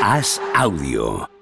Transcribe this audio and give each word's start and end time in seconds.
Haz 0.00 0.40
audio. 0.56 1.39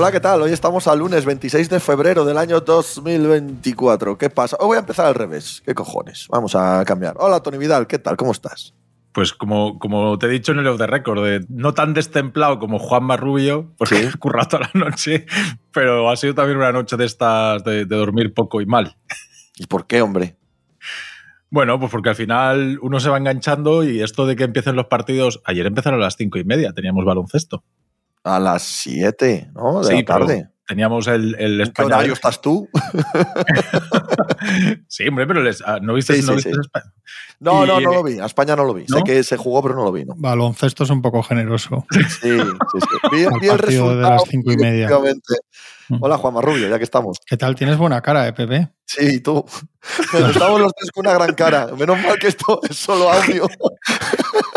Hola, 0.00 0.12
¿qué 0.12 0.20
tal? 0.20 0.40
Hoy 0.40 0.50
estamos 0.50 0.86
al 0.88 1.00
lunes 1.00 1.26
26 1.26 1.68
de 1.68 1.78
febrero 1.78 2.24
del 2.24 2.38
año 2.38 2.60
2024. 2.60 4.16
¿Qué 4.16 4.30
pasa? 4.30 4.56
Hoy 4.58 4.68
voy 4.68 4.76
a 4.78 4.80
empezar 4.80 5.04
al 5.04 5.14
revés. 5.14 5.62
¿Qué 5.66 5.74
cojones? 5.74 6.26
Vamos 6.30 6.54
a 6.54 6.82
cambiar. 6.86 7.16
Hola, 7.18 7.40
Tony 7.42 7.58
Vidal, 7.58 7.86
¿qué 7.86 7.98
tal? 7.98 8.16
¿Cómo 8.16 8.32
estás? 8.32 8.72
Pues 9.12 9.34
como, 9.34 9.78
como 9.78 10.18
te 10.18 10.24
he 10.24 10.30
dicho 10.30 10.52
en 10.52 10.60
el 10.60 10.68
off 10.68 10.78
the 10.78 10.86
record, 10.86 11.22
de 11.22 11.44
no 11.50 11.74
tan 11.74 11.92
destemplado 11.92 12.58
como 12.58 12.78
Juan 12.78 13.04
Marrubio, 13.04 13.74
porque 13.76 13.96
Sí. 13.96 14.08
he 14.14 14.18
currado 14.18 14.48
toda 14.48 14.70
la 14.72 14.80
noche, 14.86 15.26
pero 15.70 16.08
ha 16.08 16.16
sido 16.16 16.34
también 16.34 16.56
una 16.56 16.72
noche 16.72 16.96
de 16.96 17.04
estas 17.04 17.62
de, 17.64 17.84
de 17.84 17.96
dormir 17.96 18.32
poco 18.32 18.62
y 18.62 18.64
mal. 18.66 18.96
¿Y 19.58 19.66
por 19.66 19.86
qué, 19.86 20.00
hombre? 20.00 20.38
Bueno, 21.50 21.78
pues 21.78 21.90
porque 21.92 22.08
al 22.08 22.16
final 22.16 22.78
uno 22.80 23.00
se 23.00 23.10
va 23.10 23.18
enganchando 23.18 23.84
y 23.84 24.00
esto 24.00 24.24
de 24.24 24.34
que 24.34 24.44
empiecen 24.44 24.76
los 24.76 24.86
partidos, 24.86 25.42
ayer 25.44 25.66
empezaron 25.66 26.00
a 26.00 26.04
las 26.04 26.16
cinco 26.16 26.38
y 26.38 26.44
media, 26.44 26.72
teníamos 26.72 27.04
baloncesto. 27.04 27.64
A 28.24 28.38
las 28.38 28.62
7, 28.62 29.50
¿no? 29.54 29.80
De 29.80 29.88
Sí, 29.88 29.94
la 29.96 30.04
tarde. 30.04 30.36
pero 30.36 30.50
Teníamos 30.68 31.08
el, 31.08 31.34
el 31.38 31.52
¿En 31.54 31.58
qué 31.58 31.62
España- 31.82 31.96
horario 31.96 32.12
estás 32.12 32.40
tú? 32.40 32.68
Sí, 34.88 35.06
hombre, 35.08 35.26
pero 35.26 35.42
les- 35.42 35.62
ah, 35.66 35.78
¿no 35.80 35.94
viste, 35.94 36.14
Sí, 36.14 36.20
no 36.22 36.28
sí, 36.28 36.34
viste 36.36 36.50
sí. 36.52 36.58
España? 36.60 36.92
No, 37.40 37.64
Y- 37.64 37.68
no, 37.68 37.80
no 37.80 37.92
lo 37.94 38.02
vi. 38.02 38.18
A 38.18 38.26
España 38.26 38.56
no 38.56 38.64
lo 38.64 38.74
vi. 38.74 38.86
Sé 38.86 39.02
que 39.04 39.22
se 39.22 39.36
jugó, 39.36 39.62
pero 39.62 39.74
no 39.74 39.84
lo 39.84 39.92
vi. 39.92 40.04
¿no? 40.04 40.14
Baloncesto 40.16 40.84
es 40.84 40.90
un 40.90 41.02
poco 41.02 41.22
generoso. 41.22 41.84
Sí, 41.90 42.00
sí, 42.02 42.38
sí. 42.38 42.80
Vi, 43.10 43.26
vi 43.40 43.48
el 43.48 43.56
partido 43.56 43.96
de 43.96 44.02
las 44.02 44.22
cinco 44.28 44.52
y 44.52 44.56
media. 44.56 44.88
Mm. 45.88 45.98
Hola, 46.02 46.18
Juan 46.18 46.34
Marrubio, 46.34 46.68
ya 46.68 46.78
que 46.78 46.84
estamos. 46.84 47.18
¿Qué 47.26 47.36
tal? 47.36 47.54
Tienes 47.56 47.76
buena 47.76 48.00
cara, 48.00 48.26
¿eh, 48.28 48.32
Pepe? 48.32 48.68
Sí, 48.84 49.16
y 49.16 49.20
tú. 49.20 49.44
Estamos 50.12 50.60
los 50.60 50.72
tres 50.74 50.90
con 50.92 51.06
una 51.06 51.14
gran 51.14 51.34
cara. 51.34 51.68
Menos 51.76 51.98
mal 52.02 52.18
que 52.18 52.28
esto 52.28 52.60
es 52.68 52.76
solo 52.76 53.10
audio. 53.10 53.48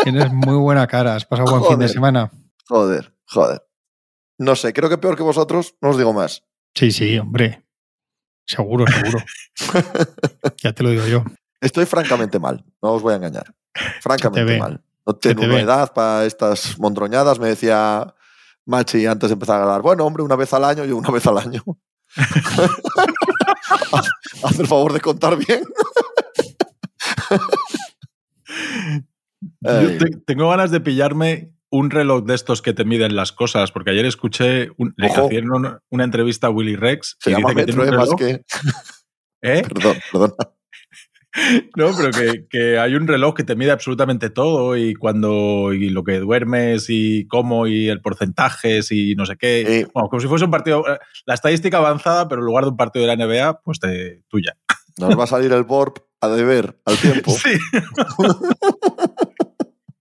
Tienes 0.04 0.32
muy 0.32 0.56
buena 0.56 0.86
cara. 0.86 1.16
¿Has 1.16 1.24
pasado 1.24 1.50
buen 1.50 1.64
fin 1.70 1.78
de 1.78 1.88
semana? 1.88 2.30
Joder, 2.68 3.12
joder. 3.26 3.62
No 4.38 4.56
sé, 4.56 4.72
creo 4.72 4.88
que 4.88 4.98
peor 4.98 5.16
que 5.16 5.22
vosotros, 5.22 5.74
no 5.80 5.90
os 5.90 5.96
digo 5.98 6.12
más. 6.12 6.42
Sí, 6.74 6.90
sí, 6.90 7.18
hombre. 7.18 7.64
Seguro, 8.46 8.84
seguro. 8.86 9.24
ya 10.62 10.72
te 10.72 10.82
lo 10.82 10.90
digo 10.90 11.06
yo. 11.06 11.24
Estoy 11.60 11.86
francamente 11.86 12.38
mal, 12.38 12.64
no 12.82 12.92
os 12.92 13.02
voy 13.02 13.12
a 13.14 13.16
engañar. 13.16 13.54
Francamente 14.00 14.58
mal. 14.58 14.82
No 15.06 15.14
tengo 15.16 15.42
te 15.42 15.60
edad 15.60 15.92
para 15.92 16.24
estas 16.24 16.78
mondroñadas, 16.78 17.38
me 17.38 17.48
decía 17.48 18.14
Machi 18.66 19.06
antes 19.06 19.30
de 19.30 19.34
empezar 19.34 19.60
a 19.60 19.62
hablar. 19.64 19.82
Bueno, 19.82 20.04
hombre, 20.04 20.22
una 20.22 20.36
vez 20.36 20.52
al 20.52 20.64
año, 20.64 20.84
yo 20.84 20.96
una 20.96 21.10
vez 21.10 21.26
al 21.26 21.38
año. 21.38 21.62
Haz 23.92 24.08
haz 24.44 24.58
el 24.58 24.66
favor 24.66 24.92
de 24.92 25.00
contar 25.00 25.36
bien. 25.36 25.62
Yo 29.60 29.70
Ay. 29.70 29.98
te- 29.98 30.16
tengo 30.26 30.48
ganas 30.48 30.70
de 30.70 30.80
pillarme 30.80 31.52
un 31.74 31.90
reloj 31.90 32.24
de 32.24 32.34
estos 32.34 32.62
que 32.62 32.72
te 32.72 32.84
miden 32.84 33.16
las 33.16 33.32
cosas, 33.32 33.72
porque 33.72 33.90
ayer 33.90 34.06
escuché, 34.06 34.70
un, 34.76 34.94
le 34.96 35.08
hicieron 35.08 35.80
una, 35.90 36.04
entrevista 36.04 36.46
a 36.46 36.50
Willy 36.50 36.76
Rex 36.76 37.16
Se 37.18 37.30
y 37.30 37.34
llama 37.34 37.50
dice 37.50 37.60
que 37.60 37.72
tiene 37.72 37.82
un 37.82 37.96
más 37.96 38.08
reloj, 38.08 38.18
que. 38.18 38.44
¿eh? 39.42 39.62
Perdón, 39.62 39.96
perdón. 40.12 40.34
No, 41.76 41.90
pero 41.96 42.12
que, 42.12 42.46
que 42.48 42.78
hay 42.78 42.94
un 42.94 43.08
reloj 43.08 43.34
que 43.34 43.42
te 43.42 43.56
mide 43.56 43.72
absolutamente 43.72 44.30
todo 44.30 44.76
y 44.76 44.94
cuando 44.94 45.72
y 45.72 45.88
lo 45.88 46.04
que 46.04 46.20
duermes 46.20 46.86
y 46.88 47.26
cómo 47.26 47.66
y 47.66 47.88
el 47.88 48.00
porcentaje 48.00 48.78
y 48.88 49.16
no 49.16 49.26
sé 49.26 49.34
qué. 49.36 49.84
Bueno, 49.92 50.08
como 50.08 50.20
si 50.20 50.28
fuese 50.28 50.44
un 50.44 50.52
partido, 50.52 50.86
eh, 50.86 50.96
la 51.26 51.34
estadística 51.34 51.78
avanzada, 51.78 52.28
pero 52.28 52.40
en 52.40 52.46
lugar 52.46 52.62
de 52.62 52.70
un 52.70 52.76
partido 52.76 53.04
de 53.04 53.16
la 53.16 53.26
NBA, 53.26 53.62
pues 53.64 53.80
de 53.80 54.22
tuya. 54.28 54.56
Nos 54.96 55.18
va 55.18 55.24
a 55.24 55.26
salir 55.26 55.52
el 55.52 55.64
BORP 55.64 55.98
a 56.20 56.28
deber 56.28 56.80
al 56.84 56.96
tiempo. 56.98 57.34
Sí. 57.42 57.58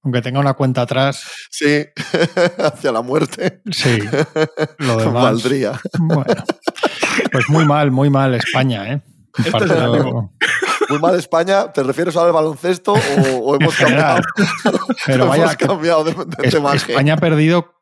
Aunque 0.03 0.21
tenga 0.21 0.39
una 0.39 0.53
cuenta 0.53 0.81
atrás, 0.81 1.23
Sí, 1.49 1.85
hacia 2.57 2.91
la 2.91 3.01
muerte. 3.01 3.61
sí. 3.71 3.99
Lo 4.79 4.97
demás. 4.97 5.13
Valdría. 5.23 5.79
Bueno. 5.99 6.43
Pues 7.31 7.49
muy 7.49 7.65
mal, 7.65 7.91
muy 7.91 8.09
mal 8.09 8.33
España, 8.35 8.91
¿eh? 8.93 9.01
Este 9.37 9.57
es 9.65 9.71
el. 9.71 10.03
Muy 10.89 10.99
mal 10.99 11.15
España, 11.15 11.71
¿te 11.71 11.81
refieres 11.81 12.15
ahora 12.17 12.27
al 12.29 12.33
baloncesto 12.35 12.93
o, 12.93 13.37
o 13.37 13.55
hemos 13.55 13.75
cambiado? 13.75 14.21
Pero 15.05 15.23
hemos 15.23 15.37
vaya, 15.37 15.55
que 15.55 15.65
cambiado 15.65 16.03
de, 16.03 16.11
de 16.13 16.47
Es- 16.47 16.53
temaje. 16.53 16.91
España 16.91 17.13
ha 17.13 17.17
perdido 17.17 17.73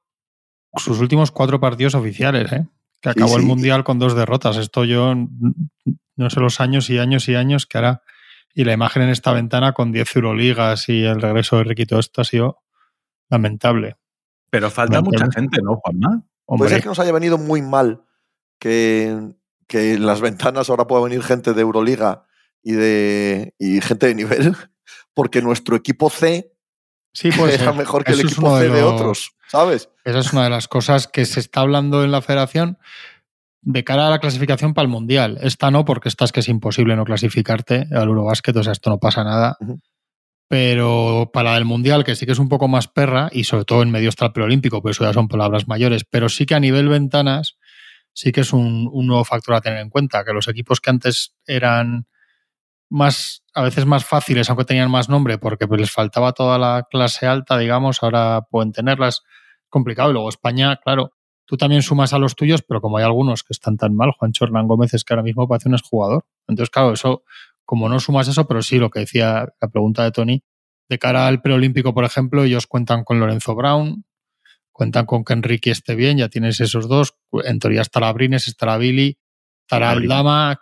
sus 0.77 0.99
últimos 0.99 1.31
cuatro 1.31 1.59
partidos 1.59 1.95
oficiales, 1.95 2.51
¿eh? 2.53 2.67
Que 3.01 3.11
Sí, 3.11 3.19
acabó 3.19 3.38
el. 3.38 3.43
Mundial 3.43 3.83
con 3.83 3.97
dos 3.99 4.15
derrotas. 4.15 4.57
Esto 4.57 4.85
yo 4.85 5.15
no 6.15 6.29
sé 6.29 6.39
los 6.39 6.61
años 6.61 6.89
y 6.91 6.99
años 6.99 7.27
y 7.27 7.35
años 7.35 7.65
que 7.65 7.79
hará. 7.79 8.03
Y 8.53 8.63
la 8.66 8.73
imagen 8.73 9.03
en 9.03 9.09
esta 9.09 9.31
ventana 9.34 9.73
con 9.73 9.91
10 9.91 10.16
Euroligas 10.16 10.89
y 10.89 11.03
el 11.06 11.22
regreso 11.22 11.57
de 11.57 11.63
Ricky, 11.66 11.85
todo 11.85 12.00
esto 12.00 12.22
ha 12.22 12.25
sido 12.25 12.62
lamentable. 13.29 13.95
Pero 14.50 14.69
falta 14.69 15.01
mucha 15.01 15.25
gente, 15.34 15.62
¿no, 15.63 15.78
Juanma? 15.78 16.23
Puede 16.45 16.69
ser 16.69 16.81
que 16.81 16.89
nos 16.89 17.00
haya 17.00 17.13
venido 17.13 17.38
muy 17.38 17.62
mal 17.62 18.03
que, 18.59 19.17
que 19.67 19.94
en 19.94 20.06
las 20.06 20.19
ventanas 20.19 20.69
ahora 20.69 20.85
pueda 20.88 21.03
venir 21.03 21.23
gente 21.23 21.53
de 21.53 21.62
Euroliga 21.62 22.25
y, 22.62 22.73
de, 22.73 23.56
y 23.57 23.79
gente 23.79 24.07
de 24.07 24.16
nivel, 24.16 24.56
porque 25.13 25.41
nuestro 25.41 25.78
equipo 25.78 26.09
C 26.09 26.51
sí, 27.13 27.31
puede 27.31 27.56
era 27.56 27.72
mejor 27.72 28.03
que 28.03 28.12
el 28.12 28.19
equipo 28.22 28.57
C 28.59 28.68
de, 28.68 28.81
los- 28.81 28.94
otros, 28.94 29.31
¿sabes? 29.47 29.89
Esa 30.03 30.19
es 30.19 30.33
una 30.33 30.44
de 30.44 30.50
las 30.50 30.68
cosas 30.68 31.07
que 31.07 31.25
se 31.25 31.39
está 31.39 31.62
hablando 31.62 32.03
en 32.03 32.12
la 32.12 32.22
federación 32.22 32.78
de 33.61 33.83
cara 33.83 34.07
a 34.07 34.09
la 34.09 34.19
clasificación 34.19 34.73
para 34.73 34.83
el 34.83 34.89
Mundial. 34.89 35.38
Esta 35.41 35.72
no, 35.72 35.85
porque 35.85 36.09
esta 36.09 36.25
es 36.25 36.31
que 36.31 36.39
es 36.39 36.49
imposible 36.49 36.95
no 36.95 37.05
clasificarte 37.05 37.88
al 37.91 38.07
Eurobásquet, 38.07 38.55
o 38.55 38.63
sea, 38.63 38.73
esto 38.73 38.89
no 38.89 38.99
pasa 38.99 39.23
nada. 39.23 39.57
Pero 40.47 41.29
para 41.31 41.55
el 41.57 41.66
Mundial, 41.66 42.03
que 42.03 42.16
sí 42.16 42.25
que 42.25 42.33
es 42.33 42.39
un 42.39 42.50
poco 42.50 42.67
más 42.67 42.88
perra, 42.88 43.29
y 43.31 43.45
sobre 43.45 43.66
todo 43.66 43.83
en 43.83 43.91
medio 43.91 44.09
está 44.09 44.25
el 44.25 44.33
preolímpico, 44.33 44.81
pues 44.81 44.97
eso 44.97 45.05
ya 45.05 45.13
son 45.13 45.27
palabras 45.27 45.67
mayores, 45.67 46.03
pero 46.09 46.27
sí 46.27 46.45
que 46.45 46.55
a 46.55 46.59
nivel 46.59 46.89
ventanas, 46.89 47.57
sí 48.13 48.31
que 48.31 48.41
es 48.41 48.51
un, 48.51 48.89
un 48.91 49.07
nuevo 49.07 49.23
factor 49.23 49.55
a 49.55 49.61
tener 49.61 49.79
en 49.79 49.89
cuenta, 49.89 50.25
que 50.25 50.33
los 50.33 50.47
equipos 50.47 50.81
que 50.81 50.89
antes 50.89 51.35
eran 51.45 52.07
más, 52.91 53.44
a 53.53 53.61
veces 53.61 53.85
más 53.85 54.03
fáciles, 54.03 54.50
aunque 54.50 54.66
tenían 54.66 54.91
más 54.91 55.07
nombre, 55.07 55.38
porque 55.38 55.67
pues, 55.67 55.79
les 55.79 55.91
faltaba 55.91 56.33
toda 56.33 56.57
la 56.57 56.85
clase 56.89 57.25
alta, 57.25 57.57
digamos, 57.57 58.03
ahora 58.03 58.41
pueden 58.50 58.73
tenerlas 58.73 59.21
complicado. 59.69 60.09
Y 60.09 60.13
luego 60.13 60.29
España, 60.29 60.75
claro, 60.83 61.13
tú 61.51 61.57
también 61.57 61.81
sumas 61.81 62.13
a 62.13 62.17
los 62.17 62.38
tuyos, 62.38 62.62
pero 62.62 62.79
como 62.79 62.97
hay 62.97 63.03
algunos 63.03 63.44
que 63.44 63.51
están 63.51 63.75
tan 63.75 63.94
mal, 63.94 64.12
Juancho 64.12 64.45
Hernán 64.45 64.69
Gómez 64.69 64.94
es 64.94 65.03
que 65.03 65.13
ahora 65.13 65.22
mismo 65.22 65.50
parece 65.50 65.67
un 65.67 65.75
exjugador. 65.75 66.23
Entonces, 66.47 66.69
claro, 66.69 66.94
eso, 66.94 67.25
como 67.66 67.89
no 67.89 68.00
sumas 68.00 68.29
eso, 68.29 68.47
pero 68.47 68.62
sí 68.62 68.79
lo 68.79 68.89
que 68.89 69.01
decía 69.01 69.50
la 69.59 69.67
pregunta 69.67 70.06
de 70.06 70.12
Tony, 70.13 70.44
de 70.88 70.97
cara 70.97 71.28
al 71.28 71.41
preolímpico, 71.41 71.94
por 71.94 72.06
ejemplo, 72.06 72.45
ellos 72.45 72.67
cuentan 72.67 73.03
con 73.03 73.19
Lorenzo 73.19 73.53
Brown, 73.53 74.06
cuentan 74.72 75.06
con 75.06 75.25
que 75.25 75.34
Enrique 75.34 75.72
esté 75.72 75.95
bien, 75.95 76.19
ya 76.19 76.29
tienes 76.29 76.62
esos 76.62 76.88
dos. 76.88 77.16
En 77.44 77.59
teoría 77.59 77.81
estará 77.81 78.13
Brines, 78.13 78.47
estará 78.47 78.78
Billy, 78.78 79.18
estará. 79.63 79.91
Aldama, 79.91 80.57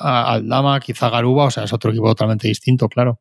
Aldama, 0.00 0.80
quizá 0.80 1.08
Garuba, 1.08 1.44
o 1.44 1.50
sea, 1.52 1.62
es 1.62 1.72
otro 1.72 1.92
equipo 1.92 2.08
totalmente 2.08 2.48
distinto, 2.48 2.88
claro. 2.88 3.20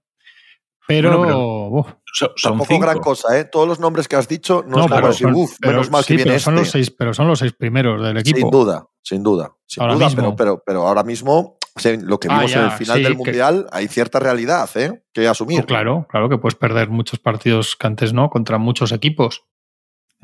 Pero, 0.95 1.17
Bueno, 1.17 1.33
pero- 1.33 1.67
uf, 1.79 1.87
son 2.13 2.29
Tampoco 2.41 2.65
cinco. 2.67 2.81
gran 2.85 2.99
cosa, 2.99 3.39
¿eh? 3.39 3.45
Todos 3.45 3.67
los 3.67 3.79
nombres 3.79 4.07
que 4.07 4.15
has 4.15 4.27
dicho 4.27 4.63
no, 4.67 4.77
No, 4.77 4.87
pero 4.87 5.09
"Uf, 5.09 5.55
pero- 5.59 5.71
menos 5.73 5.89
mal 5.91 6.03
sí, 6.03 6.07
que 6.09 6.15
viene 6.17 6.31
pero 6.31 6.39
son 6.39 6.53
este". 6.55 6.61
los 6.63 6.71
seis, 6.71 6.91
pero 6.91 7.13
son 7.13 7.27
los 7.27 7.39
seis 7.39 7.53
primeros 7.53 8.01
del 8.01 8.17
equipo. 8.17 8.37
Sin 8.39 8.49
duda, 8.51 8.87
sin 9.01 9.23
duda. 9.23 9.55
Sin 9.65 9.83
Ahora 9.83 9.95
duda, 9.95 10.05
mismo. 10.07 10.21
pero, 10.21 10.35
pero, 10.35 10.63
pero 10.65 10.87
ahora 10.87 11.03
mismo, 11.03 11.57
o 11.75 11.79
sea, 11.79 11.95
lo 12.01 12.19
que 12.19 12.27
Ah, 12.29 12.35
vimos 12.39 12.53
en 12.53 12.63
el 12.63 12.71
final 12.71 12.97
sí, 12.97 13.03
del 13.03 13.11
que- 13.13 13.17
Mundial, 13.17 13.67
hay 13.71 13.87
cierta 13.87 14.19
realidad 14.19 14.69
¿eh? 14.75 15.01
que 15.13 15.27
asumir. 15.27 15.61
Oh, 15.61 15.65
claro, 15.65 16.05
claro 16.09 16.27
que 16.29 16.37
puedes 16.37 16.55
perder 16.55 16.89
muchos 16.89 17.19
partidos 17.19 17.75
que 17.77 17.87
antes 17.87 18.11
no, 18.13 18.29
contra 18.29 18.57
muchos 18.57 18.91
equipos. 18.91 19.43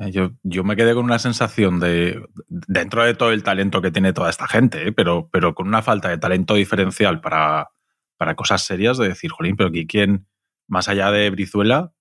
Eh, 0.00 0.12
Yo, 0.12 0.30
yo 0.42 0.62
me 0.64 0.76
quedé 0.76 0.94
con 0.94 1.04
una 1.06 1.18
sensación 1.18 1.80
de, 1.80 2.22
dentro 2.48 3.02
de 3.04 3.14
todo 3.14 3.32
el 3.32 3.42
talento 3.42 3.80
que 3.82 3.90
tiene 3.90 4.12
toda 4.12 4.30
esta 4.30 4.46
gente, 4.46 4.86
¿eh? 4.88 4.92
pero, 4.92 5.28
pero 5.32 5.54
con 5.54 5.66
una 5.66 5.82
falta 5.82 6.08
de 6.10 6.18
talento 6.18 6.54
diferencial 6.54 7.20
para, 7.20 7.70
para 8.16 8.36
cosas 8.36 8.62
serias, 8.62 8.98
de 8.98 9.08
decir, 9.08 9.30
jolín, 9.32 9.56
pero 9.56 9.70
aquí 9.70 9.86
quién, 9.88 10.28
más 10.68 10.88
allá 10.88 11.10
de 11.10 11.30
Brizuela, 11.30 11.92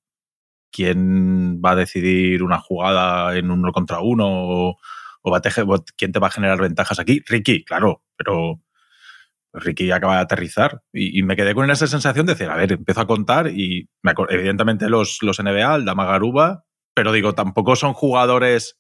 quién 0.71 1.61
va 1.63 1.71
a 1.71 1.75
decidir 1.75 2.43
una 2.43 2.59
jugada 2.59 3.35
en 3.35 3.49
uno 3.49 3.71
contra 3.71 3.99
uno 4.01 4.25
o, 4.27 4.77
va 5.29 5.37
a 5.37 5.41
quién 5.97 6.11
te 6.11 6.19
va 6.19 6.27
a 6.27 6.31
generar 6.31 6.61
ventajas 6.61 6.99
aquí. 6.99 7.21
Ricky, 7.27 7.65
claro, 7.65 8.03
pero 8.15 8.61
Ricky 9.53 9.91
acaba 9.91 10.15
de 10.15 10.21
aterrizar 10.21 10.83
y, 10.93 11.21
me 11.23 11.35
quedé 11.35 11.53
con 11.53 11.69
esa 11.69 11.87
sensación 11.87 12.25
de 12.25 12.33
decir, 12.33 12.49
a 12.49 12.55
ver, 12.55 12.73
empiezo 12.73 13.01
a 13.01 13.07
contar 13.07 13.47
y 13.47 13.89
evidentemente 14.29 14.89
los, 14.89 15.19
los 15.21 15.39
NBA, 15.39 15.75
el 15.75 15.85
Dama 15.85 16.05
Garuba, 16.05 16.63
pero 16.93 17.11
digo, 17.11 17.33
tampoco 17.33 17.75
son 17.75 17.93
jugadores 17.93 18.79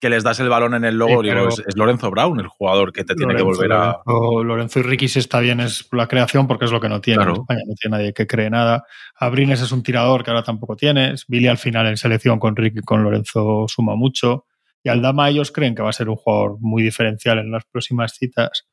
que 0.00 0.10
les 0.10 0.22
das 0.22 0.38
el 0.40 0.48
balón 0.48 0.74
en 0.74 0.84
el 0.84 0.98
logo, 0.98 1.22
digo, 1.22 1.48
es, 1.48 1.62
Lorenzo 1.76 2.10
Brown 2.10 2.38
el 2.38 2.48
jugador 2.48 2.92
que 2.92 3.04
te 3.04 3.14
tiene 3.14 3.34
que 3.34 3.42
volver 3.42 3.72
a. 3.72 4.02
Lorenzo, 4.06 4.80
y 4.80 4.82
Ricky 4.82 5.08
si 5.08 5.18
está 5.18 5.40
bien 5.40 5.60
es 5.60 5.88
la 5.92 6.08
creación 6.08 6.46
porque 6.46 6.66
es 6.66 6.72
lo 6.72 6.80
que 6.80 6.88
no 6.88 7.00
tiene 7.00 7.22
en 7.22 7.30
España, 7.30 7.60
no 7.66 7.74
tiene 7.74 7.96
nadie 7.96 8.12
que 8.12 8.26
cree 8.26 8.50
nada. 8.50 8.84
Abrines 9.16 9.60
es 9.62 9.72
un 9.72 9.82
tirador 9.82 10.22
que 10.22 10.30
ahora 10.30 10.42
tampoco 10.42 10.76
tienes. 10.76 11.24
Billy 11.26 11.46
al 11.46 11.58
final 11.58 11.86
en 11.86 11.96
selección 11.96 12.38
con 12.38 12.54
Ricky 12.54 12.80
y 12.80 12.82
con 12.82 13.02
Lorenzo 13.02 13.66
suma 13.68 13.96
mucho. 13.96 14.46
Y 14.82 14.90
Aldama 14.90 15.30
ellos 15.30 15.50
creen 15.50 15.74
que 15.74 15.82
va 15.82 15.88
a 15.88 15.94
ser 15.94 16.10
un 16.10 16.16
jugador 16.16 16.58
muy 16.60 16.82
diferencial 16.82 17.38
en 17.38 17.50
las 17.50 17.64
próximas 17.64 18.12
citas 18.12 18.66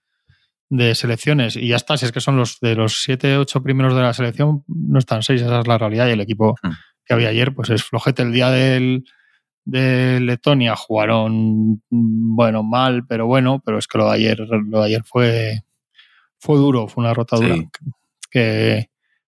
de 0.70 0.96
selecciones. 0.96 1.56
Y 1.56 1.68
ya 1.68 1.78
está, 1.78 1.96
si 1.98 2.06
es 2.06 2.12
que 2.12 2.20
son 2.20 2.38
los 2.38 2.60
de 2.60 2.76
los 2.76 3.04
siete, 3.04 3.38
ocho 3.38 3.64
primeros 3.64 3.96
de 3.96 4.02
la 4.02 4.14
selección, 4.14 4.64
no 4.68 5.00
están 5.00 5.24
seis, 5.24 5.42
esa 5.42 5.62
es 5.62 5.68
la 5.68 5.78
realidad. 5.78 6.08
Y 6.08 6.12
el 6.12 6.22
equipo 6.22 6.56
hmm. 6.62 6.72
que 7.06 7.14
había 7.14 7.30
ayer, 7.30 7.54
pues 7.54 7.70
es 7.70 7.84
flojete 7.84 8.24
el 8.24 8.34
día 8.34 8.50
del 8.50 9.06
de 9.66 10.20
Letonia 10.20 10.76
jugaron, 10.76 11.84
bueno, 11.90 12.64
mal, 12.64 13.06
pero 13.08 13.28
bueno, 13.28 13.62
pero 13.64 13.78
es 13.78 13.88
que 13.88 13.98
lo 13.98 14.06
de 14.06 14.16
ayer, 14.16 14.40
lo 14.40 14.80
de 14.80 14.86
ayer 14.86 15.04
fue, 15.04 15.64
fue 16.40 16.58
duro, 16.58 16.88
fue 16.88 17.04
una 17.04 17.14
rotadura 17.14 17.56
que 18.30 18.90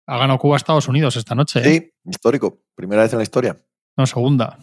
ha 0.08 0.18
ganado 0.18 0.40
Cuba 0.40 0.56
a 0.56 0.58
Estados 0.58 0.88
Unidos 0.88 1.16
esta 1.16 1.36
noche. 1.36 1.60
¿eh? 1.60 1.64
Sí, 1.64 2.10
histórico, 2.10 2.62
primera 2.76 3.04
vez 3.04 3.14
en 3.14 3.20
la 3.20 3.24
historia. 3.24 3.58
No, 3.98 4.06
segunda. 4.06 4.58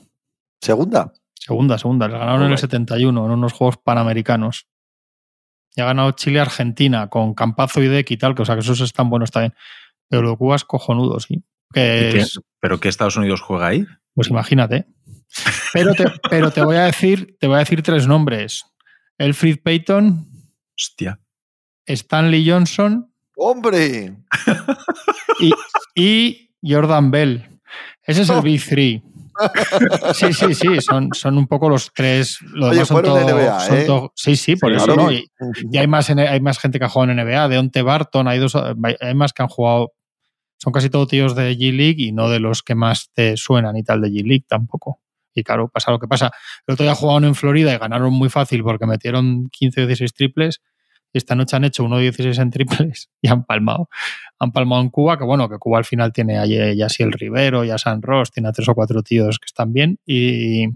¿Segunda? 0.61 1.13
Segunda, 1.35 1.79
segunda. 1.79 2.09
Le 2.09 2.19
ganaron 2.19 2.45
en 2.45 2.53
el 2.53 2.59
71, 2.59 3.25
en 3.25 3.31
unos 3.31 3.53
Juegos 3.53 3.79
Panamericanos. 3.79 4.67
Y 5.75 5.81
ha 5.81 5.87
ganado 5.87 6.11
Chile-Argentina 6.13 7.09
con 7.09 7.35
Campazo 7.35 7.83
y 7.83 7.89
Deck 7.89 8.11
y 8.11 8.17
tal, 8.17 8.35
que 8.35 8.43
o 8.43 8.45
sea 8.45 8.57
que 8.57 8.61
esos 8.61 8.81
están 8.81 9.09
buenos 9.09 9.31
también. 9.31 9.55
Pero 10.09 10.23
lo 10.23 10.31
de 10.31 10.37
Cuba 10.37 10.57
es 10.57 10.65
cojonudo, 10.65 11.21
sí. 11.21 11.43
¿Pero 11.73 12.81
qué 12.81 12.89
Estados 12.89 13.17
Unidos 13.17 13.41
juega 13.41 13.69
ahí? 13.69 13.87
Pues 14.15 14.29
imagínate. 14.29 14.87
Pero 15.73 15.95
te, 15.95 16.05
pero 16.29 16.51
te 16.51 16.65
voy 16.65 16.77
a 16.77 16.85
decir, 16.85 17.37
te 17.39 17.47
voy 17.47 17.57
a 17.57 17.61
decir 17.61 17.83
tres 17.83 18.07
nombres. 18.07 18.65
Elfrid 19.19 19.59
Payton. 19.63 20.27
Hostia. 20.77 21.21
Stanley 21.87 22.49
Johnson. 22.49 23.13
¡Hombre! 23.37 24.17
Y, 25.95 26.51
Jordan 26.63 27.11
Bell. 27.11 27.61
Ese 28.03 28.23
es 28.23 28.29
el 28.29 28.43
Big 28.43 28.63
Three. 28.65 29.03
Sí, 30.13 30.33
sí, 30.35 30.55
sí, 30.55 30.81
son, 30.81 31.09
son 31.15 31.39
un 31.39 31.47
poco 31.47 31.69
los 31.69 31.91
tres. 31.95 32.39
Los 32.53 32.71
Oye, 32.71 32.85
son, 32.85 33.05
¿eh? 33.07 33.87
sí, 34.15 34.37
sí, 34.37 34.57
por 34.57 34.73
eso 34.73 34.95
no. 34.95 35.11
Y, 35.11 35.31
hay, 35.77 35.87
más, 35.87 36.11
hay 36.11 36.41
más 36.41 36.59
gente 36.59 36.79
que 36.79 36.85
ha 36.85 36.89
jugado 36.89 37.13
en 37.13 37.25
NBA. 37.25 37.49
Deonte 37.49 37.83
Barton, 37.83 38.29
hay, 38.29 38.39
dos, 38.39 38.55
hay 38.55 39.15
más 39.15 39.33
que 39.33 39.43
han 39.43 39.49
jugado. 39.49 39.93
Son 40.59 40.73
casi 40.73 40.91
todos 40.91 41.09
tíos 41.09 41.35
de 41.35 41.57
G-League 41.57 42.03
y 42.03 42.13
no 42.13 42.29
de 42.29 42.41
los 42.41 42.63
que 42.63 42.75
más 42.75 43.11
te 43.15 43.39
suenan 43.39 43.77
y 43.79 43.83
tal 43.83 44.03
de 44.03 44.11
G-League 44.11 44.45
tampoco. 44.47 45.01
Y 45.35 45.43
claro, 45.43 45.69
pasa 45.69 45.91
lo 45.91 45.99
que 45.99 46.09
pasa. 46.09 46.31
El 46.67 46.75
otro 46.75 46.85
día 46.85 46.95
jugaron 46.95 47.25
en 47.25 47.35
Florida 47.35 47.73
y 47.75 47.79
ganaron 47.79 48.13
muy 48.13 48.29
fácil 48.29 48.63
porque 48.63 48.87
metieron 48.87 49.49
15 49.51 49.83
o 49.83 49.87
16 49.87 50.15
triples. 50.15 50.61
Esta 51.13 51.35
noche 51.35 51.57
han 51.57 51.65
hecho 51.65 51.85
1-16 51.85 52.41
en 52.41 52.51
triples 52.51 53.11
y 53.23 53.29
han 53.29 53.45
palmado. 53.45 53.89
Han 54.39 54.53
palmado 54.53 54.83
en 54.83 54.91
Cuba, 54.91 55.19
que 55.19 55.25
bueno, 55.25 55.49
que 55.49 55.59
Cuba 55.59 55.79
al 55.79 55.85
final 55.85 56.13
tiene 56.13 56.39
a 56.39 56.43
así 56.87 57.03
el 57.03 57.13
Rivero, 57.13 57.65
ya 57.65 57.79
San 57.79 58.03
Ross, 58.03 58.31
tiene 58.31 58.49
a 58.49 58.53
tres 58.53 58.69
o 58.69 58.75
cuatro 58.75 59.03
tíos 59.03 59.39
que 59.39 59.47
están 59.47 59.73
bien 59.73 59.99
y, 60.07 60.67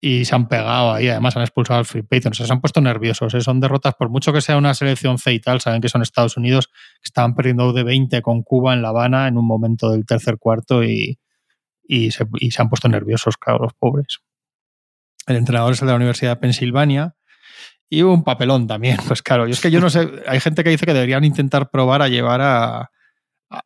y 0.00 0.24
se 0.24 0.34
han 0.34 0.48
pegado 0.48 0.92
ahí. 0.92 1.08
Además 1.08 1.36
han 1.36 1.42
expulsado 1.42 1.78
al 1.78 1.84
Free 1.84 2.02
Payton. 2.02 2.34
se 2.34 2.52
han 2.52 2.60
puesto 2.60 2.80
nerviosos. 2.80 3.32
¿eh? 3.34 3.40
Son 3.40 3.60
derrotas, 3.60 3.94
por 3.94 4.10
mucho 4.10 4.32
que 4.32 4.40
sea 4.40 4.56
una 4.56 4.74
selección 4.74 5.18
C 5.18 5.40
saben 5.60 5.80
que 5.80 5.88
son 5.88 6.02
Estados 6.02 6.36
Unidos, 6.36 6.66
que 6.66 7.06
estaban 7.06 7.34
perdiendo 7.34 7.72
de 7.72 7.84
20 7.84 8.20
con 8.22 8.42
Cuba 8.42 8.74
en 8.74 8.82
La 8.82 8.88
Habana 8.88 9.28
en 9.28 9.38
un 9.38 9.46
momento 9.46 9.90
del 9.90 10.04
tercer 10.04 10.38
cuarto 10.38 10.82
y, 10.82 11.18
y 11.84 12.10
se, 12.10 12.26
han 12.58 12.68
puesto 12.68 12.88
nerviosos, 12.88 13.36
claro, 13.36 13.60
los 13.64 13.74
pobres. 13.74 14.20
El 15.26 15.36
entrenador 15.36 15.72
es 15.72 15.82
el 15.82 15.86
de 15.86 15.92
la 15.92 15.96
Universidad 15.96 16.32
de 16.32 16.36
Pensilvania 16.36 17.16
y 17.88 18.02
un 18.02 18.24
papelón 18.24 18.66
también, 18.66 18.96
pues 19.08 19.22
claro. 19.22 19.48
Y 19.48 19.52
es 19.52 19.60
que 19.60 19.70
yo 19.70 19.80
no 19.80 19.90
sé, 19.90 20.08
hay 20.26 20.40
gente 20.40 20.64
que 20.64 20.70
dice 20.70 20.86
que 20.86 20.94
deberían 20.94 21.24
intentar 21.24 21.70
probar 21.70 22.02
a 22.02 22.08
llevar 22.08 22.40
a, 22.40 22.90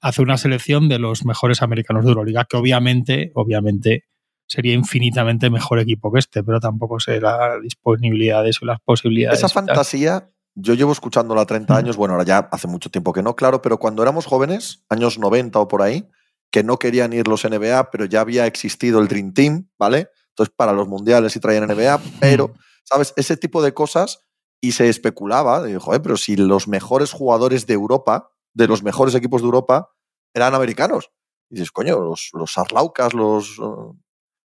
hacer 0.00 0.24
una 0.24 0.36
selección 0.36 0.88
de 0.88 0.98
los 0.98 1.24
mejores 1.24 1.62
americanos 1.62 2.04
de 2.04 2.10
Euroliga, 2.10 2.44
que 2.44 2.56
obviamente, 2.56 3.30
obviamente 3.34 4.04
sería 4.48 4.74
infinitamente 4.74 5.50
mejor 5.50 5.78
equipo 5.78 6.12
que 6.12 6.18
este, 6.18 6.42
pero 6.42 6.60
tampoco 6.60 7.00
sé 7.00 7.20
las 7.20 7.60
disponibilidades 7.62 8.60
o 8.62 8.66
las 8.66 8.80
posibilidades. 8.80 9.38
Esa 9.38 9.48
fantasía, 9.48 10.30
yo 10.54 10.74
llevo 10.74 10.92
escuchándola 10.92 11.46
30 11.46 11.76
años, 11.76 11.96
bueno, 11.96 12.14
ahora 12.14 12.24
ya 12.24 12.48
hace 12.50 12.66
mucho 12.68 12.90
tiempo 12.90 13.12
que 13.12 13.22
no, 13.22 13.36
claro, 13.36 13.62
pero 13.62 13.78
cuando 13.78 14.02
éramos 14.02 14.26
jóvenes, 14.26 14.84
años 14.88 15.18
90 15.18 15.58
o 15.58 15.68
por 15.68 15.82
ahí, 15.82 16.08
que 16.50 16.62
no 16.62 16.78
querían 16.78 17.12
ir 17.12 17.28
los 17.28 17.44
NBA, 17.44 17.90
pero 17.90 18.04
ya 18.04 18.20
había 18.20 18.46
existido 18.46 19.00
el 19.00 19.08
Dream 19.08 19.34
Team, 19.34 19.68
¿vale? 19.78 20.10
Entonces, 20.30 20.54
para 20.56 20.72
los 20.72 20.88
mundiales 20.88 21.32
sí 21.32 21.40
traían 21.40 21.66
NBA, 21.66 22.00
pero, 22.20 22.54
¿sabes? 22.84 23.12
Ese 23.16 23.36
tipo 23.36 23.62
de 23.62 23.74
cosas 23.74 24.20
y 24.60 24.72
se 24.72 24.88
especulaba, 24.88 25.62
de, 25.62 25.78
joder, 25.78 26.02
pero 26.02 26.16
si 26.16 26.36
los 26.36 26.68
mejores 26.68 27.12
jugadores 27.12 27.66
de 27.66 27.74
Europa, 27.74 28.30
de 28.54 28.66
los 28.66 28.82
mejores 28.82 29.14
equipos 29.14 29.42
de 29.42 29.46
Europa, 29.46 29.90
eran 30.34 30.54
americanos. 30.54 31.10
Y 31.50 31.56
dices, 31.56 31.70
coño, 31.70 32.00
los, 32.00 32.30
los 32.32 32.56
Arlaucas, 32.58 33.14
los 33.14 33.58
uh, 33.58 33.96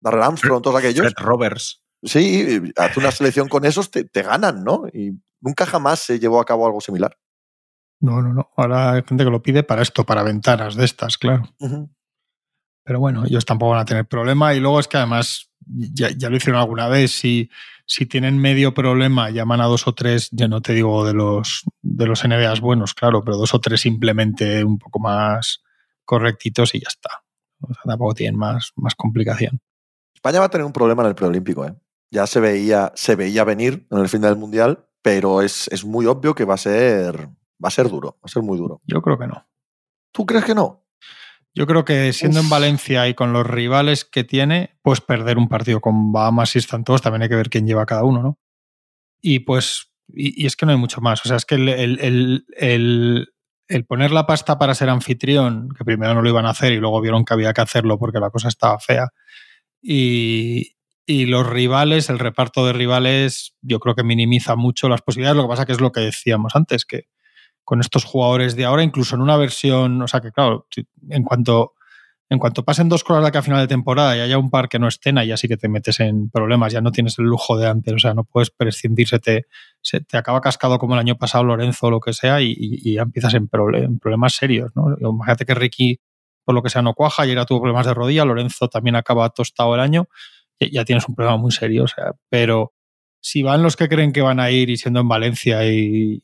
Darrell 0.00 0.22
Armstrong, 0.22 0.62
todos 0.62 0.76
aquellos. 0.76 1.12
Fred 1.12 1.24
Roberts. 1.24 1.82
Sí, 2.02 2.62
hace 2.76 3.00
una 3.00 3.10
selección 3.10 3.48
con 3.48 3.64
esos, 3.64 3.90
te, 3.90 4.04
te, 4.04 4.22
ganan, 4.22 4.62
¿no? 4.62 4.86
Y 4.92 5.12
nunca 5.40 5.66
jamás 5.66 6.00
se 6.00 6.18
llevó 6.18 6.40
a 6.40 6.44
cabo 6.44 6.66
algo 6.66 6.80
similar. 6.80 7.16
No, 8.00 8.20
no, 8.22 8.32
no. 8.32 8.50
Ahora 8.56 8.92
hay 8.92 9.02
gente 9.02 9.24
que 9.24 9.30
lo 9.30 9.42
pide 9.42 9.62
para 9.62 9.82
esto, 9.82 10.04
para 10.04 10.22
ventanas 10.22 10.76
de 10.76 10.84
estas, 10.84 11.16
claro. 11.18 11.44
Pero 12.84 13.00
bueno, 13.00 13.24
ellos 13.24 13.44
tampoco 13.44 13.72
van 13.72 13.80
a 13.80 13.84
tener 13.84 14.06
problema. 14.06 14.54
Y 14.54 14.60
luego 14.60 14.80
es 14.80 14.88
que 14.88 14.96
además, 14.96 15.50
ya, 15.66 16.30
lo 16.30 16.36
hicieron 16.36 16.60
alguna 16.60 16.88
vez, 16.88 17.12
si, 17.12 17.50
si 17.86 18.06
tienen 18.06 18.38
medio 18.38 18.74
problema, 18.74 19.30
llaman 19.30 19.60
a 19.60 19.64
dos 19.64 19.88
o 19.88 19.94
tres, 19.94 20.28
yo 20.30 20.46
no 20.48 20.60
te 20.60 20.72
digo 20.72 21.06
de 21.06 21.14
los, 21.14 21.64
de 21.82 22.06
los 22.06 22.26
NBAs 22.26 22.60
buenos, 22.60 22.94
claro, 22.94 23.24
pero 23.24 23.38
dos 23.38 23.54
o 23.54 23.60
tres 23.60 23.80
simplemente 23.80 24.62
un 24.62 24.78
poco 24.78 25.00
más 25.00 25.62
correctitos 26.04 26.74
y 26.74 26.80
ya 26.80 26.88
está. 26.88 27.22
O 27.60 27.72
sea, 27.72 27.82
tampoco 27.84 28.14
tienen 28.14 28.38
más, 28.38 28.72
más 28.76 28.94
complicación. 28.94 29.60
España 30.14 30.40
va 30.40 30.46
a 30.46 30.50
tener 30.50 30.64
un 30.64 30.72
problema 30.72 31.02
en 31.02 31.08
el 31.08 31.14
preolímpico, 31.14 31.66
¿eh? 31.66 31.74
Ya 32.10 32.26
se 32.26 32.38
veía, 32.38 32.92
se 32.94 33.16
veía 33.16 33.42
venir 33.42 33.86
en 33.90 33.98
el 33.98 34.08
fin 34.08 34.20
del 34.20 34.36
Mundial, 34.36 34.86
pero 35.02 35.42
es, 35.42 35.66
es 35.68 35.84
muy 35.84 36.06
obvio 36.06 36.34
que 36.34 36.44
va 36.44 36.54
a 36.54 36.58
ser 36.58 37.28
Va 37.62 37.68
a 37.68 37.70
ser 37.70 37.88
duro, 37.88 38.18
va 38.18 38.24
a 38.24 38.28
ser 38.28 38.42
muy 38.42 38.58
duro. 38.58 38.80
Yo 38.84 39.00
creo 39.02 39.18
que 39.18 39.26
no. 39.26 39.46
¿Tú 40.12 40.26
crees 40.26 40.44
que 40.44 40.54
no? 40.54 40.86
Yo 41.56 41.66
creo 41.66 41.86
que 41.86 42.12
siendo 42.12 42.40
en 42.40 42.50
Valencia 42.50 43.08
y 43.08 43.14
con 43.14 43.32
los 43.32 43.46
rivales 43.46 44.04
que 44.04 44.24
tiene, 44.24 44.76
pues 44.82 45.00
perder 45.00 45.38
un 45.38 45.48
partido 45.48 45.80
con 45.80 46.12
Bahamas 46.12 46.54
y 46.54 46.58
están 46.58 46.84
todos, 46.84 47.00
también 47.00 47.22
hay 47.22 47.30
que 47.30 47.36
ver 47.36 47.48
quién 47.48 47.66
lleva 47.66 47.86
cada 47.86 48.04
uno, 48.04 48.22
¿no? 48.22 48.38
Y 49.22 49.38
pues, 49.38 49.90
y, 50.06 50.44
es 50.44 50.54
que 50.54 50.66
no 50.66 50.72
hay 50.72 50.78
mucho 50.78 51.00
más. 51.00 51.24
O 51.24 51.28
sea, 51.28 51.38
es 51.38 51.46
que 51.46 51.54
el, 51.54 52.44
el, 52.58 53.84
poner 53.86 54.10
la 54.10 54.26
pasta 54.26 54.58
para 54.58 54.74
ser 54.74 54.90
anfitrión, 54.90 55.70
que 55.70 55.82
primero 55.82 56.12
no 56.12 56.20
lo 56.20 56.28
iban 56.28 56.44
a 56.44 56.50
hacer 56.50 56.74
y 56.74 56.76
luego 56.76 57.00
vieron 57.00 57.24
que 57.24 57.32
había 57.32 57.54
que 57.54 57.62
hacerlo 57.62 57.98
porque 57.98 58.20
la 58.20 58.28
cosa 58.28 58.48
estaba 58.48 58.78
fea. 58.78 59.08
Y, 59.80 60.76
y 61.06 61.24
los 61.24 61.46
rivales, 61.46 62.10
el 62.10 62.18
reparto 62.18 62.66
de 62.66 62.74
rivales, 62.74 63.54
yo 63.62 63.80
creo 63.80 63.94
que 63.94 64.04
minimiza 64.04 64.56
mucho 64.56 64.90
las 64.90 65.00
posibilidades. 65.00 65.38
Lo 65.38 65.44
que 65.44 65.52
pasa 65.52 65.64
que 65.64 65.72
es 65.72 65.80
lo 65.80 65.90
que 65.90 66.00
decíamos 66.00 66.54
antes, 66.54 66.84
que 66.84 67.08
con 67.66 67.80
estos 67.80 68.04
jugadores 68.04 68.54
de 68.54 68.64
ahora, 68.64 68.84
incluso 68.84 69.16
en 69.16 69.22
una 69.22 69.36
versión, 69.36 70.00
o 70.00 70.06
sea 70.06 70.20
que 70.20 70.30
claro, 70.30 70.68
en 71.10 71.24
cuanto, 71.24 71.74
en 72.30 72.38
cuanto 72.38 72.64
pasen 72.64 72.88
dos 72.88 73.02
cosas 73.02 73.24
de 73.24 73.28
aquí 73.28 73.38
a 73.38 73.42
final 73.42 73.58
de 73.60 73.66
temporada 73.66 74.16
y 74.16 74.20
haya 74.20 74.38
un 74.38 74.50
par 74.50 74.68
que 74.68 74.78
no 74.78 74.86
estén, 74.86 75.18
ahí 75.18 75.28
ya 75.28 75.36
que 75.36 75.56
te 75.56 75.68
metes 75.68 75.98
en 75.98 76.30
problemas, 76.30 76.72
ya 76.72 76.80
no 76.80 76.92
tienes 76.92 77.18
el 77.18 77.24
lujo 77.24 77.58
de 77.58 77.66
antes, 77.66 77.92
o 77.92 77.98
sea, 77.98 78.14
no 78.14 78.22
puedes 78.22 78.50
prescindir, 78.50 79.08
se 79.08 79.18
te, 79.18 79.46
se 79.82 80.00
te 80.00 80.16
acaba 80.16 80.40
cascado 80.40 80.78
como 80.78 80.94
el 80.94 81.00
año 81.00 81.16
pasado 81.16 81.42
Lorenzo 81.42 81.88
o 81.88 81.90
lo 81.90 81.98
que 81.98 82.12
sea 82.12 82.40
y, 82.40 82.94
ya 82.94 83.02
empiezas 83.02 83.34
en, 83.34 83.48
problemas 83.48 84.34
serios, 84.34 84.70
¿no? 84.76 84.96
Imagínate 85.00 85.44
que 85.44 85.54
Ricky, 85.54 85.98
por 86.44 86.54
lo 86.54 86.62
que 86.62 86.70
sea, 86.70 86.82
no 86.82 86.94
cuaja, 86.94 87.24
ayer 87.24 87.44
tuvo 87.46 87.62
problemas 87.62 87.84
de 87.84 87.94
rodilla, 87.94 88.24
Lorenzo 88.24 88.68
también 88.68 88.94
acaba 88.94 89.28
tostado 89.30 89.74
el 89.74 89.80
año, 89.80 90.06
y 90.60 90.70
ya 90.70 90.84
tienes 90.84 91.08
un 91.08 91.16
problema 91.16 91.36
muy 91.36 91.50
serio, 91.50 91.82
o 91.82 91.88
sea, 91.88 92.12
pero 92.28 92.74
si 93.20 93.42
van 93.42 93.64
los 93.64 93.74
que 93.74 93.88
creen 93.88 94.12
que 94.12 94.22
van 94.22 94.38
a 94.38 94.52
ir 94.52 94.70
y 94.70 94.76
siendo 94.76 95.00
en 95.00 95.08
Valencia 95.08 95.66
y, 95.68 96.22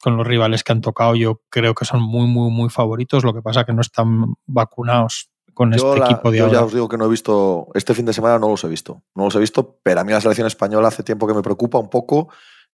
con 0.00 0.16
los 0.16 0.26
rivales 0.26 0.62
que 0.62 0.72
han 0.72 0.80
tocado, 0.80 1.14
yo 1.14 1.40
creo 1.50 1.74
que 1.74 1.84
son 1.84 2.02
muy, 2.02 2.26
muy, 2.26 2.50
muy 2.50 2.70
favoritos. 2.70 3.24
Lo 3.24 3.34
que 3.34 3.42
pasa 3.42 3.60
es 3.60 3.66
que 3.66 3.72
no 3.72 3.80
están 3.80 4.34
vacunados 4.46 5.30
con 5.54 5.74
este 5.74 5.98
equipo 5.98 6.30
de 6.30 6.38
yo 6.38 6.52
ya 6.52 6.64
os 6.64 6.72
digo 6.72 6.88
que 6.88 6.96
no 6.96 7.06
he 7.06 7.08
visto, 7.08 7.66
este 7.74 7.92
fin 7.92 8.04
de 8.06 8.12
semana 8.12 8.38
no 8.38 8.48
los 8.48 8.62
he 8.62 8.68
visto. 8.68 9.02
No 9.16 9.24
los 9.24 9.34
he 9.34 9.40
visto, 9.40 9.80
pero 9.82 10.00
a 10.00 10.04
mí 10.04 10.12
la 10.12 10.20
selección 10.20 10.46
española 10.46 10.88
hace 10.88 11.02
tiempo 11.02 11.26
que 11.26 11.34
me 11.34 11.42
preocupa 11.42 11.78
un 11.78 11.90
poco 11.90 12.28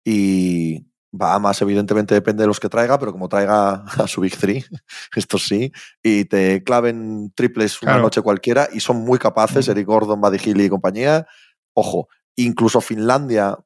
y 0.02 0.86
va 1.12 1.38
más 1.38 1.60
evidentemente 1.60 2.14
depende 2.14 2.42
de 2.42 2.46
los 2.46 2.60
que 2.60 2.68
traiga, 2.68 2.98
pero 2.98 3.12
como 3.12 3.28
traiga 3.28 3.84
a 3.98 4.06
su 4.06 4.20
Big 4.20 4.36
Three, 4.36 4.64
esto 5.16 5.38
sí, 5.38 5.72
y 6.02 6.24
te 6.24 6.62
claven 6.62 7.32
triples 7.34 7.82
una 7.82 7.98
noche 7.98 8.22
cualquiera 8.22 8.68
y 8.72 8.80
son 8.80 9.04
muy 9.04 9.18
capaces, 9.18 9.68
Eric 9.68 9.86
Gordon, 9.86 10.20
Buddy 10.20 10.38
Hill 10.42 10.60
y 10.60 10.68
compañía, 10.68 11.26
ojo, 11.74 12.08
incluso 12.36 12.80
Finlandia. 12.80 13.58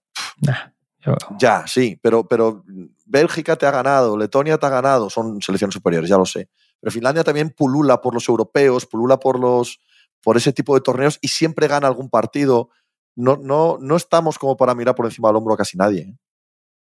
Ya, 1.38 1.66
sí, 1.66 1.98
pero, 2.02 2.26
pero 2.26 2.64
Bélgica 3.04 3.56
te 3.56 3.66
ha 3.66 3.70
ganado, 3.70 4.16
Letonia 4.16 4.58
te 4.58 4.66
ha 4.66 4.70
ganado, 4.70 5.10
son 5.10 5.40
selecciones 5.42 5.74
superiores, 5.74 6.08
ya 6.08 6.16
lo 6.16 6.26
sé. 6.26 6.48
Pero 6.80 6.90
Finlandia 6.90 7.24
también 7.24 7.50
pulula 7.50 8.00
por 8.00 8.14
los 8.14 8.28
europeos, 8.28 8.86
pulula 8.86 9.18
por 9.18 9.38
los 9.38 9.80
por 10.22 10.38
ese 10.38 10.52
tipo 10.52 10.74
de 10.74 10.80
torneos 10.80 11.18
y 11.20 11.28
siempre 11.28 11.68
gana 11.68 11.86
algún 11.86 12.08
partido. 12.08 12.70
no, 13.14 13.36
no, 13.36 13.76
no 13.80 13.96
estamos 13.96 14.38
como 14.38 14.56
para 14.56 14.74
mirar 14.74 14.94
por 14.94 15.04
encima 15.04 15.28
del 15.28 15.36
hombro 15.36 15.54
a 15.54 15.56
casi 15.58 15.76
nadie. 15.76 16.00
¿eh? 16.00 16.16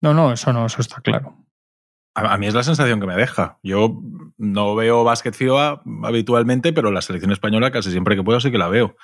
No, 0.03 0.15
no, 0.15 0.33
eso 0.33 0.53
no, 0.53 0.67
eso 0.67 0.81
está 0.81 1.01
claro. 1.01 1.37
A, 2.15 2.37
mí 2.39 2.47
es 2.47 2.55
la 2.55 2.63
sensación 2.63 3.01
que 3.01 3.07
me 3.07 3.17
deja. 3.17 3.59
Yo 3.63 4.01
no 4.37 4.75
veo 4.75 5.05
básquet 5.05 5.35
FIBA 5.35 5.83
habitualmente, 6.05 6.73
pero 6.73 6.91
la 6.91 7.03
selección 7.03 7.33
española 7.33 7.71
casi 7.71 7.91
siempre 7.91 8.17
que 8.17 8.23
puedo 8.23 8.41
sí 8.41 8.51
que 8.51 8.59
la 8.59 8.69
veo. 8.69 8.97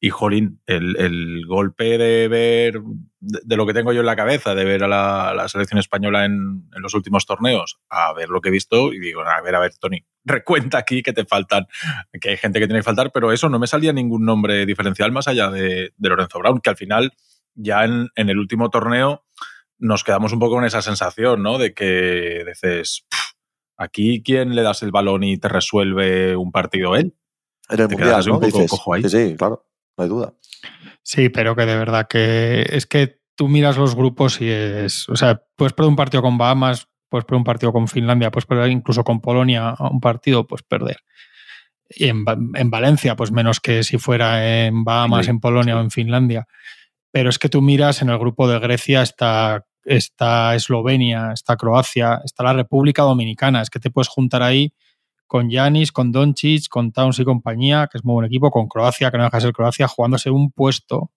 Y 0.00 0.10
jolín, 0.10 0.60
el, 0.66 1.44
golpe 1.46 1.98
de 1.98 2.28
ver, 2.28 2.80
de, 3.18 3.56
lo 3.56 3.66
que 3.66 3.74
tengo 3.74 3.92
yo 3.92 4.00
en 4.00 4.06
la 4.06 4.14
cabeza, 4.14 4.54
de 4.54 4.64
ver 4.64 4.84
a 4.84 4.88
la, 5.34 5.48
selección 5.48 5.80
española 5.80 6.24
en, 6.24 6.70
los 6.76 6.94
últimos 6.94 7.26
torneos, 7.26 7.80
a 7.90 8.12
ver 8.12 8.28
lo 8.28 8.40
que 8.40 8.50
he 8.50 8.52
visto 8.52 8.92
y 8.92 9.00
digo, 9.00 9.22
a 9.22 9.42
ver, 9.42 9.56
a 9.56 9.60
ver, 9.60 9.72
Tony, 9.80 10.06
recuenta 10.24 10.78
aquí 10.78 11.02
que 11.02 11.12
te 11.12 11.24
faltan, 11.24 11.66
que 12.20 12.30
hay 12.30 12.36
gente 12.36 12.60
que 12.60 12.66
tiene 12.66 12.78
que 12.80 12.84
faltar, 12.84 13.10
pero 13.12 13.32
eso 13.32 13.48
no 13.48 13.58
me 13.58 13.66
salía 13.66 13.92
ningún 13.92 14.24
nombre 14.24 14.66
diferencial 14.66 15.10
más 15.10 15.26
allá 15.26 15.50
de, 15.50 15.92
Lorenzo 15.98 16.38
Brown, 16.38 16.60
que 16.60 16.70
al 16.70 16.76
final 16.76 17.12
ya 17.54 17.84
en, 17.84 18.08
el 18.14 18.38
último 18.38 18.70
torneo 18.70 19.24
nos 19.78 20.04
quedamos 20.04 20.32
un 20.32 20.38
poco 20.38 20.54
con 20.54 20.64
esa 20.64 20.80
sensación, 20.80 21.42
¿no? 21.42 21.58
De 21.58 21.74
que 21.74 22.44
dices, 22.46 23.04
aquí 23.76 24.22
quién 24.22 24.54
le 24.54 24.62
das 24.62 24.84
el 24.84 24.92
balón 24.92 25.24
y 25.24 25.38
te 25.38 25.48
resuelve 25.48 26.36
un 26.36 26.52
partido 26.52 26.94
él. 26.94 27.16
En 27.68 27.80
el 27.80 27.88
mundial, 27.88 28.24
¿no? 28.26 28.40
Sí, 28.40 29.08
sí, 29.08 29.36
claro 29.36 29.68
no 29.98 30.04
hay 30.04 30.08
duda. 30.08 30.34
Sí, 31.02 31.28
pero 31.28 31.54
que 31.54 31.66
de 31.66 31.76
verdad 31.76 32.06
que 32.08 32.66
es 32.70 32.86
que 32.86 33.20
tú 33.34 33.48
miras 33.48 33.76
los 33.76 33.94
grupos 33.94 34.40
y 34.40 34.48
es, 34.48 35.08
o 35.08 35.16
sea, 35.16 35.42
puedes 35.56 35.72
perder 35.72 35.90
un 35.90 35.96
partido 35.96 36.22
con 36.22 36.38
Bahamas, 36.38 36.88
puedes 37.08 37.24
perder 37.24 37.38
un 37.38 37.44
partido 37.44 37.72
con 37.72 37.88
Finlandia, 37.88 38.30
puedes 38.30 38.46
perder 38.46 38.70
incluso 38.70 39.04
con 39.04 39.20
Polonia 39.20 39.74
un 39.78 40.00
partido, 40.00 40.46
pues 40.46 40.62
perder. 40.62 40.98
Y 41.90 42.08
en, 42.08 42.24
Valencia, 42.24 43.16
pues 43.16 43.32
menos 43.32 43.60
que 43.60 43.82
si 43.82 43.96
fuera 43.96 44.66
en 44.66 44.84
Bahamas, 44.84 45.28
en 45.28 45.40
Polonia 45.40 45.76
o 45.76 45.80
en 45.80 45.90
Finlandia. 45.90 46.46
Pero 47.10 47.30
es 47.30 47.38
que 47.38 47.48
tú 47.48 47.62
miras 47.62 48.02
en 48.02 48.10
el 48.10 48.18
grupo 48.18 48.46
de 48.46 48.58
Grecia 48.58 49.00
está, 49.00 49.64
está 49.84 50.54
Eslovenia, 50.54 51.32
está 51.32 51.56
Croacia, 51.56 52.20
está 52.22 52.44
la 52.44 52.52
República 52.52 53.02
Dominicana. 53.02 53.62
Es 53.62 53.70
que 53.70 53.80
te 53.80 53.90
puedes 53.90 54.08
juntar 54.08 54.42
ahí 54.42 54.74
con 55.28 55.50
Yanis, 55.50 55.92
con 55.92 56.10
Doncic, 56.10 56.68
con 56.68 56.90
Towns 56.90 57.20
y 57.20 57.24
compañía, 57.24 57.88
que 57.90 57.98
es 57.98 58.04
muy 58.04 58.14
buen 58.14 58.26
equipo, 58.26 58.50
con 58.50 58.66
Croacia, 58.66 59.12
que 59.12 59.18
no 59.18 59.24
deja 59.24 59.36
de 59.36 59.42
ser 59.42 59.52
Croacia, 59.52 59.86
jugándose 59.86 60.30
un 60.30 60.50
puesto 60.50 61.12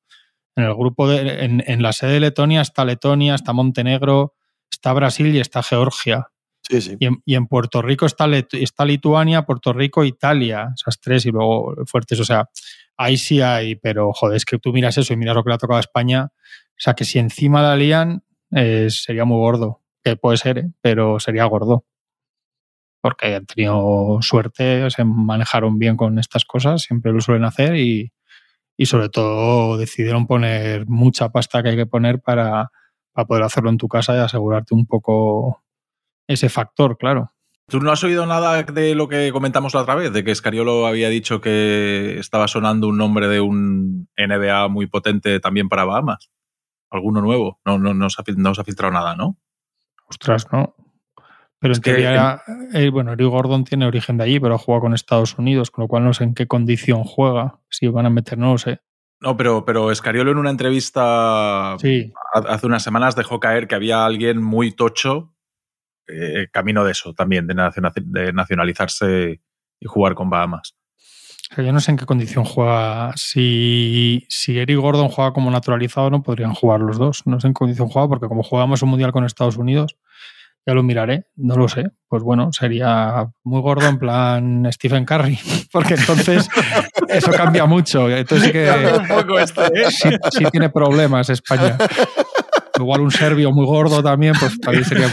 en 0.56 0.66
el 0.66 0.76
grupo 0.76 1.08
de, 1.08 1.46
en, 1.46 1.82
la 1.82 1.94
sede 1.94 2.14
de 2.14 2.20
Letonia 2.20 2.62
está 2.62 2.84
Letonia, 2.84 3.36
está 3.36 3.54
Montenegro, 3.54 4.36
está 4.70 4.94
Brasil 4.94 5.34
y 5.34 5.40
está 5.40 5.64
Georgia. 5.64 6.28
Sí, 6.62 6.82
sí. 6.82 6.98
Y, 7.00 7.36
en, 7.36 7.48
Puerto 7.48 7.82
Rico 7.82 8.06
está, 8.06 8.28
está 8.52 8.86
Lituania, 8.86 9.44
Puerto 9.44 9.74
Rico, 9.74 10.04
Italia, 10.04 10.74
esas 10.76 11.00
tres 11.00 11.26
y 11.26 11.32
luego 11.32 11.76
fuertes. 11.86 12.20
O 12.20 12.26
sea, 12.26 12.50
ahí 12.98 13.18
sí 13.18 13.42
hay, 13.42 13.76
pero 13.76 14.12
joder, 14.14 14.38
es 14.38 14.46
que 14.46 14.60
tú 14.60 14.74
miras 14.74 14.98
eso 14.98 15.14
y 15.14 15.18
miras 15.18 15.36
lo 15.36 15.44
que 15.44 15.50
le 15.50 15.56
ha 15.56 15.58
tocado 15.58 15.78
a 15.78 15.82
España. 15.82 16.30
O 16.34 16.78
sea, 16.78 16.94
que 16.94 17.06
si 17.06 17.20
encima 17.20 17.62
la 17.62 17.76
lían, 17.76 18.24
eh, 18.52 18.88
sería 18.90 19.26
muy 19.26 19.38
gordo. 19.38 19.82
Que 20.04 20.16
puede 20.16 20.38
ser, 20.38 20.58
¿eh? 20.58 20.72
pero 20.82 21.20
sería 21.20 21.46
gordo 21.46 21.86
porque 23.02 23.36
han 23.36 23.46
tenido 23.46 24.20
suerte, 24.22 24.90
se 24.92 25.04
manejaron 25.04 25.80
bien 25.80 25.98
con 25.98 26.20
estas 26.20 26.46
cosas, 26.46 26.84
siempre 26.84 27.12
lo 27.12 27.20
suelen 27.20 27.46
hacer 27.46 27.76
y, 27.76 28.12
sobre 28.84 29.10
todo 29.10 29.78
decidieron 29.78 30.26
poner 30.26 30.88
mucha 30.88 31.30
pasta 31.30 31.62
que 31.62 31.70
hay 31.70 31.76
que 31.76 31.86
poner 31.86 32.20
para, 32.20 32.72
poder 33.28 33.44
hacerlo 33.44 33.70
en 33.70 33.78
tu 33.78 33.88
casa 33.88 34.16
y 34.16 34.20
asegurarte 34.20 34.74
un 34.74 34.88
poco 34.88 35.64
ese 36.28 36.50
factor, 36.50 36.98
claro. 36.98 37.32
¿Tú 37.68 37.80
no 37.80 37.92
has 37.92 38.04
oído 38.04 38.26
nada 38.26 38.64
de 38.64 38.96
lo 38.96 39.08
que 39.08 39.32
comentamos 39.32 39.74
la 39.74 39.82
otra 39.82 39.96
vez? 39.96 40.12
De 40.12 40.24
que 40.24 40.34
Scariolo 40.34 40.88
había 40.88 41.10
dicho 41.10 41.42
que 41.42 42.18
estaba 42.20 42.48
sonando 42.48 42.88
un 42.88 42.98
nombre 42.98 43.28
de 43.28 43.40
un 43.40 44.10
NBA 44.18 44.68
muy 44.68 44.88
potente 44.88 45.40
también 45.40 45.70
para 45.70 45.86
Bahamas. 45.86 46.32
¿Alguno 46.90 47.22
nuevo? 47.22 47.60
No, 47.64 47.78
no, 47.78 47.94
no, 47.94 48.10
se, 48.10 48.22
ha, 48.22 48.26
no 48.36 48.54
se 48.54 48.62
ha 48.62 48.66
filtrado 48.66 48.92
nada, 48.92 49.16
¿no? 49.16 49.38
Ostras, 50.08 50.48
no. 50.52 50.76
Pero 51.62 51.74
es 51.74 51.78
en 51.78 51.84
teoría, 51.84 52.42
eh, 52.74 52.90
bueno, 52.90 53.14
Eric 53.14 53.28
Gordon 53.28 53.64
tiene 53.64 53.86
origen 53.86 54.18
de 54.18 54.24
allí, 54.24 54.40
pero 54.40 54.58
juega 54.58 54.82
con 54.82 54.96
Estados 54.96 55.38
Unidos, 55.38 55.70
con 55.70 55.84
lo 55.84 55.88
cual 55.88 56.04
no 56.04 56.12
sé 56.12 56.24
en 56.24 56.34
qué 56.34 56.48
condición 56.48 57.04
juega, 57.04 57.60
si 57.70 57.88
van 57.88 58.08
a 58.08 58.10
meter, 58.10 58.40
no 58.40 58.54
lo 58.54 58.58
sé. 58.58 58.82
No, 59.20 59.38
pero, 59.38 59.64
pero 59.64 59.92
Escariolo 59.92 60.32
en 60.32 60.40
una 60.40 60.50
entrevista 60.50 61.74
hace 61.74 62.66
unas 62.66 62.82
semanas 62.82 63.16
dejó 63.16 63.40
caer 63.40 63.68
que 63.68 63.76
había 63.76 64.04
alguien 64.04 64.42
muy 64.42 64.72
tocho, 64.72 65.36
eh, 66.08 66.48
camino 66.52 66.84
de 66.84 66.94
eso 66.94 67.14
también, 67.14 67.46
de, 67.46 68.34
nacionalizarse 68.34 69.40
y 69.80 69.86
jugar 69.86 70.16
con 70.16 70.32
Bahamas. 70.32 70.76
yo 71.56 71.72
no 71.72 71.80
sé 71.80 71.92
en 71.92 71.98
qué 71.98 72.08
condición 72.08 72.44
juega. 72.44 73.14
Si, 73.16 74.26
si 74.30 74.58
Eric 74.58 74.80
Gordon 74.80 75.10
juega 75.10 75.32
como 75.32 75.52
naturalizado, 75.52 76.10
no 76.10 76.24
podrían 76.24 76.56
jugar 76.56 76.80
los 76.80 76.98
dos. 76.98 77.28
No 77.28 77.40
sé 77.40 77.46
en 77.46 77.54
qué 77.54 77.60
condición 77.60 77.88
juega, 77.88 78.08
porque 78.08 78.28
como 78.28 78.42
jugamos 78.42 78.82
un 78.82 78.90
mundial 78.90 79.12
con 79.12 79.26
Estados 79.26 79.58
Unidos, 79.58 79.96
ya 80.66 80.74
lo 80.74 80.84
miraré, 80.84 81.26
no 81.36 81.56
lo 81.56 81.68
sé. 81.68 81.86
Pues 82.08 82.24
bueno, 82.24 82.52
sería 82.52 83.28
muy 83.44 83.62
gordo 83.62 83.88
en 83.88 83.98
plan 83.98 84.68
Stephen 84.72 85.06
Curry, 85.06 85.40
porque 85.72 85.96
entonces 85.96 86.48
eso 87.08 87.32
cambia 87.32 87.66
mucho. 87.66 88.10
Entonces 88.10 88.48
sí 88.48 88.52
que 88.52 88.70
¿eh? 88.70 89.92
sí, 89.92 90.46
tiene 90.52 90.70
problemas 90.70 91.30
España. 91.30 91.78
Igual 92.78 93.02
un 93.02 93.12
serbio 93.12 93.52
muy 93.52 93.66
gordo 93.66 94.02
también, 94.02 94.34
pues 94.40 94.58
ahí 94.68 94.84
sería 94.84 95.08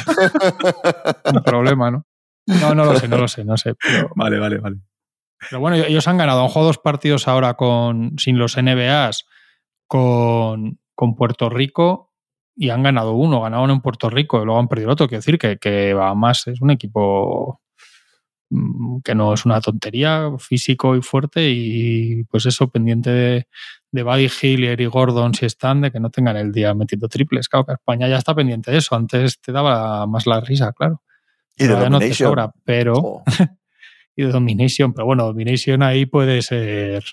un 1.25 1.43
problema, 1.43 1.91
¿no? 1.91 2.07
No, 2.47 2.75
no 2.75 2.85
lo 2.87 2.99
sé, 2.99 3.09
no 3.09 3.19
lo 3.19 3.29
sé, 3.29 3.45
no 3.45 3.57
sé. 3.59 3.75
Vale, 4.15 4.39
vale, 4.39 4.59
vale. 4.59 4.77
Pero 5.51 5.61
bueno, 5.61 5.77
ellos 5.77 6.09
han 6.09 6.17
ganado, 6.17 6.43
han 6.43 6.49
jugado 6.49 6.69
dos 6.69 6.79
partidos 6.79 7.29
ahora 7.29 7.55
con, 7.55 8.19
sin 8.19 8.39
los 8.39 8.57
NBAs 8.57 9.27
con, 9.87 10.81
con 10.95 11.15
Puerto 11.15 11.51
Rico 11.51 12.08
y 12.59 12.71
han 12.71 12.83
ganado 12.83 13.13
uno, 13.13 13.41
ganaron 13.41 13.71
en 13.71 13.81
Puerto 13.81 14.11
Rico 14.11 14.43
y 14.43 14.45
luego 14.45 14.59
han 14.59 14.67
perdido 14.67 14.91
otro. 14.91 15.07
Quiero 15.07 15.21
decir 15.21 15.39
que, 15.39 15.59
que 15.59 15.95
más 16.17 16.49
es 16.49 16.61
un 16.61 16.73
equipo 16.73 17.61
mm, 18.51 18.99
que 19.05 19.15
no 19.15 19.33
es 19.33 19.47
una 19.47 19.61
tontería, 19.61 20.33
físico 20.39 20.97
y 20.97 21.01
fuerte 21.01 21.49
y 21.49 22.25
pues 22.25 22.47
eso, 22.47 22.69
pendiente 22.69 23.11
de, 23.11 23.49
de 23.93 24.03
Buddy 24.03 24.29
Hill 24.43 24.65
y 24.65 24.67
Eric 24.67 24.91
Gordon 24.91 25.35
si 25.35 25.47
están, 25.47 25.83
de 25.83 25.93
que 25.93 26.01
no 26.01 26.11
tengan 26.11 26.37
el 26.37 26.51
día 26.51 26.75
metiendo 26.75 27.09
triples. 27.09 27.49
Claro 27.49 27.65
que 27.65 27.75
España 27.75 28.09
ya 28.09 28.17
está 28.17 28.35
pendiente 28.35 28.73
de 28.73 28.79
eso, 28.79 28.97
antes 28.97 29.41
te 29.41 29.53
daba 29.53 30.05
más 30.09 30.27
la 30.27 30.41
risa, 30.41 30.73
claro. 30.73 31.01
Y 31.57 31.65
de 31.69 31.77
Domination. 31.77 32.35
pero... 32.65 32.95
Oh. 32.97 33.25
y 34.17 34.25
de 34.25 34.33
Domination, 34.33 34.93
pero 34.93 35.07
bueno, 35.07 35.27
Domination 35.27 35.81
ahí 35.85 36.05
puede 36.07 36.43
ser 36.43 37.05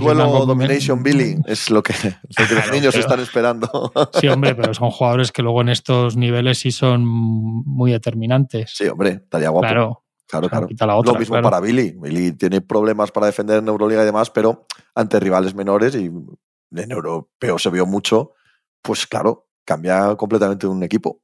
duelo 0.00 0.46
Domination 0.46 1.02
Billy 1.02 1.36
es 1.46 1.70
lo 1.70 1.82
que, 1.82 1.92
los 2.54 2.72
niños 2.72 2.94
están 2.94 3.20
esperando. 3.20 3.92
Sí, 4.20 4.28
hombre, 4.28 4.54
pero 4.54 4.74
son 4.74 4.90
jugadores 4.90 5.32
que 5.32 5.42
luego 5.42 5.60
en 5.62 5.68
estos 5.68 6.16
niveles 6.16 6.58
sí 6.58 6.70
son 6.70 7.04
muy 7.06 7.92
determinantes. 7.92 8.72
Sí, 8.74 8.86
hombre, 8.86 9.20
estaría 9.24 9.48
guapo. 9.48 9.66
Claro. 9.66 9.98
Claro, 10.26 10.48
claro. 10.48 11.02
lo 11.04 11.14
mismo 11.16 11.42
para 11.42 11.60
Billy. 11.60 11.94
Billy 11.98 12.32
tiene 12.32 12.62
problemas 12.62 13.10
para 13.10 13.26
defender 13.26 13.58
en 13.58 13.68
Euroliga 13.68 14.02
y 14.02 14.06
demás, 14.06 14.30
pero 14.30 14.66
ante 14.94 15.20
rivales 15.20 15.54
menores 15.54 15.94
y 15.94 16.06
en 16.06 16.90
europeo 16.90 17.58
se 17.58 17.68
vio 17.68 17.84
mucho, 17.84 18.32
pues 18.80 19.06
claro, 19.06 19.48
cambia 19.64 20.16
completamente 20.16 20.66
un 20.66 20.82
equipo. 20.82 21.20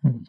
Mm. 0.00 0.24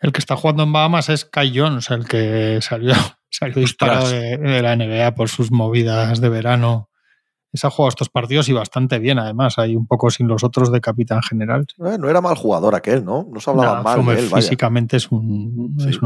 El 0.00 0.12
que 0.12 0.18
está 0.18 0.34
jugando 0.34 0.64
en 0.64 0.72
Bahamas 0.72 1.08
es 1.08 1.24
Kai 1.24 1.56
Jones, 1.56 1.88
el 1.90 2.08
que 2.08 2.58
salió 2.60 2.94
Salió 3.32 3.54
disparado 3.54 4.10
de, 4.10 4.60
la 4.60 4.76
NBA 4.76 5.14
por 5.14 5.30
sus 5.30 5.50
movidas 5.50 6.20
de 6.20 6.28
verano. 6.28 6.90
Se 7.54 7.66
ha 7.66 7.70
jugado 7.70 7.88
estos 7.88 8.10
partidos 8.10 8.48
y 8.50 8.52
bastante 8.52 8.98
bien, 8.98 9.18
además. 9.18 9.58
Hay 9.58 9.74
un 9.74 9.86
poco 9.86 10.10
sin 10.10 10.28
los 10.28 10.44
otros 10.44 10.70
de 10.70 10.82
capitán 10.82 11.22
general. 11.22 11.66
Eh, 11.78 11.96
no 11.98 12.10
era 12.10 12.20
mal 12.20 12.36
jugador 12.36 12.74
aquel, 12.74 13.04
¿no? 13.06 13.26
No 13.32 13.40
se 13.40 13.50
hablaba 13.50 13.82
mal 13.82 14.04
de 14.04 14.18
él. 14.20 14.28
Físicamente 14.28 14.98
es 14.98 15.10
un, 15.10 15.74
es, 15.78 15.98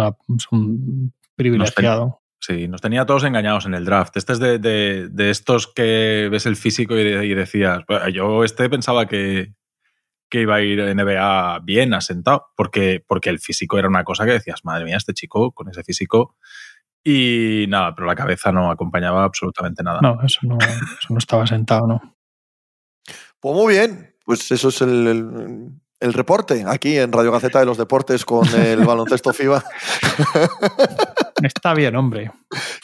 un 0.53 1.13
privilegiado. 1.35 2.23
sí, 2.39 2.69
nos 2.69 2.81
tenía 2.81 3.05
todos 3.07 3.25
engañados 3.25 3.67
en 3.67 3.75
el 3.75 3.85
draft. 3.85 4.17
Este 4.17 4.33
es 4.33 4.39
de, 4.39 5.31
estos 5.31 5.67
que 5.67 6.29
ves 6.31 6.47
el 6.47 6.55
físico 6.55 6.97
y, 6.97 7.35
decías, 7.35 7.83
yo 8.15 8.45
este 8.45 8.71
pensaba 8.71 9.07
que, 9.07 9.53
que 10.31 10.43
iba 10.43 10.55
a 10.55 10.63
ir 10.63 10.81
NBA 10.95 11.59
bien 11.65 11.93
asentado, 11.93 12.47
porque, 12.57 13.05
porque 13.05 13.31
el 13.31 13.41
físico 13.41 13.79
era 13.79 13.89
una 13.89 14.05
cosa 14.05 14.25
que 14.25 14.33
decías, 14.33 14.65
madre 14.65 14.85
mía, 14.85 14.97
este 14.97 15.13
chico 15.13 15.51
con 15.51 15.69
ese 15.69 15.83
físico 15.83 16.37
y 17.09 17.67
nada, 17.69 17.95
pero 17.95 18.05
la 18.09 18.17
cabeza 18.17 18.51
no 18.51 18.69
acompañaba 18.69 19.23
absolutamente 19.23 19.81
nada. 19.85 20.01
No, 20.03 20.21
eso 20.25 20.41
no, 20.43 20.59
estaba 21.17 21.47
sentado, 21.47 21.87
¿no? 21.87 22.17
Pues 23.39 23.55
muy 23.55 23.75
bien, 23.75 24.17
pues 24.25 24.51
eso 24.51 24.71
es 24.71 24.81
el, 24.83 25.71
reporte 26.01 26.65
aquí 26.67 26.99
en 26.99 27.13
Radio 27.13 27.31
Gaceta 27.31 27.61
de 27.61 27.67
los 27.67 27.79
Deportes 27.79 28.25
con 28.25 28.45
el 28.49 28.85
baloncesto 28.85 29.33
FIBA. 29.33 29.63
Está 31.45 31.75
bien, 31.75 31.95
hombre. 31.95 32.33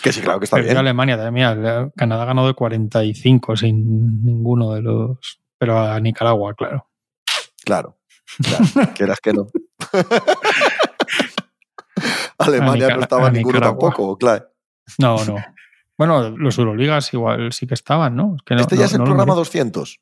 Que 0.01 0.13
sí, 0.13 0.21
claro 0.21 0.39
que 0.39 0.45
está 0.45 0.59
bien. 0.59 0.77
Alemania 0.77 1.17
también. 1.17 1.91
Canadá 1.97 2.25
ganó 2.25 2.47
de 2.47 2.55
45 2.55 3.57
sin 3.57 4.25
ninguno 4.25 4.73
de 4.73 4.83
los. 4.83 5.41
Pero 5.59 5.81
a 5.81 5.99
Nicaragua, 5.99 6.55
claro. 6.55 6.87
Claro. 7.65 7.99
claro. 8.41 8.93
Quieras 8.95 9.19
que 9.21 9.33
no. 9.33 9.49
Alemania 12.39 12.97
no 12.97 13.03
estaba 13.03 13.31
ninguno 13.31 13.61
tampoco, 13.61 14.17
claro. 14.17 14.47
No, 14.99 15.25
no. 15.25 15.37
Bueno, 15.97 16.31
los 16.31 16.59
Euroligas 16.59 17.13
igual 17.15 17.53
sí 17.53 17.67
que 17.67 17.75
estaban, 17.75 18.17
¿no? 18.17 18.37
que 18.45 18.55
este 18.55 18.77
ya 18.77 18.87
es 18.87 18.95
el 18.95 19.03
programa 19.03 19.35
200. 19.35 20.01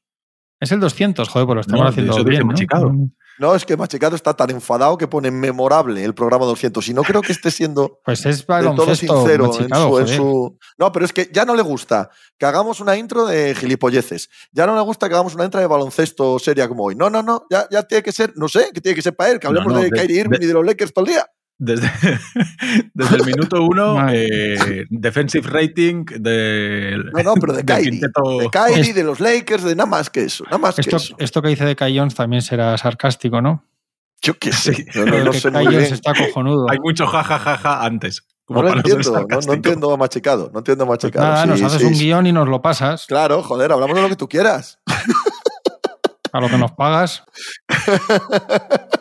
Es 0.61 0.73
el 0.73 0.81
200, 0.81 1.29
joder, 1.29 1.47
pues 1.47 1.55
lo 1.55 1.61
estamos 1.63 1.89
haciendo 1.89 2.25
bien. 2.25 2.47
Machicado. 2.47 2.93
¿no? 3.39 3.55
es 3.55 3.65
que 3.65 3.79
Machicado 3.79 4.15
está 4.15 4.35
tan 4.35 4.51
enfadado 4.51 4.99
que 4.99 5.09
pone 5.09 5.31
memorable 5.31 6.05
el 6.05 6.15
programa 6.15 6.45
200. 6.45 6.87
Y 6.89 6.95
no 6.95 7.03
creo 7.03 7.23
que 7.23 7.33
esté 7.33 7.51
siendo 7.51 8.01
pues 8.05 8.27
es 8.27 8.47
del 8.47 8.75
todo 8.75 8.95
sincero 8.95 9.51
en 9.99 10.09
su, 10.09 10.59
No, 10.79 10.93
pero 10.93 11.07
es 11.07 11.15
que 11.15 11.31
ya 11.33 11.47
no 11.47 11.57
le 11.57 11.63
gusta 11.63 12.11
que 12.39 12.45
hagamos 12.45 12.81
una 12.81 12.95
intro 12.97 13.25
de 13.25 13.55
gilipolleces. 13.55 14.29
Ya 14.53 14.67
no 14.67 14.75
le 14.75 14.83
gusta 14.83 15.09
que 15.09 15.15
hagamos 15.15 15.35
una 15.35 15.45
intro 15.45 15.61
de 15.61 15.67
baloncesto 15.67 16.39
seria 16.39 16.69
como 16.69 16.85
hoy. 16.85 16.95
No, 16.95 17.09
no, 17.09 17.23
no. 17.23 17.47
Ya, 17.51 17.67
ya 17.71 17.83
tiene 17.85 18.03
que 18.03 18.13
ser, 18.13 18.35
no 18.37 18.47
sé, 18.47 18.71
que 18.75 18.83
tiene 18.83 18.97
que 18.97 19.03
ser 19.03 19.17
para 19.17 19.31
él, 19.31 19.41
que 19.41 19.47
hablemos 19.47 19.75
de, 19.81 19.91
Kyrie 19.91 20.21
Irving 20.21 20.41
y 20.43 20.47
de 20.47 20.53
los 20.53 20.65
Lakers 20.65 20.93
todo 20.93 21.07
el 21.07 21.13
día. 21.13 21.27
Desde, 21.63 21.93
desde 22.95 23.17
el 23.17 23.27
minuto 23.27 23.63
uno, 23.63 24.09
eh, 24.13 24.87
defensive 24.89 25.47
rating 25.47 26.07
de. 26.07 26.97
No, 27.13 27.23
no, 27.23 27.35
pero 27.35 27.53
de 27.53 27.67
Kyrie. 27.67 28.01
De 28.01 28.49
Kyrie, 28.51 28.95
de 28.95 29.05
los 29.05 29.21
Lakers, 29.21 29.65
de 29.65 29.77
nada 29.77 29.87
más 29.87 30.09
que 30.09 30.23
eso. 30.23 30.45
Nada 30.45 30.57
más 30.57 30.79
esto, 30.79 30.91
que 30.91 30.97
eso. 30.97 31.15
esto 31.19 31.43
que 31.43 31.49
dice 31.49 31.67
de 31.67 31.77
Kai 31.77 32.01
también 32.17 32.41
será 32.41 32.79
sarcástico, 32.79 33.43
¿no? 33.43 33.67
Yo 34.23 34.39
qué 34.39 34.53
sé. 34.53 34.75
Sí. 34.75 34.87
No, 34.95 35.05
no, 35.05 35.33
sé 35.35 35.51
muy 35.51 35.67
bien. 35.67 35.83
está 35.83 36.15
cojonudo. 36.15 36.67
Hay 36.71 36.79
mucho 36.79 37.07
jajajaja 37.07 37.85
antes. 37.85 38.27
no 38.49 38.63
lo 38.63 38.73
entiendo, 38.73 39.27
no, 39.29 39.53
entiendo 39.53 39.93
a 39.93 39.99
machicado, 39.99 40.51
no 40.55 40.61
entiendo 40.61 40.87
pues 40.87 41.05
machicado. 41.05 41.27
nada, 41.27 41.45
nos 41.45 41.61
haces 41.61 41.83
un 41.83 41.93
guion 41.93 42.27
y 42.27 42.33
nos 42.33 42.49
lo 42.49 42.63
pasas. 42.63 43.05
Claro, 43.05 43.43
joder, 43.43 43.71
hablamos 43.71 43.97
de 43.97 44.03
lo 44.03 44.09
que 44.09 44.17
tú 44.17 44.31
quieras. 44.31 44.79
A 46.33 46.41
lo 46.41 46.49
que 46.49 46.57
nos 46.57 46.73
pagas. 46.73 47.23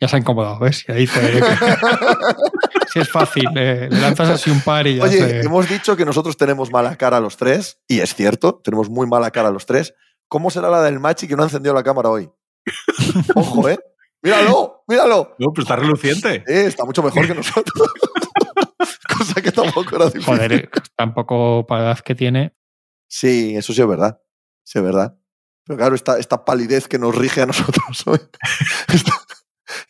ya 0.00 0.08
se 0.08 0.16
ha 0.16 0.18
incomodado, 0.18 0.58
¿ves? 0.60 0.84
Y 0.88 0.92
ahí 0.92 1.00
dice 1.00 1.20
si 2.92 3.00
es 3.00 3.10
fácil, 3.10 3.48
le 3.52 3.90
lanzas 3.90 4.30
así 4.30 4.50
un 4.50 4.60
par 4.60 4.86
y 4.86 4.96
ya 4.96 5.04
Oye, 5.04 5.40
hemos 5.40 5.68
dicho 5.68 5.96
que 5.96 6.04
nosotros 6.04 6.36
tenemos 6.36 6.70
mala 6.70 6.96
cara 6.96 7.16
a 7.16 7.20
los 7.20 7.36
tres, 7.36 7.80
y 7.88 8.00
es 8.00 8.14
cierto, 8.14 8.60
tenemos 8.62 8.88
muy 8.88 9.06
mala 9.06 9.30
cara 9.30 9.48
a 9.48 9.52
los 9.52 9.66
tres. 9.66 9.94
¿Cómo 10.28 10.50
será 10.50 10.68
la 10.68 10.82
del 10.82 11.00
Machi 11.00 11.26
que 11.26 11.36
no 11.36 11.42
ha 11.42 11.46
encendido 11.46 11.74
la 11.74 11.82
cámara 11.82 12.10
hoy? 12.10 12.30
Ojo, 13.34 13.68
¿eh? 13.68 13.78
Míralo, 14.22 14.84
míralo. 14.86 15.36
No, 15.38 15.52
pero 15.52 15.62
está 15.62 15.76
reluciente. 15.76 16.44
Está 16.46 16.84
mucho 16.84 17.02
mejor 17.02 17.26
que 17.26 17.34
nosotros. 17.34 17.88
Cosa 19.18 19.40
que 19.40 19.52
tampoco 19.52 19.96
era 19.96 20.06
difícil. 20.06 20.24
Joder, 20.24 20.52
eh, 20.52 20.70
tampoco 20.96 21.66
para 21.66 21.82
la 21.82 21.90
edad 21.92 22.00
que 22.00 22.14
tiene. 22.14 22.54
Sí, 23.08 23.56
eso 23.56 23.72
sí 23.72 23.80
es 23.80 23.86
verdad. 23.86 24.20
Sí 24.64 24.78
es 24.78 24.84
verdad. 24.84 25.16
Pero 25.64 25.78
claro, 25.78 25.94
esta, 25.94 26.18
esta 26.18 26.44
palidez 26.44 26.88
que 26.88 26.98
nos 26.98 27.14
rige 27.14 27.42
a 27.42 27.46
nosotros 27.46 28.06
hoy 28.06 28.18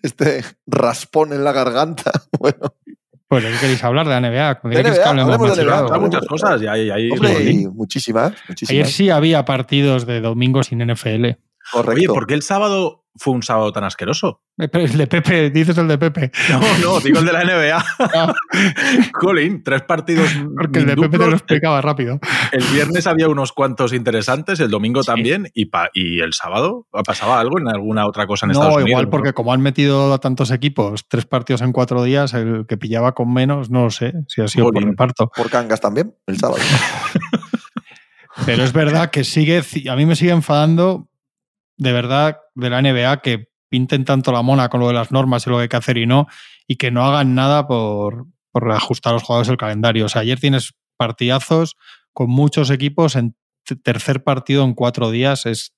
este 0.03 0.45
raspón 0.67 1.33
en 1.33 1.45
la 1.45 1.53
garganta. 1.53 2.13
Bueno. 2.39 2.75
Pues 3.27 3.45
¿qué 3.45 3.53
queréis 3.61 3.85
hablar 3.85 4.07
de 4.07 4.13
la 4.13 4.21
NBA? 4.21 4.71
De 4.71 4.83
NBA, 4.83 4.93
que 4.95 5.01
hablemos 5.03 5.57
de 5.57 5.65
NBA. 5.65 5.95
Hay 5.95 6.01
muchas 6.01 6.27
cosas. 6.27 6.63
Y 6.63 6.67
hay, 6.67 6.89
hay, 6.89 7.11
Hombre, 7.11 7.69
muchísimas, 7.75 8.33
muchísimas. 8.49 8.71
Ayer 8.71 8.87
sí 8.87 9.11
había 9.11 9.45
partidos 9.45 10.07
de 10.07 10.23
domingo 10.23 10.63
sin 10.63 10.79
NFL. 10.79 11.27
Correcto. 11.73 11.95
Oye, 11.95 12.07
¿por 12.09 12.27
qué 12.27 12.35
el 12.35 12.43
sábado 12.43 13.05
fue 13.19 13.35
un 13.35 13.43
sábado 13.43 13.73
tan 13.73 13.85
asqueroso? 13.85 14.43
El 14.73 14.97
de 14.97 15.07
Pepe, 15.07 15.51
dices 15.51 15.79
el 15.79 15.87
de 15.87 15.99
Pepe. 15.99 16.33
No, 16.51 16.61
no, 16.79 17.01
digo 17.01 17.21
el 17.21 17.27
de 17.27 17.33
la 17.33 17.45
NBA. 17.45 17.85
Ah. 17.99 18.35
Colin, 19.13 19.63
tres 19.63 19.83
partidos. 19.83 20.31
Porque 20.57 20.81
el 20.81 20.87
de 20.87 20.97
Pepe 20.97 21.17
te 21.17 21.27
lo 21.27 21.33
explicaba 21.33 21.81
rápido. 21.81 22.19
El 22.51 22.65
viernes 22.73 23.07
había 23.07 23.29
unos 23.29 23.53
cuantos 23.53 23.93
interesantes, 23.93 24.59
el 24.59 24.69
domingo 24.69 25.05
también, 25.05 25.49
y, 25.55 25.71
y 25.95 26.21
el 26.21 26.33
sábado 26.33 26.89
pasaba 27.05 27.39
algo 27.39 27.61
en 27.61 27.69
alguna 27.69 28.07
otra 28.07 28.27
cosa 28.27 28.47
en 28.47 28.53
Estados 28.53 28.75
Unidos. 28.75 28.89
igual 28.89 29.05
no, 29.05 29.09
igual 29.09 29.11
porque 29.11 29.33
como 29.33 29.53
han 29.53 29.61
metido 29.61 30.13
a 30.13 30.19
tantos 30.19 30.51
equipos, 30.51 31.07
tres 31.09 31.25
partidos 31.25 31.63
en 31.63 31.73
cuatro 31.73 32.03
días, 32.03 32.35
el 32.35 32.67
que 32.67 32.77
pillaba 32.77 33.13
con 33.13 33.33
menos, 33.33 33.71
no 33.71 33.85
lo 33.85 33.91
sé 33.91 34.13
si 34.27 34.43
ha 34.43 34.49
sido 34.49 34.73
por 34.73 34.83
reparto. 34.83 35.31
Por 35.35 35.51
cangas 35.51 35.81
también, 35.81 36.15
el 36.27 36.37
sábado. 36.37 36.63
Pero 38.47 38.63
es 38.63 38.73
verdad 38.73 39.11
que 39.11 39.25
sigue, 39.25 39.63
a 39.89 39.97
mí 39.97 40.07
me 40.07 40.17
sigue 40.17 40.31
enfadando 40.33 41.08
de 41.79 41.93
verdad 41.93 42.41
de 42.55 42.71
la 42.71 42.83
NBA 42.83 43.23
que 43.23 43.49
pinten 43.69 44.05
tanto 44.05 44.33
la 44.33 44.43
mona 44.43 44.69
con 44.69 44.81
lo 44.81 44.89
de 44.89 44.95
las 44.95 45.11
normas 45.13 45.47
y 45.47 45.51
lo 45.51 45.57
que 45.57 45.63
hay 45.63 45.69
que 45.69 45.77
hacer 45.77 45.97
y 45.97 46.07
no, 46.07 46.27
y 46.67 46.77
que 46.77 46.91
no 46.91 47.05
hagan 47.05 47.35
nada 47.35 47.67
por, 47.67 48.27
por 48.51 48.71
ajustar 48.73 49.13
a 49.13 49.15
los 49.15 49.23
jugadores 49.23 49.49
el 49.49 49.57
calendario. 49.57 50.07
O 50.07 50.09
sea, 50.09 50.23
ayer 50.23 50.41
tienes 50.41 50.75
partidazos 50.97 51.77
con 52.13 52.31
muchos 52.31 52.71
equipos 52.71 53.17
en 53.17 53.37
tercer 53.83 54.25
partido 54.25 54.65
en 54.65 54.75
cuatro 54.75 55.11
días. 55.11 55.47
Es. 55.47 55.75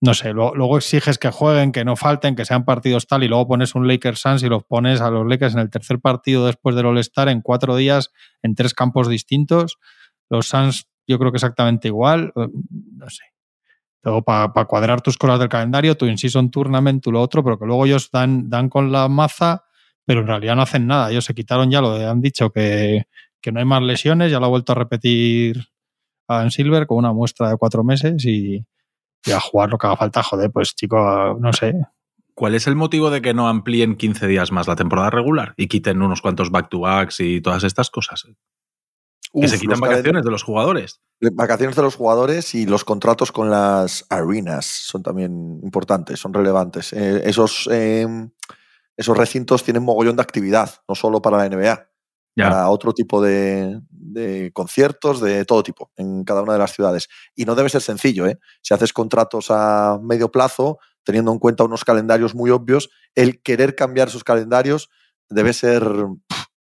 No 0.00 0.14
sé, 0.14 0.32
luego, 0.32 0.76
exiges 0.76 1.18
que 1.18 1.30
jueguen, 1.30 1.72
que 1.72 1.84
no 1.84 1.96
falten, 1.96 2.36
que 2.36 2.44
sean 2.44 2.64
partidos 2.64 3.08
tal, 3.08 3.24
y 3.24 3.28
luego 3.28 3.48
pones 3.48 3.74
un 3.74 3.88
Lakers 3.88 4.20
Suns 4.20 4.42
y 4.44 4.48
los 4.48 4.62
pones 4.62 5.00
a 5.00 5.10
los 5.10 5.26
Lakers 5.26 5.54
en 5.54 5.60
el 5.60 5.70
tercer 5.70 5.98
partido 6.00 6.46
después 6.46 6.76
del 6.76 6.86
All-Star 6.86 7.28
en 7.28 7.40
cuatro 7.40 7.74
días 7.74 8.10
en 8.42 8.54
tres 8.54 8.74
campos 8.74 9.08
distintos. 9.08 9.76
Los 10.30 10.46
Suns, 10.48 10.88
yo 11.08 11.18
creo 11.18 11.32
que 11.32 11.38
exactamente 11.38 11.88
igual. 11.88 12.32
No 12.36 13.10
sé 13.10 13.24
para 14.24 14.64
cuadrar 14.66 15.00
tus 15.00 15.16
cosas 15.16 15.38
del 15.38 15.48
calendario, 15.48 15.96
tu 15.96 16.06
in-season 16.06 16.50
tournament, 16.50 17.02
tu 17.02 17.12
lo 17.12 17.20
otro, 17.20 17.42
pero 17.44 17.58
que 17.58 17.66
luego 17.66 17.86
ellos 17.86 18.10
dan, 18.10 18.48
dan 18.48 18.68
con 18.68 18.92
la 18.92 19.08
maza, 19.08 19.64
pero 20.04 20.20
en 20.20 20.26
realidad 20.26 20.56
no 20.56 20.62
hacen 20.62 20.86
nada. 20.86 21.10
Ellos 21.10 21.24
se 21.24 21.34
quitaron 21.34 21.70
ya 21.70 21.80
lo 21.80 21.92
han 21.94 22.20
dicho 22.20 22.50
que, 22.50 23.06
que 23.40 23.52
no 23.52 23.60
hay 23.60 23.66
más 23.66 23.82
lesiones, 23.82 24.30
ya 24.30 24.40
lo 24.40 24.46
ha 24.46 24.50
vuelto 24.50 24.72
a 24.72 24.76
repetir 24.76 25.68
en 26.28 26.50
Silver 26.50 26.86
con 26.86 26.98
una 26.98 27.12
muestra 27.12 27.50
de 27.50 27.56
cuatro 27.56 27.84
meses 27.84 28.24
y, 28.24 28.64
y, 29.24 29.30
a 29.32 29.40
jugar 29.40 29.70
lo 29.70 29.78
que 29.78 29.86
haga 29.86 29.96
falta. 29.96 30.22
Joder, 30.22 30.50
pues 30.50 30.74
chico, 30.74 31.36
no 31.40 31.52
sé. 31.52 31.74
¿Cuál 32.34 32.54
es 32.54 32.66
el 32.66 32.76
motivo 32.76 33.10
de 33.10 33.20
que 33.20 33.34
no 33.34 33.48
amplíen 33.48 33.96
15 33.96 34.26
días 34.28 34.52
más 34.52 34.68
la 34.68 34.76
temporada 34.76 35.10
regular 35.10 35.54
y 35.56 35.66
quiten 35.66 36.02
unos 36.02 36.22
cuantos 36.22 36.50
back-to-backs 36.50 37.20
y 37.20 37.40
todas 37.40 37.64
estas 37.64 37.90
cosas? 37.90 38.26
Que 39.32 39.48
se 39.48 39.58
quitan 39.58 39.80
vacaciones 39.80 40.24
de 40.24 40.30
los 40.30 40.42
jugadores. 40.42 41.00
Vacaciones 41.20 41.76
de 41.76 41.82
los 41.82 41.96
jugadores 41.96 42.54
y 42.54 42.66
los 42.66 42.84
contratos 42.84 43.32
con 43.32 43.50
las 43.50 44.04
arenas 44.08 44.66
son 44.66 45.02
también 45.02 45.60
importantes, 45.62 46.20
son 46.20 46.32
relevantes. 46.32 46.92
Eh, 46.92 47.22
esos, 47.24 47.68
em, 47.70 48.30
esos 48.96 49.16
recintos 49.16 49.64
tienen 49.64 49.82
mogollón 49.82 50.16
de 50.16 50.22
actividad, 50.22 50.70
no 50.88 50.94
solo 50.94 51.20
para 51.20 51.38
la 51.38 51.46
NBA, 51.46 51.88
para 52.36 52.68
otro 52.68 52.92
tipo 52.92 53.20
de, 53.20 53.80
conciertos 54.52 55.20
de 55.20 55.44
todo 55.44 55.62
tipo 55.62 55.90
en 55.96 56.24
cada 56.24 56.42
una 56.42 56.52
de 56.52 56.60
las 56.60 56.72
ciudades. 56.72 57.08
Y 57.34 57.44
no 57.44 57.54
debe 57.54 57.68
ser 57.68 57.82
sencillo, 57.82 58.26
¿eh? 58.26 58.38
Si 58.62 58.74
haces 58.74 58.92
contratos 58.92 59.46
a 59.50 59.98
medio 60.02 60.30
plazo, 60.30 60.78
teniendo 61.02 61.32
en 61.32 61.38
cuenta 61.38 61.64
unos 61.64 61.84
calendarios 61.84 62.34
muy 62.34 62.50
obvios, 62.50 62.90
el 63.14 63.42
querer 63.42 63.74
cambiar 63.74 64.08
esos 64.08 64.24
calendarios 64.24 64.88
debe 65.28 65.52
ser 65.52 65.82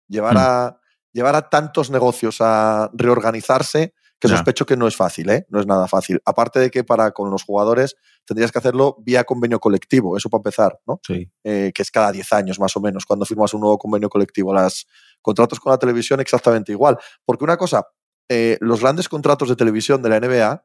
llevar 0.09 0.35
mm. 0.35 0.39
a 0.39 0.81
llevar 1.17 1.35
a 1.35 1.49
tantos 1.49 1.91
negocios 1.91 2.37
a 2.41 2.91
reorganizarse 2.93 3.95
que 4.19 4.29
sospecho 4.29 4.65
que 4.65 4.77
no 4.77 4.87
es 4.87 4.97
fácil, 4.97 5.29
¿eh? 5.31 5.47
No 5.51 5.61
es 5.61 5.67
nada 5.67 5.89
fácil. 5.89 6.21
Aparte 6.25 6.59
de 6.59 6.71
que 6.71 6.85
para 6.85 7.13
con 7.13 7.31
los 7.31 7.43
jugadores 7.43 7.97
tendrías 8.25 8.51
que 8.51 8.59
hacerlo 8.59 8.97
vía 9.01 9.25
convenio 9.25 9.61
colectivo, 9.61 10.17
eso 10.17 10.31
para 10.31 10.41
empezar, 10.41 10.79
¿no? 10.87 11.01
Sí. 11.07 11.31
Eh, 11.45 11.73
que 11.75 11.83
es 11.83 11.91
cada 11.91 12.13
10 12.13 12.33
años 12.33 12.59
más 12.59 12.75
o 12.77 12.81
menos 12.81 13.05
cuando 13.05 13.27
firmas 13.27 13.53
un 13.55 13.61
nuevo 13.61 13.79
convenio 13.79 14.09
colectivo. 14.09 14.55
Los 14.55 14.87
contratos 15.21 15.61
con 15.61 15.71
la 15.71 15.79
televisión 15.79 16.21
exactamente 16.21 16.73
igual. 16.73 16.99
Porque 17.25 17.45
una 17.45 17.57
cosa, 17.57 17.87
eh, 18.29 18.59
los 18.61 18.81
grandes 18.81 19.09
contratos 19.09 19.49
de 19.49 19.57
televisión 19.57 20.03
de 20.03 20.09
la 20.09 20.21
NBA 20.21 20.65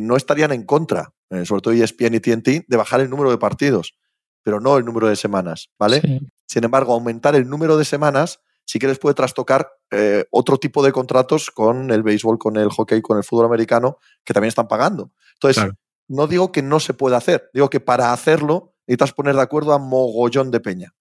no 0.00 0.16
estarían 0.16 0.52
en 0.52 0.64
contra, 0.64 1.12
sobre 1.44 1.60
todo 1.60 1.74
ESPN 1.74 2.14
y 2.14 2.20
TNT, 2.20 2.66
de 2.68 2.76
bajar 2.76 3.00
el 3.00 3.10
número 3.10 3.32
de 3.32 3.38
partidos, 3.38 3.96
pero 4.44 4.60
no 4.60 4.76
el 4.76 4.84
número 4.84 5.08
de 5.08 5.16
semanas, 5.16 5.70
¿vale? 5.76 6.20
Sin 6.46 6.62
embargo, 6.62 6.92
aumentar 6.92 7.34
el 7.34 7.48
número 7.48 7.76
de 7.76 7.84
semanas 7.84 8.38
sí 8.64 8.78
que 8.78 8.86
les 8.86 8.98
puede 8.98 9.14
trastocar 9.14 9.68
eh, 9.90 10.24
otro 10.30 10.58
tipo 10.58 10.82
de 10.82 10.92
contratos 10.92 11.50
con 11.50 11.90
el 11.90 12.02
béisbol, 12.02 12.38
con 12.38 12.56
el 12.56 12.70
hockey, 12.70 13.02
con 13.02 13.18
el 13.18 13.24
fútbol 13.24 13.46
americano, 13.46 13.98
que 14.24 14.32
también 14.32 14.48
están 14.48 14.68
pagando. 14.68 15.12
Entonces, 15.34 15.72
no 16.08 16.26
digo 16.26 16.52
que 16.52 16.62
no 16.62 16.80
se 16.80 16.94
pueda 16.94 17.16
hacer, 17.16 17.50
digo 17.52 17.70
que 17.70 17.80
para 17.80 18.12
hacerlo 18.12 18.74
necesitas 18.86 19.12
poner 19.12 19.34
de 19.34 19.42
acuerdo 19.42 19.72
a 19.72 19.78
mogollón 19.78 20.50
de 20.50 20.60
peña. 20.60 20.94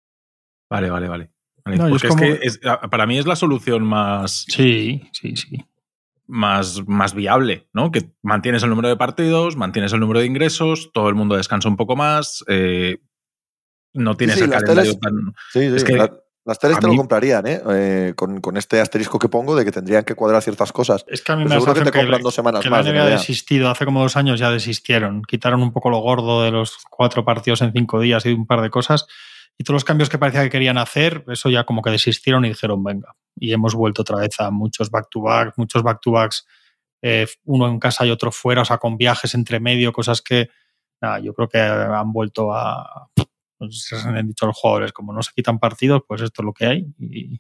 Vale, 0.70 0.90
vale, 0.90 1.08
vale. 1.08 1.32
Porque 1.64 2.40
es, 2.42 2.58
que 2.58 2.70
para 2.90 3.06
mí 3.06 3.20
es 3.20 3.26
la 3.26 3.36
solución 3.36 3.84
más. 3.84 4.46
Sí, 4.48 5.10
sí, 5.12 5.36
sí. 5.36 5.66
Más, 6.28 6.88
más 6.88 7.14
viable, 7.14 7.68
¿no? 7.74 7.92
Que 7.92 8.14
mantienes 8.22 8.64
el 8.64 8.70
número 8.70 8.88
de 8.88 8.96
partidos, 8.96 9.58
mantienes 9.58 9.92
el 9.92 10.00
número 10.00 10.22
de 10.22 10.26
ingresos, 10.26 10.92
todo 10.94 11.10
el 11.10 11.16
mundo 11.16 11.36
descansa 11.36 11.68
un 11.68 11.76
poco 11.76 11.98
más, 11.98 12.44
eh, 12.48 13.00
no 13.94 14.16
tienes 14.16 14.40
el 14.40 14.50
calendario 14.50 14.98
tan. 14.98 15.34
Sí, 15.52 15.60
sí, 15.70 15.76
es 15.76 15.84
que, 15.84 16.10
las 16.44 16.58
teles 16.58 16.80
te 16.80 16.88
lo 16.88 16.96
comprarían, 16.96 17.46
¿eh? 17.46 17.62
eh 17.70 18.14
con, 18.16 18.42
con, 18.42 18.58
este 18.58 18.82
asterisco 18.82 19.20
que 19.20 19.30
pongo 19.30 19.56
de 19.56 19.64
que 19.64 19.72
tendrían 19.72 20.04
que 20.04 20.16
cuadrar 20.16 20.42
ciertas 20.42 20.72
cosas. 20.72 21.06
Es 21.08 21.22
que 21.22 21.32
a 21.32 21.36
mí 21.36 21.46
me 21.46 21.56
que 21.56 21.82
te 21.82 21.92
compran 21.92 22.22
dos 22.22 22.34
semanas 22.34 22.64
que 22.64 22.70
más. 22.70 22.84
La 22.84 22.92
NBA 22.92 23.04
ha 23.04 23.10
desistido, 23.10 23.70
hace 23.70 23.86
como 23.86 24.02
dos 24.02 24.18
años 24.18 24.40
ya 24.40 24.50
desistieron. 24.50 25.22
Quitaron 25.22 25.62
un 25.62 25.72
poco 25.72 25.92
lo 25.92 26.00
gordo 26.00 26.44
de 26.44 26.52
los 26.52 26.78
cuatro 26.90 27.24
partidos 27.24 27.62
en 27.62 27.72
cinco 27.74 28.00
días 28.00 28.26
y 28.26 28.34
un 28.34 28.48
par 28.48 28.62
de 28.62 28.72
cosas. 28.72 29.06
Y 29.58 29.64
todos 29.64 29.76
los 29.76 29.84
cambios 29.84 30.10
que 30.10 30.18
parecía 30.18 30.42
que 30.42 30.50
querían 30.50 30.80
hacer, 30.80 31.24
eso 31.28 31.50
ya 31.50 31.64
como 31.64 31.84
que 31.84 31.92
desistieron 31.92 32.44
y 32.46 32.50
dijeron, 32.50 32.84
venga. 32.84 33.16
Y 33.36 33.54
hemos 33.54 33.76
vuelto 33.76 34.02
otra 34.02 34.18
vez 34.18 34.40
a 34.40 34.50
muchos 34.50 34.90
back-to-back, 34.90 35.54
muchos 35.58 35.84
back-to-backs, 35.84 36.48
eh, 37.04 37.28
uno 37.44 37.68
en 37.68 37.80
casa 37.80 38.04
y 38.06 38.10
otro 38.10 38.32
fuera, 38.32 38.64
o 38.64 38.66
sea, 38.66 38.80
con 38.80 38.98
viajes 38.98 39.36
entre 39.36 39.60
medio, 39.60 39.92
cosas 39.92 40.24
que, 40.24 40.50
nada, 41.00 41.20
yo 41.20 41.36
creo 41.36 41.48
que 41.48 41.60
han 41.60 42.12
vuelto 42.12 42.52
a 42.52 43.10
pues 43.68 43.84
se 43.84 43.96
han 43.96 44.28
dicho 44.28 44.48
los 44.48 44.58
jugadores, 44.58 44.92
como 44.92 45.14
no 45.14 45.22
se 45.22 45.32
quitan 45.36 45.60
partidos, 45.60 46.02
pues 46.08 46.22
esto 46.22 46.42
es 46.42 46.46
lo 46.46 46.54
que 46.54 46.66
hay. 46.66 46.88
Y, 47.00 47.40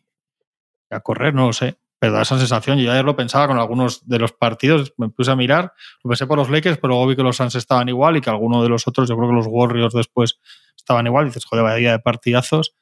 a 0.91 0.99
correr, 0.99 1.33
no 1.33 1.47
lo 1.47 1.53
sé. 1.53 1.79
Pero 1.97 2.13
da 2.13 2.21
esa 2.21 2.37
sensación. 2.37 2.77
Yo 2.79 2.91
ayer 2.91 3.05
lo 3.05 3.15
pensaba 3.15 3.47
con 3.47 3.57
algunos 3.57 4.07
de 4.07 4.19
los 4.19 4.31
partidos, 4.31 4.93
me 4.97 5.09
puse 5.09 5.31
a 5.31 5.35
mirar, 5.35 5.73
lo 6.03 6.09
pensé 6.09 6.25
por 6.27 6.37
los 6.37 6.49
Lakers, 6.49 6.77
pero 6.77 6.89
luego 6.89 7.07
vi 7.07 7.15
que 7.15 7.23
los 7.23 7.37
Suns 7.37 7.55
estaban 7.55 7.89
igual 7.89 8.17
y 8.17 8.21
que 8.21 8.29
algunos 8.29 8.63
de 8.63 8.69
los 8.69 8.87
otros, 8.87 9.07
yo 9.07 9.15
creo 9.15 9.29
que 9.29 9.35
los 9.35 9.47
Warriors 9.47 9.93
después 9.93 10.39
estaban 10.75 11.05
igual. 11.07 11.25
Y 11.25 11.29
dices, 11.29 11.45
joder, 11.45 11.63
vaya 11.63 11.75
día 11.77 11.91
de 11.91 11.99
partidazos. 11.99 12.75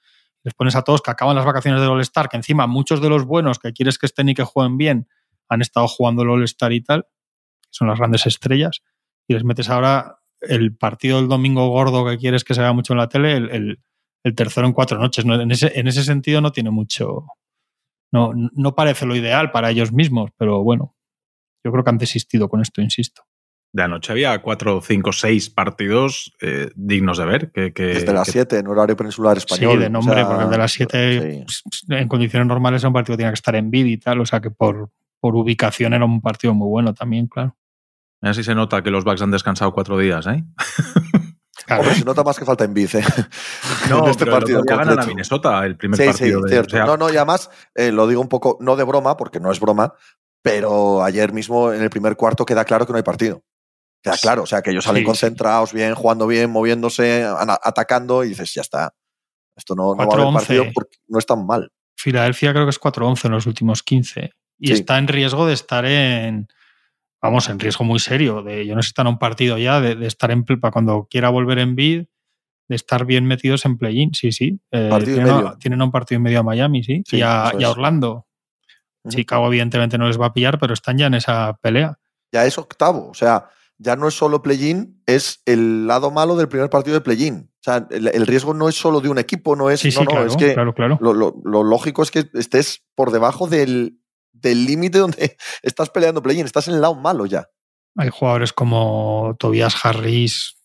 Les 0.44 0.54
pones 0.54 0.76
a 0.76 0.84
todos 0.84 1.02
que 1.02 1.12
acaban 1.12 1.36
las 1.36 1.46
vacaciones 1.46 1.82
del 1.82 1.90
All-Star, 1.90 2.30
que 2.30 2.38
encima 2.38 2.68
muchos 2.68 3.02
de 3.02 3.10
los 3.10 3.26
buenos 3.26 3.60
que 3.60 3.74
quieres 3.74 3.98
que 3.98 4.06
estén 4.06 4.30
y 4.30 4.34
que 4.34 4.44
jueguen 4.44 4.78
bien 4.78 5.08
han 5.50 5.62
estado 5.62 5.88
jugando 5.88 6.24
el 6.24 6.30
All-Star 6.30 6.72
y 6.74 6.82
tal, 6.82 7.04
que 7.62 7.70
son 7.72 7.88
las 7.88 8.00
grandes 8.00 8.26
estrellas, 8.26 8.84
y 9.28 9.34
les 9.34 9.44
metes 9.44 9.70
ahora 9.70 10.19
el 10.42 10.76
partido 10.76 11.18
del 11.18 11.28
domingo 11.28 11.68
gordo 11.70 12.06
que 12.06 12.18
quieres 12.18 12.44
que 12.44 12.54
se 12.54 12.62
vea 12.62 12.74
mucho 12.74 12.94
en 12.94 13.00
la 13.00 13.10
tele, 13.10 13.34
el, 13.38 13.80
el, 14.24 14.36
tercero 14.36 14.68
en 14.68 14.74
cuatro 14.74 14.98
noches. 15.00 15.26
En, 15.26 15.52
ese, 15.52 15.78
en 15.80 15.88
ese 15.88 16.04
sentido 16.04 16.42
no 16.42 16.52
tiene 16.52 16.72
mucho, 16.72 17.26
no, 18.12 18.32
no 18.34 18.76
parece 18.76 19.06
lo 19.06 19.16
ideal 19.16 19.52
para 19.52 19.70
ellos 19.70 19.92
mismos, 19.92 20.32
pero 20.38 20.64
bueno, 20.64 20.96
yo 21.64 21.72
creo 21.72 21.84
que 21.84 21.90
han 21.90 21.98
desistido 21.98 22.48
con 22.50 22.62
esto, 22.62 22.82
insisto. 22.82 23.24
De 23.72 23.84
anoche 23.84 24.12
había 24.12 24.42
cuatro, 24.42 24.82
cinco, 24.82 25.14
seis 25.14 25.52
partidos 25.52 26.34
eh, 26.42 26.72
dignos 26.76 27.20
de 27.20 27.26
ver. 27.26 27.52
Que, 27.52 27.72
que 27.72 27.84
Desde 27.84 28.14
las 28.14 28.26
que- 28.26 28.32
siete, 28.32 28.58
en 28.58 28.66
horario 28.68 28.96
peninsular 28.96 29.38
español. 29.38 29.74
Sí, 29.74 29.78
de 29.78 29.90
nombre, 29.92 30.14
o 30.14 30.16
sea, 30.18 30.28
porque 30.28 30.44
el 30.46 30.50
de 30.50 30.58
las 30.58 30.72
siete, 30.72 31.46
sí. 31.48 31.86
en 31.90 32.08
condiciones 32.08 32.48
normales, 32.48 32.84
un 32.84 32.94
partido 32.94 33.16
tiene 33.16 33.32
que 33.32 33.36
estar 33.36 33.56
en 33.56 33.70
vid 33.70 33.86
y 33.86 33.98
tal, 33.98 34.22
o 34.22 34.26
sea 34.26 34.42
que 34.42 34.50
por, 34.50 34.90
por 35.20 35.36
ubicación 35.36 35.94
era 35.94 36.04
un 36.04 36.20
partido 36.20 36.56
muy 36.56 36.68
bueno 36.68 36.96
también, 36.96 37.28
claro. 37.28 37.56
Mira 38.22 38.34
si 38.34 38.44
se 38.44 38.54
nota 38.56 38.82
que 38.84 38.92
los 38.92 39.04
Bucks 39.04 39.22
han 39.22 39.32
descansado 39.32 39.72
cuatro 39.74 39.98
días, 39.98 40.28
¿eh? 40.28 40.44
Claro. 41.66 41.82
Hombre, 41.84 41.96
se 41.96 42.06
nota 42.06 42.24
más 42.24 42.38
que 42.38 42.46
falta 42.46 42.64
en 42.66 42.74
bici. 42.74 42.98
No, 43.90 44.04
en 44.06 44.12
este 44.12 44.26
pero 44.26 44.38
partido 44.38 44.62
día 44.62 44.76
ganan 44.76 45.00
a. 45.00 45.06
Minnesota 45.06 45.66
el 45.66 45.78
primer 45.78 45.98
Sí, 45.98 46.04
sí, 46.04 46.10
partido. 46.10 46.42
de, 46.42 46.50
cierto. 46.50 46.76
o 46.76 46.78
sea, 46.78 46.86
no, 46.86 46.98
no, 46.98 47.10
y 47.10 47.16
además 47.18 47.50
eh, 47.76 47.92
lo 47.92 48.08
digo 48.08 48.22
un 48.22 48.28
poco, 48.30 48.58
no 48.60 48.76
de 48.76 48.84
broma, 48.84 49.16
porque 49.18 49.40
no 49.40 49.52
es 49.52 49.60
broma, 49.60 49.94
pero 50.42 51.04
ayer 51.04 51.32
mismo 51.34 51.72
en 51.72 51.82
el 51.82 51.90
primer 51.90 52.16
cuarto 52.16 52.46
queda 52.46 52.66
claro 52.66 52.86
que 52.86 52.92
no 52.94 52.98
hay 52.98 53.04
partido. 53.04 53.44
Queda 54.02 54.16
claro, 54.18 54.44
o 54.44 54.46
sea, 54.46 54.62
que 54.62 54.72
ellos 54.72 54.84
salen 54.86 55.00
Sí, 55.02 55.04
sí. 55.04 55.06
concentrados, 55.08 55.74
bien, 55.74 55.94
jugando 55.96 56.26
bien, 56.28 56.50
moviéndose, 56.50 57.26
atacando, 57.64 58.24
y 58.24 58.30
dices, 58.30 58.54
ya 58.54 58.62
está. 58.62 58.94
Esto 59.56 59.76
no, 59.76 59.94
no 59.94 59.98
va 59.98 60.04
a 60.04 60.08
haber 60.08 60.26
4-11. 60.26 60.34
partido 60.34 60.66
porque 60.74 60.98
no 61.08 61.20
es 61.20 61.26
tan 61.26 61.46
mal. 61.46 61.70
Filadelfia 61.98 62.54
creo 62.54 62.66
que 62.66 62.70
es 62.70 62.80
4-11 62.80 63.26
en 63.26 63.32
los 63.32 63.46
últimos 63.46 63.84
15 63.84 64.32
y 64.58 64.68
Sí. 64.68 64.74
está 64.74 64.98
en 64.98 65.08
riesgo 65.10 65.46
de 65.46 65.54
estar 65.54 65.84
en, 65.86 66.48
vamos, 67.22 67.50
en 67.50 67.60
riesgo 67.60 67.84
muy 67.86 68.00
serio, 68.00 68.42
de 68.44 68.66
yo 68.66 68.76
no 68.76 68.82
sé 68.82 68.88
si 68.88 68.92
están 68.92 69.08
en 69.08 69.14
un 69.14 69.20
partido 69.20 69.58
ya, 69.58 69.80
de, 69.82 69.96
de 69.96 70.08
estar 70.08 70.32
en, 70.32 70.44
para 70.46 70.72
cuando 70.72 71.08
quiera 71.10 71.30
volver 71.30 71.60
en 71.60 71.76
bid, 71.76 72.06
de 72.70 72.76
estar 72.76 73.06
bien 73.06 73.26
metidos 73.26 73.66
en 73.66 73.78
play-in, 73.78 74.14
sí, 74.14 74.32
sí. 74.32 74.60
Eh, 74.72 74.90
Partido 74.90 75.18
y 75.18 75.20
tienen, 75.20 75.36
medio. 75.36 75.48
a- 75.50 75.58
tienen 75.58 75.82
un 75.82 75.92
partido 75.92 76.20
y 76.20 76.24
medio 76.24 76.40
a 76.40 76.44
Miami, 76.44 76.84
sí, 76.84 77.04
Sí, 77.06 77.18
y, 77.18 77.22
a, 77.22 77.52
y 77.58 77.64
a. 77.64 77.72
Orlando. 77.72 78.26
Chicago 79.08 79.48
evidentemente 79.48 79.98
no 79.98 80.08
les 80.08 80.20
va 80.20 80.28
a 80.28 80.34
pillar, 80.34 80.60
pero 80.60 80.74
están 80.74 80.98
ya 80.98 81.08
en 81.08 81.14
esa 81.16 81.58
pelea. 81.62 81.98
Ya 82.32 82.46
es 82.46 82.58
octavo, 82.58 83.10
o 83.10 83.14
sea, 83.14 83.50
ya 83.78 83.96
no 83.96 84.08
es 84.08 84.14
solo 84.14 84.42
play-in, 84.42 85.02
es 85.06 85.42
el 85.46 85.88
lado 85.88 86.12
malo 86.12 86.36
del 86.36 86.50
primer 86.50 86.70
partido 86.70 86.96
de 86.96 87.02
play-in. 87.02 87.50
O 87.50 87.64
sea, 87.64 87.88
el, 87.90 88.08
el 88.08 88.28
riesgo 88.28 88.54
no 88.54 88.70
es 88.70 88.76
solo 88.76 89.00
de 89.02 89.10
un 89.10 89.18
equipo, 89.18 89.56
no 89.56 89.70
es. 89.70 89.80
Sí, 89.80 89.88
no, 89.88 89.94
sí, 89.94 90.00
no, 90.06 90.12
claro, 90.12 90.26
es 90.28 90.36
que 90.36 90.54
claro, 90.54 90.74
claro. 90.76 90.98
lo, 91.02 91.14
lo- 91.14 91.36
lo 91.44 91.64
lógico 91.64 92.04
es 92.04 92.12
que 92.12 92.30
estés 92.34 92.84
por 92.94 93.12
debajo 93.12 93.48
del 93.48 93.99
del 94.42 94.66
límite 94.66 95.00
donde 95.00 95.38
estás 95.62 95.90
peleando 95.90 96.22
play-in, 96.22 96.46
estás 96.46 96.68
en 96.68 96.76
el 96.76 96.82
lado 96.82 96.96
malo 96.96 97.26
ya. 97.26 97.48
Hay 97.96 98.10
jugadores 98.10 98.54
como 98.54 99.36
Tobias 99.40 99.76
Harris 99.84 100.56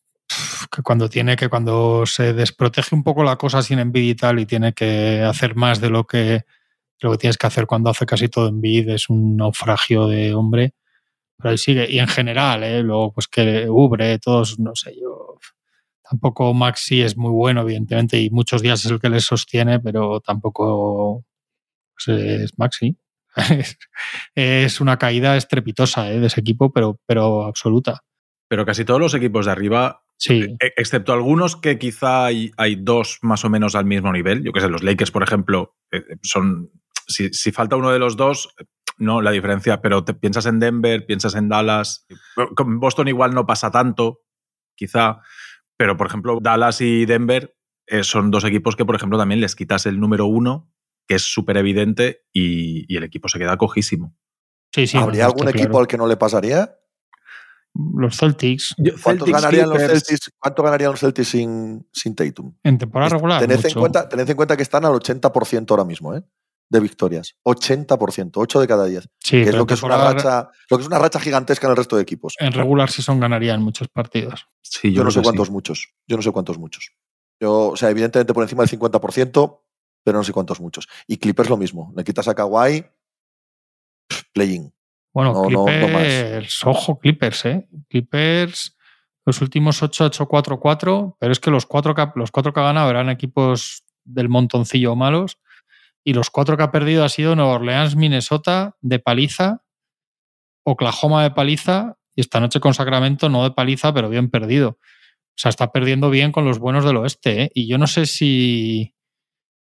que 0.70 0.82
cuando 0.82 1.08
tiene 1.08 1.36
que 1.36 1.48
cuando 1.48 2.06
se 2.06 2.32
desprotege 2.32 2.94
un 2.94 3.02
poco 3.02 3.24
la 3.24 3.36
cosa 3.36 3.62
sin 3.62 3.78
Embiid 3.78 4.10
y 4.10 4.14
tal 4.14 4.38
y 4.40 4.46
tiene 4.46 4.72
que 4.72 5.22
hacer 5.22 5.54
más 5.54 5.80
de 5.80 5.90
lo 5.90 6.04
que 6.06 6.42
lo 7.00 7.12
que 7.12 7.18
tienes 7.18 7.36
que 7.36 7.46
hacer 7.46 7.66
cuando 7.66 7.90
hace 7.90 8.06
casi 8.06 8.28
todo 8.28 8.48
Embiid 8.48 8.88
es 8.88 9.08
un 9.10 9.36
naufragio 9.36 10.06
de 10.06 10.34
hombre 10.34 10.74
pero 11.36 11.50
ahí 11.50 11.58
sigue 11.58 11.90
y 11.90 11.98
en 11.98 12.08
general 12.08 12.62
¿eh? 12.64 12.82
luego 12.82 13.12
pues 13.12 13.28
que 13.28 13.68
Ubre 13.68 14.18
todos 14.18 14.58
no 14.58 14.72
sé 14.74 14.94
yo 15.00 15.38
tampoco 16.08 16.54
Maxi 16.54 17.02
es 17.02 17.16
muy 17.16 17.30
bueno 17.30 17.62
evidentemente 17.62 18.18
y 18.20 18.30
muchos 18.30 18.62
días 18.62 18.84
es 18.84 18.90
el 18.90 19.00
que 19.00 19.10
les 19.10 19.24
sostiene 19.24 19.80
pero 19.80 20.20
tampoco 20.20 21.24
pues, 21.94 22.18
es 22.18 22.58
Maxi 22.58 22.96
es 24.34 24.80
una 24.80 24.98
caída 24.98 25.36
estrepitosa 25.36 26.10
¿eh? 26.10 26.20
de 26.20 26.26
ese 26.26 26.40
equipo 26.40 26.72
pero 26.72 27.00
pero 27.06 27.44
absoluta 27.44 28.00
Pero 28.48 28.64
casi 28.64 28.84
todos 28.84 29.00
los 29.00 29.14
equipos 29.14 29.46
de 29.46 29.52
arriba, 29.52 30.02
sí 30.16 30.56
e- 30.60 30.72
excepto 30.76 31.12
algunos 31.12 31.56
que 31.56 31.78
quizá 31.78 32.26
hay, 32.26 32.52
hay 32.56 32.76
dos 32.76 33.18
más 33.22 33.44
o 33.44 33.50
menos 33.50 33.74
al 33.74 33.84
mismo 33.84 34.12
nivel. 34.12 34.42
Yo 34.42 34.52
que 34.52 34.60
sé, 34.60 34.68
los 34.68 34.82
Lakers, 34.82 35.10
por 35.10 35.22
ejemplo, 35.22 35.76
eh, 35.92 36.02
son. 36.22 36.70
Si, 37.06 37.28
si 37.34 37.52
falta 37.52 37.76
uno 37.76 37.90
de 37.90 37.98
los 37.98 38.16
dos, 38.16 38.54
no 38.98 39.20
la 39.20 39.30
diferencia, 39.30 39.80
pero 39.80 40.04
te 40.04 40.14
piensas 40.14 40.46
en 40.46 40.58
Denver, 40.58 41.04
piensas 41.06 41.34
en 41.34 41.48
Dallas. 41.48 42.06
Con 42.54 42.80
Boston 42.80 43.08
igual 43.08 43.34
no 43.34 43.46
pasa 43.46 43.70
tanto, 43.70 44.20
quizá. 44.76 45.20
Pero, 45.76 45.96
por 45.96 46.06
ejemplo, 46.06 46.38
Dallas 46.40 46.80
y 46.80 47.04
Denver 47.04 47.56
eh, 47.86 48.04
son 48.04 48.30
dos 48.30 48.44
equipos 48.44 48.76
que, 48.76 48.84
por 48.84 48.94
ejemplo, 48.94 49.18
también 49.18 49.40
les 49.40 49.56
quitas 49.56 49.86
el 49.86 49.98
número 49.98 50.26
uno, 50.26 50.72
que 51.06 51.14
es 51.16 51.22
súper 51.22 51.56
evidente, 51.56 52.22
y, 52.32 52.92
y 52.92 52.96
el 52.96 53.04
equipo 53.04 53.28
se 53.28 53.38
queda 53.38 53.56
cojísimo. 53.56 54.14
sí 54.72 54.86
sí 54.86 54.96
¿Habría 54.98 55.24
no, 55.24 55.30
algún 55.30 55.48
equipo 55.48 55.68
claro. 55.68 55.78
al 55.80 55.86
que 55.86 55.98
no 55.98 56.06
le 56.06 56.16
pasaría? 56.16 56.76
los 57.76 58.16
Celtics 58.16 58.74
¿Cuántos 58.76 59.02
Celtics, 59.26 59.32
ganarían 59.42 59.68
los 59.68 59.78
Celtics, 59.82 60.30
¿Cuánto 60.38 60.62
ganarían 60.62 60.90
los 60.92 61.00
Celtics 61.00 61.28
sin, 61.28 61.84
sin 61.92 62.14
Tatum? 62.14 62.54
en 62.62 62.78
temporada 62.78 63.10
regular 63.10 63.40
Tened 63.40 63.66
en, 63.66 63.72
cuenta, 63.74 64.08
tened 64.08 64.30
en 64.30 64.36
cuenta 64.36 64.56
que 64.56 64.62
están 64.62 64.84
al 64.84 64.92
80% 64.92 65.70
ahora 65.70 65.84
mismo, 65.84 66.14
¿eh? 66.14 66.22
De 66.70 66.80
victorias. 66.80 67.34
80%, 67.44 68.30
8 68.36 68.60
de 68.60 68.66
cada 68.68 68.86
10. 68.86 69.08
sí 69.18 69.42
Que 69.42 69.50
es 69.50 69.54
lo 69.54 69.66
que 69.66 69.74
es, 69.74 69.82
una 69.82 69.96
racha, 69.98 70.48
lo 70.70 70.76
que 70.78 70.82
es 70.82 70.86
una 70.86 70.98
racha 70.98 71.18
gigantesca 71.20 71.66
en 71.66 71.72
el 71.72 71.76
resto 71.76 71.96
de 71.96 72.02
equipos. 72.02 72.34
en 72.38 72.52
regular 72.52 72.90
season 72.90 73.18
ganarían 73.20 73.60
muchos 73.62 73.88
partidos 73.88 74.46
Sí, 74.62 74.92
Yo, 74.92 75.02
no 75.04 75.10
sé 75.10 75.18
sí. 75.20 75.24
cuántos 75.24 75.50
muchos. 75.50 75.92
Yo 76.06 76.16
no 76.16 76.22
sé 76.22 76.30
cuántos 76.30 76.58
muchos. 76.58 76.92
Yo, 77.40 77.70
o 77.70 77.76
sea, 77.76 77.90
evidentemente 77.90 78.32
por 78.32 78.44
encima 78.44 78.64
del 78.64 78.70
50%, 78.80 79.60
pero 80.04 80.18
no 80.18 80.24
sé 80.24 80.32
cuántos 80.32 80.60
muchos. 80.60 80.86
Y 81.08 81.16
Clippers 81.16 81.48
lo 81.48 81.56
mismo. 81.56 81.92
Le 81.96 82.04
quitas 82.04 82.28
a 82.28 82.34
Kawhi, 82.34 82.84
pff, 84.06 84.22
play-in. 84.32 84.72
Bueno, 85.12 85.32
No, 85.32 85.44
no, 85.44 85.50
no. 85.50 85.64
Clippers, 85.64 86.64
ojo, 86.66 86.98
Clippers, 86.98 87.44
¿eh? 87.46 87.68
Clippers, 87.88 88.76
los 89.24 89.40
últimos 89.40 89.82
8 89.82 90.04
8 90.04 90.26
4 90.26 90.60
4 90.60 91.16
pero 91.18 91.32
es 91.32 91.40
que 91.40 91.50
los 91.50 91.66
cuatro, 91.66 91.94
que, 91.94 92.06
los 92.16 92.30
cuatro 92.30 92.52
que 92.52 92.60
ha 92.60 92.64
ganado 92.64 92.90
eran 92.90 93.08
equipos 93.08 93.84
del 94.04 94.28
montoncillo 94.28 94.94
malos, 94.94 95.38
y 96.04 96.12
los 96.12 96.30
cuatro 96.30 96.56
que 96.56 96.62
ha 96.62 96.70
perdido 96.70 97.04
ha 97.04 97.08
sido 97.08 97.34
Nueva 97.34 97.54
Orleans, 97.54 97.96
Minnesota, 97.96 98.76
de 98.82 98.98
paliza, 98.98 99.62
Oklahoma 100.64 101.22
de 101.22 101.30
paliza, 101.30 101.96
y 102.14 102.20
esta 102.20 102.40
noche 102.40 102.60
con 102.60 102.74
Sacramento 102.74 103.28
no 103.28 103.42
de 103.44 103.52
paliza, 103.52 103.94
pero 103.94 104.08
bien 104.08 104.30
perdido. 104.30 104.78
O 105.34 105.36
sea, 105.36 105.48
está 105.48 105.72
perdiendo 105.72 106.10
bien 106.10 106.30
con 106.30 106.44
los 106.44 106.58
buenos 106.58 106.84
del 106.84 106.96
oeste, 106.96 107.42
¿eh? 107.42 107.50
Y 107.54 107.66
yo 107.66 107.78
no 107.78 107.86
sé 107.86 108.06
si. 108.06 108.93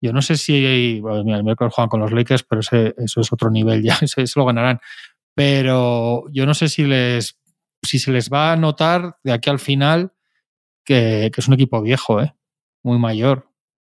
Yo 0.02 0.12
no 0.12 0.20
sé 0.20 0.36
si. 0.36 1.00
Bueno, 1.00 1.24
mira, 1.24 1.38
el 1.38 1.44
miércoles 1.44 1.72
juegan 1.72 1.88
con 1.88 2.00
los 2.00 2.12
Lakers, 2.12 2.42
pero 2.42 2.60
ese, 2.60 2.94
eso 2.98 3.20
es 3.22 3.32
otro 3.32 3.50
nivel 3.50 3.82
ya, 3.84 3.98
ese 4.02 4.24
lo 4.36 4.44
ganarán 4.44 4.80
pero 5.34 6.24
yo 6.32 6.46
no 6.46 6.54
sé 6.54 6.68
si 6.68 6.84
les 6.84 7.38
si 7.82 7.98
se 7.98 8.12
les 8.12 8.30
va 8.30 8.52
a 8.52 8.56
notar 8.56 9.16
de 9.24 9.32
aquí 9.32 9.50
al 9.50 9.58
final 9.58 10.12
que, 10.84 11.30
que 11.34 11.40
es 11.40 11.48
un 11.48 11.54
equipo 11.54 11.82
viejo, 11.82 12.20
¿eh? 12.20 12.34
muy 12.82 12.98
mayor. 12.98 13.48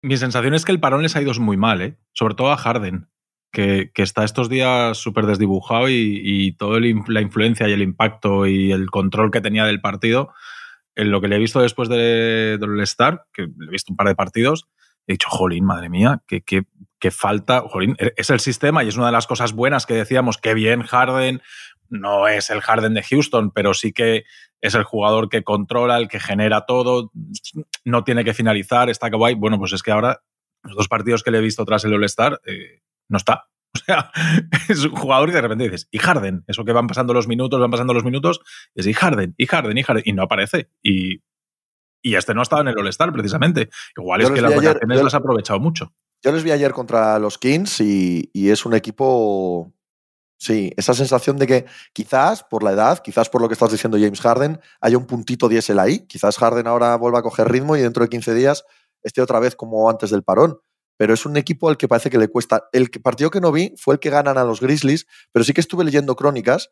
Mi 0.02 0.18
sensación 0.18 0.54
es 0.54 0.66
que 0.66 0.72
el 0.72 0.80
parón 0.80 1.02
les 1.02 1.16
ha 1.16 1.22
ido 1.22 1.34
muy 1.36 1.58
mal, 1.58 1.82
¿eh? 1.82 1.98
sobre 2.14 2.36
todo 2.36 2.52
a 2.52 2.58
Harden, 2.58 3.10
que, 3.52 3.92
que 3.94 4.04
está 4.04 4.24
estos 4.24 4.50
días 4.50 4.98
súper 4.98 5.26
desdibujado 5.26 5.90
y, 5.90 6.22
y 6.24 6.54
toda 6.54 6.80
la 6.80 7.22
influencia 7.22 7.68
y 7.68 7.74
el 7.74 7.82
impacto 7.82 8.46
y 8.46 8.72
el 8.72 8.90
control 8.90 9.32
que 9.32 9.42
tenía 9.42 9.66
del 9.66 9.82
partido, 9.82 10.34
en 10.96 11.12
lo 11.12 11.20
que 11.20 11.28
le 11.28 11.38
he 11.38 11.40
visto 11.40 11.62
después 11.62 11.90
de, 11.90 12.58
del 12.60 12.70
All-Star, 12.70 13.26
que 13.34 13.44
le 13.44 13.68
he 13.68 13.72
visto 13.72 13.92
un 13.92 13.98
par 13.98 14.08
de 14.08 14.16
partidos, 14.16 14.68
he 15.08 15.14
dicho, 15.14 15.30
jolín, 15.30 15.66
madre 15.66 15.90
mía, 15.90 16.22
que, 16.28 17.12
falta, 17.12 17.62
jolín, 17.62 17.96
es 17.98 18.30
el 18.30 18.40
sistema 18.40 18.84
y 18.84 18.88
es 18.88 18.96
una 18.96 19.08
de 19.08 19.12
las 19.12 19.28
cosas 19.28 19.54
buenas 19.54 19.86
que 19.86 19.94
decíamos, 19.94 20.38
que 20.38 20.54
bien 20.54 20.84
Harden, 20.84 21.42
no 21.90 22.28
es 22.28 22.50
el 22.50 22.62
Harden 22.62 22.94
de 22.94 23.04
Houston, 23.04 23.52
pero 23.52 23.74
sí 23.74 23.94
que 23.94 24.24
es 24.62 24.76
el 24.76 24.84
jugador 24.84 25.30
que 25.30 25.44
controla, 25.44 25.98
el 25.98 26.08
que 26.08 26.20
genera 26.20 26.66
todo, 26.66 27.12
no 27.84 28.04
tiene 28.04 28.24
que 28.24 28.34
finalizar, 28.34 28.90
está 28.90 29.10
guay. 29.10 29.36
Bueno, 29.36 29.60
pues 29.60 29.74
es 29.74 29.84
que 29.84 29.92
ahora, 29.92 30.22
los 30.64 30.76
dos 30.76 30.88
partidos 30.88 31.22
que 31.22 31.32
le 31.32 31.40
he 31.40 31.42
visto 31.42 31.66
tras 31.66 31.84
el 31.84 31.94
All-Star, 31.94 32.40
eh, 32.46 32.82
no 33.10 33.18
está. 33.18 33.48
O 33.76 33.80
sea, 33.86 34.12
es 34.70 34.86
un 34.86 34.96
jugador 34.96 35.30
que 35.30 35.36
de 35.36 35.42
repente 35.42 35.64
dices, 35.64 35.88
y 35.90 35.98
Harden, 35.98 36.44
eso 36.48 36.64
que 36.64 36.74
van 36.74 36.86
pasando 36.86 37.12
los 37.12 37.28
minutos, 37.28 37.60
van 37.60 37.72
pasando 37.72 37.96
los 37.96 38.04
minutos, 38.04 38.40
es 38.76 38.86
y 38.86 38.94
Harden, 38.94 39.34
y 39.36 39.48
Harden, 39.48 39.76
y 39.76 39.82
Harden, 39.82 40.04
y 40.06 40.14
no 40.14 40.22
aparece. 40.22 40.70
Y, 40.84 41.24
y 42.04 42.14
este 42.16 42.36
no 42.36 42.42
ha 42.42 42.44
estado 42.44 42.62
en 42.62 42.68
el 42.68 42.78
All-Star 42.78 43.12
precisamente. 43.12 43.70
Igual 43.98 44.22
Yo 44.22 44.28
es 44.28 44.34
que 44.34 44.42
las 44.42 44.52
ayer- 44.52 44.68
vacaciones 44.74 44.98
yo- 45.00 45.04
las 45.04 45.14
ha 45.16 45.18
aprovechado 45.18 45.60
mucho. 45.60 45.92
Yo 46.22 46.32
les 46.32 46.44
vi 46.44 46.52
ayer 46.52 46.72
contra 46.72 47.18
los 47.20 47.38
Kings 47.40 47.82
y, 47.82 48.30
y 48.34 48.50
es 48.52 48.66
un 48.66 48.76
equipo. 48.76 49.74
Sí, 50.38 50.72
esa 50.78 50.94
sensación 50.94 51.38
de 51.38 51.48
que 51.48 51.66
quizás 51.94 52.44
por 52.44 52.64
la 52.64 52.72
edad, 52.74 53.00
quizás 53.00 53.30
por 53.30 53.42
lo 53.42 53.48
que 53.48 53.54
estás 53.54 53.72
diciendo 53.72 53.98
James 53.98 54.20
Harden, 54.22 54.60
haya 54.82 54.98
un 54.98 55.06
puntito 55.06 55.48
diésel 55.48 55.80
ahí. 55.80 56.06
Quizás 56.08 56.38
Harden 56.38 56.68
ahora 56.68 56.96
vuelva 56.98 57.20
a 57.20 57.24
coger 57.24 57.50
ritmo 57.50 57.76
y 57.78 57.82
dentro 57.82 58.04
de 58.04 58.10
15 58.10 58.34
días 58.34 58.66
esté 59.02 59.22
otra 59.22 59.40
vez 59.40 59.56
como 59.56 59.90
antes 59.90 60.10
del 60.12 60.24
parón. 60.24 60.60
pero 60.96 61.14
es 61.16 61.26
un 61.26 61.36
equipo 61.38 61.70
al 61.70 61.76
que 61.78 61.88
parece 61.88 62.10
que 62.12 62.18
le 62.20 62.28
cuesta. 62.28 62.70
El 62.72 62.90
partido 62.90 63.32
que 63.32 63.42
no 63.42 63.52
vi 63.52 63.74
fue 63.78 63.96
el 63.96 64.00
que 64.00 64.10
ganan 64.12 64.38
a 64.38 64.44
los 64.44 64.62
Grizzlies, 64.62 65.08
pero 65.32 65.44
sí 65.44 65.52
que 65.52 65.60
estuve 65.60 65.84
leyendo 65.84 66.16
crónicas 66.16 66.70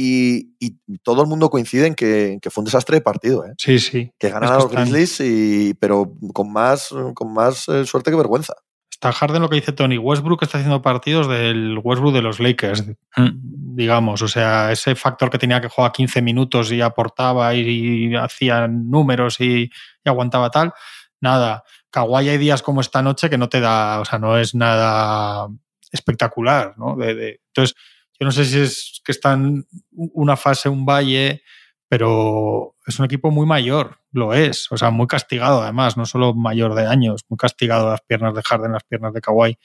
y, 0.00 0.78
todo 1.02 1.22
el 1.22 1.28
mundo 1.28 1.50
coincide 1.50 1.86
en 1.86 1.94
que, 1.94 2.38
fue 2.50 2.62
un 2.62 2.66
desastre 2.66 2.98
de 2.98 3.00
partido. 3.00 3.44
¿eh? 3.44 3.54
Sí, 3.58 3.80
sí. 3.80 4.12
Que 4.18 4.30
ganan 4.30 4.52
a 4.52 4.56
los 4.56 4.70
Grizzlies, 4.70 5.20
y, 5.20 5.74
pero 5.74 6.14
con 6.32 6.52
más, 6.52 6.94
con 7.14 7.32
más 7.32 7.68
eh, 7.68 7.84
suerte 7.84 8.12
que 8.12 8.16
vergüenza. 8.16 8.54
Está 8.88 9.12
Harden 9.12 9.42
lo 9.42 9.48
que 9.48 9.56
dice 9.56 9.72
Tony. 9.72 9.98
Westbrook 9.98 10.42
está 10.42 10.58
haciendo 10.58 10.82
partidos 10.82 11.28
del 11.28 11.80
Westbrook 11.82 12.14
de 12.14 12.22
los 12.22 12.38
Lakers, 12.38 12.86
mm. 13.16 13.74
digamos. 13.74 14.22
O 14.22 14.28
sea, 14.28 14.70
ese 14.70 14.94
factor 14.94 15.30
que 15.30 15.38
tenía 15.38 15.60
que 15.60 15.68
jugar 15.68 15.90
15 15.90 16.22
minutos 16.22 16.70
y 16.70 16.80
aportaba 16.80 17.54
y, 17.54 18.14
hacía 18.14 18.68
números 18.68 19.40
y, 19.40 19.70
aguantaba 20.04 20.50
tal. 20.50 20.72
Nada. 21.20 21.64
Kawhi 21.90 22.28
hay 22.28 22.38
días 22.38 22.62
como 22.62 22.80
esta 22.80 23.02
noche 23.02 23.28
que 23.28 23.38
no 23.38 23.48
te 23.48 23.60
da, 23.60 24.00
o 24.00 24.04
sea, 24.04 24.20
no 24.20 24.38
es 24.38 24.54
nada 24.54 25.48
espectacular, 25.90 26.74
¿no? 26.76 26.96
entonces, 27.02 27.74
yo 28.18 28.24
no 28.24 28.32
sé 28.32 28.44
si 28.44 28.58
es 28.58 29.00
que 29.04 29.12
está 29.12 29.32
en 29.32 29.66
una 29.90 30.36
fase, 30.36 30.68
un 30.68 30.84
valle, 30.84 31.42
pero 31.88 32.76
es 32.86 32.98
un 32.98 33.04
equipo 33.04 33.30
muy 33.30 33.46
mayor, 33.46 33.98
lo 34.12 34.34
es, 34.34 34.70
o 34.70 34.76
sea, 34.76 34.90
muy 34.90 35.06
castigado 35.06 35.62
además, 35.62 35.96
no 35.96 36.04
solo 36.04 36.34
mayor 36.34 36.74
de 36.74 36.86
años, 36.86 37.24
muy 37.28 37.36
castigado 37.36 37.90
las 37.90 38.00
piernas 38.02 38.34
de 38.34 38.42
Harden, 38.42 38.72
las 38.72 38.84
piernas 38.84 39.12
de 39.12 39.20
Kawhi. 39.20 39.58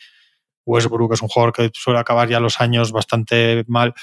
Westbrook 0.65 1.13
es 1.13 1.21
un 1.21 1.27
jugador 1.27 1.53
que 1.53 1.71
suele 1.73 1.99
acabar 1.99 2.29
ya 2.29 2.39
los 2.39 2.61
años 2.61 2.91
bastante 2.91 3.65
mal. 3.67 3.93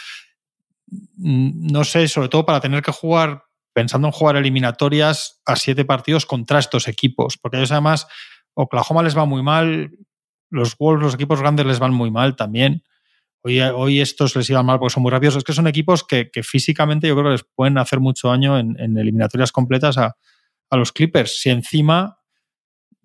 Mm, 1.16 1.72
no 1.72 1.84
sé, 1.84 2.08
sobre 2.08 2.28
todo 2.28 2.44
para 2.44 2.60
tener 2.60 2.82
que 2.82 2.92
jugar, 2.92 3.44
pensando 3.72 4.08
en 4.08 4.12
jugar 4.12 4.36
eliminatorias 4.36 5.40
a 5.46 5.56
siete 5.56 5.84
partidos 5.84 6.26
contra 6.26 6.58
estos 6.58 6.88
equipos, 6.88 7.38
porque 7.38 7.56
ellos 7.56 7.72
además, 7.72 8.06
Oklahoma 8.54 9.02
les 9.02 9.16
va 9.16 9.24
muy 9.24 9.42
mal, 9.42 9.92
los 10.50 10.76
Wolves, 10.76 11.02
los 11.02 11.14
equipos 11.14 11.40
grandes 11.40 11.64
les 11.64 11.78
van 11.78 11.94
muy 11.94 12.10
mal 12.10 12.36
también. 12.36 12.82
Hoy, 13.42 14.00
estos 14.00 14.36
les 14.36 14.50
iban 14.50 14.66
mal 14.66 14.78
porque 14.78 14.92
son 14.92 15.02
muy 15.02 15.10
rápidos. 15.10 15.36
Es 15.36 15.44
que 15.44 15.52
son 15.52 15.66
equipos 15.66 16.04
que, 16.04 16.30
físicamente 16.42 17.08
yo 17.08 17.14
creo 17.14 17.26
que 17.26 17.32
les 17.32 17.44
pueden 17.54 17.78
hacer 17.78 18.00
mucho 18.00 18.28
daño 18.28 18.58
en, 18.58 18.76
eliminatorias 18.98 19.52
completas 19.52 19.96
a, 19.98 20.16
los 20.72 20.92
Clippers. 20.92 21.40
Si 21.40 21.50
encima, 21.50 22.18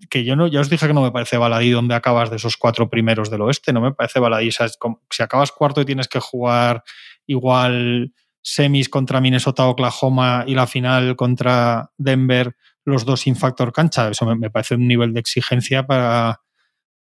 que 0.10 0.24
yo 0.24 0.36
no, 0.36 0.48
ya 0.48 0.60
os 0.60 0.70
dije 0.70 0.88
que 0.88 0.94
no 0.94 1.02
me 1.02 1.12
parece 1.12 1.38
baladí 1.38 1.72
donde 1.72 1.96
acabas 1.96 2.30
de 2.30 2.36
esos 2.36 2.58
cuatro 2.58 2.90
primeros 2.90 3.32
del 3.32 3.42
oeste, 3.42 3.74
no 3.74 3.82
me 3.82 3.94
parece 3.94 4.20
baladí. 4.20 4.50
si 4.52 5.24
acabas 5.24 5.52
cuarto 5.52 5.82
y 5.82 5.86
tienes 5.86 6.08
que 6.08 6.20
jugar 6.20 6.84
igual 7.26 8.14
semis 8.44 8.90
contra 8.90 9.22
Minnesota, 9.22 9.66
Oklahoma 9.66 10.44
y 10.46 10.54
la 10.54 10.68
final 10.68 11.16
contra 11.16 11.92
Denver, 11.98 12.56
los 12.84 13.04
dos 13.04 13.22
sin 13.22 13.36
factor 13.36 13.74
cancha, 13.74 14.10
eso 14.10 14.36
me 14.36 14.52
parece 14.52 14.76
un 14.76 14.88
nivel 14.88 15.14
de 15.14 15.22
exigencia 15.22 15.88
para, 15.88 16.45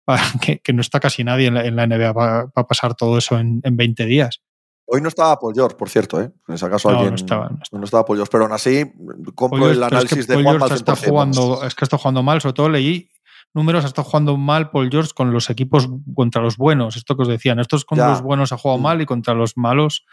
que, 0.63 0.73
no 0.73 0.81
está 0.81 0.99
casi 0.99 1.23
nadie 1.23 1.47
en 1.47 1.75
la, 1.75 1.87
NBA 1.87 2.13
para, 2.13 2.67
pasar 2.67 2.95
todo 2.95 3.17
eso 3.17 3.39
en, 3.39 3.61
20 3.63 4.05
días. 4.05 4.41
Hoy 4.85 5.01
no 5.01 5.07
estaba 5.07 5.39
Paul 5.39 5.53
George, 5.55 5.77
por 5.77 5.89
cierto, 5.89 6.21
¿eh? 6.21 6.31
En 6.47 6.55
ese 6.55 6.69
caso 6.69 6.89
alguien. 6.89 7.09
No 7.09 7.15
estaba, 7.15 7.49
no 7.71 7.83
estaba. 7.83 8.05
Paul 8.05 8.17
George, 8.17 8.31
pero 8.31 8.43
aún 8.43 8.53
así 8.53 8.91
compro 9.33 9.69
el 9.69 9.81
análisis 9.81 10.27
de 10.27 10.43
Juan 10.43 10.57
George 10.59 10.75
está 10.75 10.95
jugando, 10.95 11.63
Es 11.63 11.73
que 11.73 11.85
está 11.85 11.97
jugando 11.97 12.21
mal, 12.21 12.41
sobre 12.41 12.53
todo 12.53 12.69
leí 12.69 13.09
números, 13.53 13.85
está 13.85 14.03
jugando 14.03 14.35
mal 14.35 14.71
Paul 14.71 14.89
George 14.89 15.11
con 15.15 15.31
los 15.31 15.49
equipos 15.49 15.87
contra 16.15 16.41
los 16.41 16.57
buenos. 16.57 16.97
Esto 16.97 17.15
que 17.15 17.21
os 17.21 17.27
decían, 17.27 17.59
estos 17.59 17.85
con 17.85 17.97
los 17.97 18.21
buenos 18.21 18.51
ha 18.51 18.57
jugado 18.57 18.79
mm. 18.79 18.83
mal 18.83 19.01
y 19.01 19.05
contra 19.05 19.33
los 19.33 19.57
malos 19.57 20.05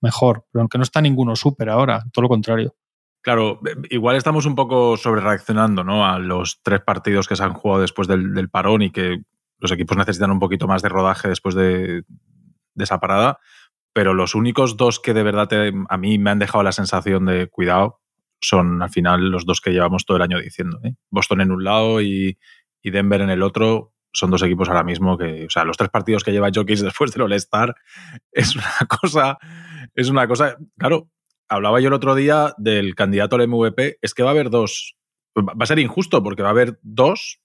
mejor. 0.00 0.44
Pero 0.50 0.62
aunque 0.62 0.78
no 0.78 0.84
está 0.84 1.00
ninguno 1.00 1.36
súper 1.36 1.68
ahora, 1.68 2.04
todo 2.12 2.22
lo 2.22 2.28
contrario. 2.28 2.74
Claro, 3.22 3.60
igual 3.90 4.16
estamos 4.16 4.46
un 4.46 4.54
poco 4.54 4.96
sobre 4.96 5.20
reaccionando 5.20 5.82
¿no? 5.82 6.06
a 6.06 6.18
los 6.18 6.60
tres 6.62 6.80
partidos 6.80 7.26
que 7.26 7.36
se 7.36 7.42
han 7.42 7.54
jugado 7.54 7.80
después 7.80 8.06
del 8.06 8.48
parón 8.48 8.82
y 8.82 8.90
que 8.90 9.22
los 9.58 9.72
equipos 9.72 9.96
necesitan 9.96 10.30
un 10.30 10.38
poquito 10.38 10.66
más 10.66 10.82
de 10.82 10.88
rodaje 10.88 11.28
después 11.28 11.54
de, 11.54 12.04
esa 12.76 13.00
parada, 13.00 13.38
pero 13.92 14.12
los 14.12 14.34
únicos 14.34 14.76
dos 14.76 15.00
que 15.00 15.14
de 15.14 15.22
verdad 15.22 15.48
a 15.88 15.96
mí 15.96 16.18
me 16.18 16.30
han 16.30 16.38
dejado 16.38 16.62
la 16.62 16.72
sensación 16.72 17.24
de 17.24 17.46
cuidado 17.48 18.00
son 18.40 18.82
al 18.82 18.90
final 18.90 19.30
los 19.30 19.46
dos 19.46 19.62
que 19.62 19.70
llevamos 19.70 20.04
todo 20.04 20.18
el 20.18 20.22
año 20.22 20.38
diciendo. 20.38 20.78
¿eh? 20.84 20.94
Boston 21.10 21.40
en 21.40 21.52
un 21.52 21.64
lado 21.64 22.02
y, 22.02 22.38
Denver 22.82 23.20
en 23.20 23.30
el 23.30 23.42
otro 23.42 23.94
son 24.12 24.30
dos 24.30 24.44
equipos 24.44 24.68
ahora 24.68 24.84
mismo 24.84 25.18
que, 25.18 25.46
o 25.46 25.50
sea, 25.50 25.64
los 25.64 25.76
tres 25.76 25.90
partidos 25.90 26.22
que 26.22 26.30
lleva 26.30 26.52
Jokic 26.54 26.78
después 26.82 27.10
del 27.10 27.22
All-Star 27.22 27.74
es 28.30 28.54
una 28.54 28.86
cosa, 28.88 29.38
es 29.92 30.08
una 30.08 30.28
cosa, 30.28 30.56
claro, 30.78 31.10
hablaba 31.48 31.80
yo 31.80 31.88
el 31.88 31.94
otro 31.94 32.14
día 32.14 32.54
del 32.58 32.94
candidato 32.94 33.34
al 33.34 33.48
MVP, 33.48 33.98
es 34.00 34.14
que 34.14 34.22
va 34.22 34.30
a 34.30 34.32
haber 34.32 34.50
dos, 34.50 34.96
va 35.36 35.54
a 35.58 35.66
ser 35.66 35.80
injusto 35.80 36.22
porque 36.22 36.42
va 36.42 36.50
a 36.50 36.52
haber 36.52 36.78
dos 36.82 37.40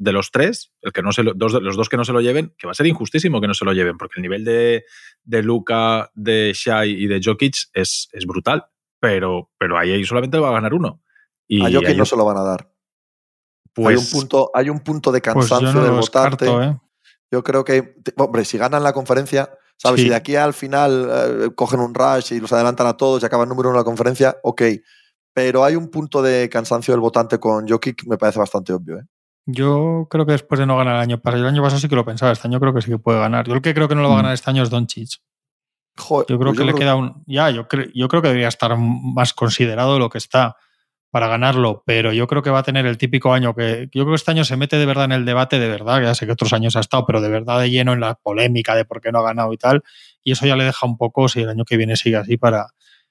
de 0.00 0.12
los 0.12 0.30
tres, 0.30 0.72
el 0.80 0.92
que 0.92 1.02
no 1.02 1.12
se 1.12 1.22
dos, 1.22 1.52
los 1.52 1.76
dos 1.76 1.90
que 1.90 1.98
no 1.98 2.06
se 2.06 2.14
lo 2.14 2.22
lleven, 2.22 2.54
que 2.56 2.66
va 2.66 2.70
a 2.70 2.74
ser 2.74 2.86
injustísimo 2.86 3.38
que 3.38 3.46
no 3.46 3.52
se 3.52 3.66
lo 3.66 3.74
lleven, 3.74 3.98
porque 3.98 4.14
el 4.16 4.22
nivel 4.22 4.46
de, 4.46 4.84
de 5.22 5.42
Luca, 5.42 6.10
de 6.14 6.52
Shai 6.54 6.90
y 6.90 7.06
de 7.06 7.20
Jokic 7.22 7.54
es, 7.74 8.08
es 8.12 8.24
brutal, 8.24 8.64
pero, 8.98 9.50
pero 9.58 9.76
ahí 9.76 10.02
solamente 10.04 10.38
va 10.38 10.48
a 10.48 10.52
ganar 10.52 10.72
uno. 10.72 11.02
Y 11.46 11.62
a 11.62 11.70
Jokic 11.70 11.98
no 11.98 12.06
se 12.06 12.16
lo 12.16 12.24
van 12.24 12.38
a 12.38 12.42
dar. 12.42 12.72
Pues, 13.74 13.88
hay, 13.88 13.94
un 13.96 14.00
pues 14.00 14.10
punto, 14.10 14.50
hay 14.54 14.70
un 14.70 14.80
punto 14.80 15.12
de 15.12 15.20
pues 15.20 15.34
cansancio 15.48 15.82
del 15.82 15.92
votante. 15.92 16.46
¿eh? 16.48 16.78
Yo 17.30 17.44
creo 17.44 17.62
que, 17.62 17.96
hombre, 18.16 18.46
si 18.46 18.56
ganan 18.56 18.82
la 18.82 18.94
conferencia, 18.94 19.50
¿sabes? 19.76 20.00
Si 20.00 20.08
de 20.08 20.14
aquí 20.14 20.34
al 20.34 20.54
final 20.54 21.10
eh, 21.12 21.50
cogen 21.54 21.80
un 21.80 21.92
rush 21.92 22.32
y 22.32 22.40
los 22.40 22.52
adelantan 22.54 22.86
a 22.86 22.96
todos 22.96 23.22
y 23.22 23.26
acaban 23.26 23.50
número 23.50 23.68
uno 23.68 23.76
en 23.76 23.80
la 23.82 23.84
conferencia, 23.84 24.38
ok. 24.42 24.62
Pero 25.34 25.62
hay 25.62 25.76
un 25.76 25.90
punto 25.90 26.22
de 26.22 26.48
cansancio 26.48 26.94
del 26.94 27.02
votante 27.02 27.38
con 27.38 27.68
Jokic, 27.68 28.06
me 28.06 28.16
parece 28.16 28.38
bastante 28.38 28.72
obvio. 28.72 28.96
¿eh? 28.96 29.04
Yo 29.46 30.06
creo 30.10 30.26
que 30.26 30.32
después 30.32 30.58
de 30.58 30.66
no 30.66 30.76
ganar 30.76 30.96
el 30.96 31.00
año 31.00 31.18
pasado, 31.18 31.42
el 31.42 31.48
año 31.48 31.62
pasado 31.62 31.80
sí 31.80 31.88
que 31.88 31.96
lo 31.96 32.04
pensaba, 32.04 32.32
este 32.32 32.46
año 32.46 32.60
creo 32.60 32.74
que 32.74 32.82
sí 32.82 32.90
que 32.90 32.98
puede 32.98 33.18
ganar. 33.18 33.46
Yo 33.46 33.54
el 33.54 33.62
que 33.62 33.74
creo 33.74 33.88
que 33.88 33.94
no 33.94 34.02
lo 34.02 34.08
va 34.08 34.14
a 34.14 34.18
mm. 34.18 34.22
ganar 34.22 34.34
este 34.34 34.50
año 34.50 34.62
es 34.62 34.70
Doncic. 34.70 35.20
Joder, 35.96 36.26
yo 36.28 36.38
creo 36.38 36.52
pues 36.52 36.58
que 36.58 36.64
le 36.64 36.74
queda 36.74 36.94
un. 36.94 37.22
Ya, 37.26 37.50
yo, 37.50 37.68
creo, 37.68 37.86
yo 37.94 38.08
creo 38.08 38.22
que 38.22 38.28
debería 38.28 38.48
estar 38.48 38.76
más 38.78 39.34
considerado 39.34 39.94
de 39.94 39.98
lo 39.98 40.08
que 40.08 40.18
está 40.18 40.56
para 41.10 41.26
ganarlo, 41.26 41.82
pero 41.84 42.12
yo 42.12 42.28
creo 42.28 42.42
que 42.42 42.50
va 42.50 42.60
a 42.60 42.62
tener 42.62 42.86
el 42.86 42.96
típico 42.96 43.32
año 43.32 43.54
que. 43.54 43.88
Yo 43.92 44.04
creo 44.04 44.08
que 44.08 44.14
este 44.14 44.30
año 44.30 44.44
se 44.44 44.56
mete 44.56 44.76
de 44.76 44.86
verdad 44.86 45.06
en 45.06 45.12
el 45.12 45.24
debate, 45.24 45.58
de 45.58 45.68
verdad, 45.68 46.00
ya 46.00 46.14
sé 46.14 46.26
que 46.26 46.32
otros 46.32 46.52
años 46.52 46.76
ha 46.76 46.80
estado, 46.80 47.04
pero 47.06 47.20
de 47.20 47.28
verdad 47.28 47.60
de 47.60 47.70
lleno 47.70 47.92
en 47.92 48.00
la 48.00 48.14
polémica 48.14 48.74
de 48.76 48.84
por 48.84 49.00
qué 49.00 49.10
no 49.10 49.18
ha 49.18 49.22
ganado 49.22 49.52
y 49.52 49.56
tal. 49.56 49.82
Y 50.22 50.32
eso 50.32 50.46
ya 50.46 50.56
le 50.56 50.64
deja 50.64 50.86
un 50.86 50.96
poco, 50.96 51.28
si 51.28 51.40
el 51.40 51.48
año 51.48 51.64
que 51.64 51.76
viene 51.76 51.96
sigue 51.96 52.16
así, 52.16 52.36
para 52.36 52.68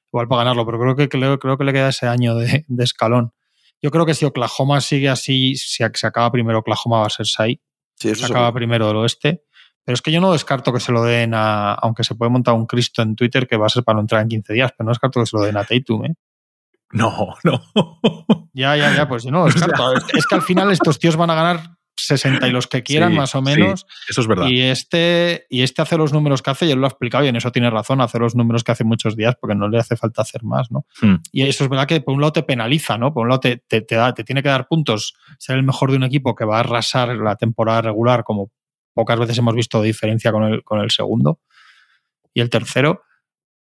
igual 0.07 0.27
para 0.27 0.43
ganarlo, 0.43 0.65
pero 0.65 0.79
creo 0.79 0.95
que, 0.95 1.09
creo, 1.09 1.37
creo 1.37 1.57
que 1.57 1.63
le 1.63 1.73
queda 1.73 1.89
ese 1.89 2.07
año 2.07 2.35
de 2.35 2.63
escalón. 2.79 3.33
Yo 3.81 3.91
creo 3.91 4.05
que 4.05 4.13
si 4.13 4.25
Oklahoma 4.25 4.81
sigue 4.81 5.09
así, 5.09 5.55
si 5.55 5.83
se 5.93 6.07
acaba 6.07 6.31
primero 6.31 6.59
Oklahoma 6.59 6.99
va 6.99 7.07
a 7.07 7.09
ser 7.09 7.25
Sai. 7.25 7.61
Sí, 7.95 8.13
se 8.15 8.25
acaba 8.25 8.53
primero 8.53 8.87
del 8.87 8.97
oeste. 8.97 9.43
Pero 9.83 9.93
es 9.95 10.01
que 10.01 10.11
yo 10.11 10.21
no 10.21 10.31
descarto 10.31 10.71
que 10.71 10.79
se 10.79 10.91
lo 10.91 11.03
den 11.03 11.33
a. 11.33 11.73
Aunque 11.73 12.03
se 12.03 12.15
puede 12.15 12.31
montar 12.31 12.53
un 12.53 12.65
Cristo 12.65 13.01
en 13.01 13.15
Twitter 13.15 13.47
que 13.47 13.57
va 13.57 13.65
a 13.65 13.69
ser 13.69 13.83
para 13.83 13.95
no 13.95 14.01
entrar 14.01 14.21
en 14.21 14.29
15 14.29 14.53
días, 14.53 14.71
pero 14.77 14.85
no 14.85 14.91
descarto 14.91 15.19
que 15.19 15.25
se 15.25 15.37
lo 15.37 15.43
den 15.43 15.57
a 15.57 15.63
Tatum, 15.63 16.05
¿eh? 16.05 16.15
No, 16.91 17.35
no. 17.43 17.61
Ya, 18.53 18.75
ya, 18.75 18.95
ya, 18.95 19.07
pues 19.07 19.23
yo 19.23 19.31
no 19.31 19.45
descarto. 19.47 19.93
es 20.13 20.25
que 20.27 20.35
al 20.35 20.41
final 20.41 20.71
estos 20.71 20.99
tíos 20.99 21.15
van 21.15 21.29
a 21.29 21.35
ganar 21.35 21.78
60 22.05 22.47
y 22.47 22.51
los 22.51 22.67
que 22.67 22.83
quieran, 22.83 23.13
más 23.13 23.35
o 23.35 23.41
menos. 23.41 23.85
eso 24.09 24.21
es 24.21 24.27
verdad. 24.27 24.47
Y 24.47 24.61
este, 24.61 25.45
y 25.49 25.61
este 25.61 25.81
hace 25.81 25.97
los 25.97 26.13
números 26.13 26.41
que 26.41 26.51
hace, 26.51 26.65
y 26.65 26.71
él 26.71 26.79
lo 26.79 26.85
ha 26.85 26.89
explicado, 26.89 27.25
y 27.25 27.27
en 27.27 27.35
eso 27.35 27.51
tiene 27.51 27.69
razón, 27.69 28.01
hace 28.01 28.19
los 28.19 28.35
números 28.35 28.63
que 28.63 28.71
hace 28.71 28.83
muchos 28.83 29.15
días, 29.15 29.35
porque 29.39 29.55
no 29.55 29.69
le 29.69 29.79
hace 29.79 29.95
falta 29.95 30.21
hacer 30.21 30.43
más, 30.43 30.71
¿no? 30.71 30.85
Hmm. 31.01 31.15
Y 31.31 31.43
eso 31.43 31.63
es 31.63 31.69
verdad 31.69 31.87
que 31.87 32.01
por 32.01 32.13
un 32.13 32.21
lado 32.21 32.33
te 32.33 32.43
penaliza, 32.43 32.97
¿no? 32.97 33.13
Por 33.13 33.23
un 33.23 33.29
lado 33.29 33.39
te, 33.39 33.57
te, 33.57 33.83
da, 33.95 34.13
te 34.13 34.23
tiene 34.23 34.43
que 34.43 34.49
dar 34.49 34.67
puntos, 34.67 35.15
ser 35.37 35.57
el 35.57 35.63
mejor 35.63 35.91
de 35.91 35.97
un 35.97 36.03
equipo 36.03 36.35
que 36.35 36.45
va 36.45 36.57
a 36.57 36.59
arrasar 36.61 37.09
la 37.15 37.35
temporada 37.35 37.81
regular, 37.81 38.23
como 38.23 38.51
pocas 38.93 39.19
veces 39.19 39.37
hemos 39.37 39.55
visto 39.55 39.81
de 39.81 39.87
diferencia 39.87 40.31
con 40.31 40.43
el, 40.43 40.63
con 40.63 40.79
el 40.79 40.91
segundo 40.91 41.39
y 42.33 42.41
el 42.41 42.49
tercero. 42.49 43.03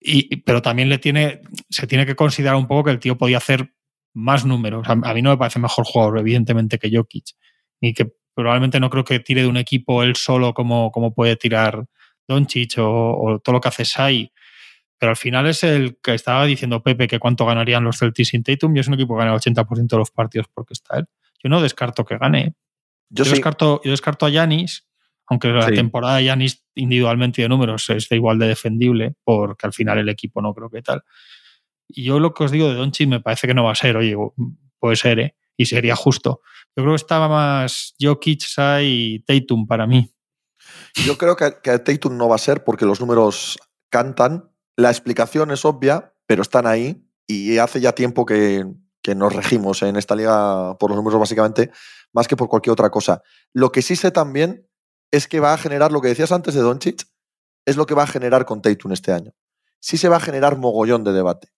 Y, 0.01 0.37
pero 0.37 0.63
también 0.63 0.89
le 0.89 0.99
tiene, 0.99 1.43
se 1.69 1.87
tiene 1.87 2.07
que 2.07 2.17
considerar 2.17 2.57
un 2.57 2.67
poco 2.67 2.85
que 2.85 2.91
el 2.91 2.99
tío 2.99 3.19
podía 3.19 3.37
hacer 3.37 3.75
más 4.15 4.45
números. 4.45 4.89
A, 4.89 4.93
a 4.93 5.15
mí 5.15 5.23
no 5.23 5.31
me 5.31 5.37
parece 5.37 5.59
mejor 5.59 5.85
jugador, 5.85 6.19
evidentemente, 6.19 6.79
que 6.79 6.91
Jokic 6.95 7.37
y 7.81 7.95
que 7.95 8.13
probablemente 8.35 8.81
no 8.81 8.91
creo 8.91 9.05
que 9.05 9.21
tire 9.21 9.43
de 9.43 9.49
un 9.49 9.57
equipo 9.57 10.03
él 10.03 10.17
solo 10.17 10.55
como, 10.55 10.91
como 10.93 11.13
puede 11.15 11.37
tirar 11.37 11.87
Doncic 12.29 12.79
o, 12.79 13.19
o 13.21 13.39
todo 13.41 13.55
lo 13.55 13.61
que 13.61 13.69
hace 13.69 13.85
Sai. 13.85 14.33
Pero 14.99 15.11
al 15.11 15.17
final 15.17 15.47
es 15.47 15.65
el 15.65 15.99
que 16.03 16.15
estaba 16.15 16.45
diciendo 16.45 16.83
Pepe 16.83 17.09
que 17.09 17.19
cuánto 17.19 17.47
ganarían 17.47 17.85
los 17.85 17.99
Celtics 17.99 18.29
sin 18.29 18.43
Tatum 18.43 18.77
y 18.77 18.81
es 18.81 18.89
un 18.89 18.95
equipo 18.95 19.15
que 19.15 19.25
gana 19.25 19.35
el 19.35 19.41
80% 19.41 19.87
de 19.89 19.97
los 19.97 20.11
partidos 20.11 20.47
porque 20.53 20.75
está 20.75 20.99
él. 20.99 21.07
Yo 21.43 21.49
no 21.49 21.63
descarto 21.63 22.05
que 22.05 22.19
gane. 22.19 22.55
Yo, 23.09 23.25
descarto, 23.25 23.81
yo 23.83 23.91
descarto 23.91 24.27
a 24.27 24.31
Yanis, 24.31 24.87
aunque 25.27 25.49
la 25.49 25.67
temporada 25.69 26.17
de 26.17 26.25
Yanis 26.25 26.65
individualmente 26.75 27.43
de 27.43 27.49
números 27.49 27.89
es 27.91 28.13
igual 28.13 28.39
de 28.39 28.49
defendible, 28.49 29.15
porque 29.25 29.67
al 29.67 29.73
final 29.73 29.99
el 29.99 30.09
equipo 30.09 30.43
no 30.43 30.55
creo 30.55 30.69
que 30.69 30.83
tal. 30.83 31.03
Y 31.89 32.05
yo 32.05 32.21
lo 32.21 32.35
que 32.35 32.45
os 32.45 32.51
digo 32.51 32.69
de 32.69 32.75
Doncic 32.75 33.09
me 33.09 33.21
parece 33.21 33.47
que 33.47 33.55
no 33.55 33.65
va 33.65 33.73
a 33.73 33.77
ser, 33.77 33.97
oye, 33.97 34.15
puede 34.79 34.97
ser, 34.97 35.19
¿eh? 35.19 35.35
y 35.57 35.67
sería 35.67 35.97
justo. 35.97 36.41
Yo 36.77 36.85
creo 36.85 36.93
que 36.93 37.03
estaba 37.03 37.29
más 37.29 37.95
Jokic, 38.01 38.45
y 38.83 39.21
Tatum 39.25 39.67
para 39.67 39.87
mí. 39.87 40.13
Yo 41.05 41.19
creo 41.19 41.37
que, 41.37 41.57
que 41.63 41.99
no 42.11 42.29
va 42.29 42.37
a 42.37 42.39
ser 42.39 42.65
porque 42.65 42.87
los 42.87 43.01
números 43.01 43.59
cantan. 43.91 44.51
La 44.77 44.91
explicación 44.91 45.51
es 45.51 45.65
obvia, 45.65 46.15
pero 46.27 46.43
están 46.43 46.67
ahí 46.67 47.05
y 47.27 47.59
hace 47.59 47.81
ya 47.81 47.93
tiempo 47.93 48.25
que, 48.25 48.65
que 49.03 49.15
nos 49.15 49.35
regimos 49.35 49.83
en 49.83 49.97
esta 49.97 50.17
liga 50.17 50.77
por 50.79 50.91
los 50.91 50.97
números 50.97 51.21
básicamente, 51.21 51.71
más 52.13 52.29
que 52.29 52.37
por 52.37 52.49
cualquier 52.49 52.73
otra 52.73 52.91
cosa. 52.91 53.23
Lo 53.53 53.73
que 53.73 53.83
sí 53.83 53.97
sé 53.97 54.11
también 54.11 54.69
es 55.11 55.27
que 55.27 55.41
va 55.41 55.53
a 55.53 55.59
generar 55.59 55.93
lo 55.93 56.01
que 56.01 56.09
decías 56.09 56.33
antes 56.33 56.55
de 56.55 56.61
Doncic, 56.61 57.07
es 57.67 57.77
lo 57.77 57.87
que 57.87 57.95
va 57.95 58.05
a 58.05 58.09
generar 58.09 58.47
con 58.47 58.63
Tatum 58.63 58.93
este 58.93 59.13
año. 59.13 59.33
Sí 59.81 59.97
se 59.97 60.09
va 60.09 60.17
a 60.17 60.21
generar 60.21 60.57
mogollón 60.57 61.05
de 61.05 61.13
debate 61.13 61.49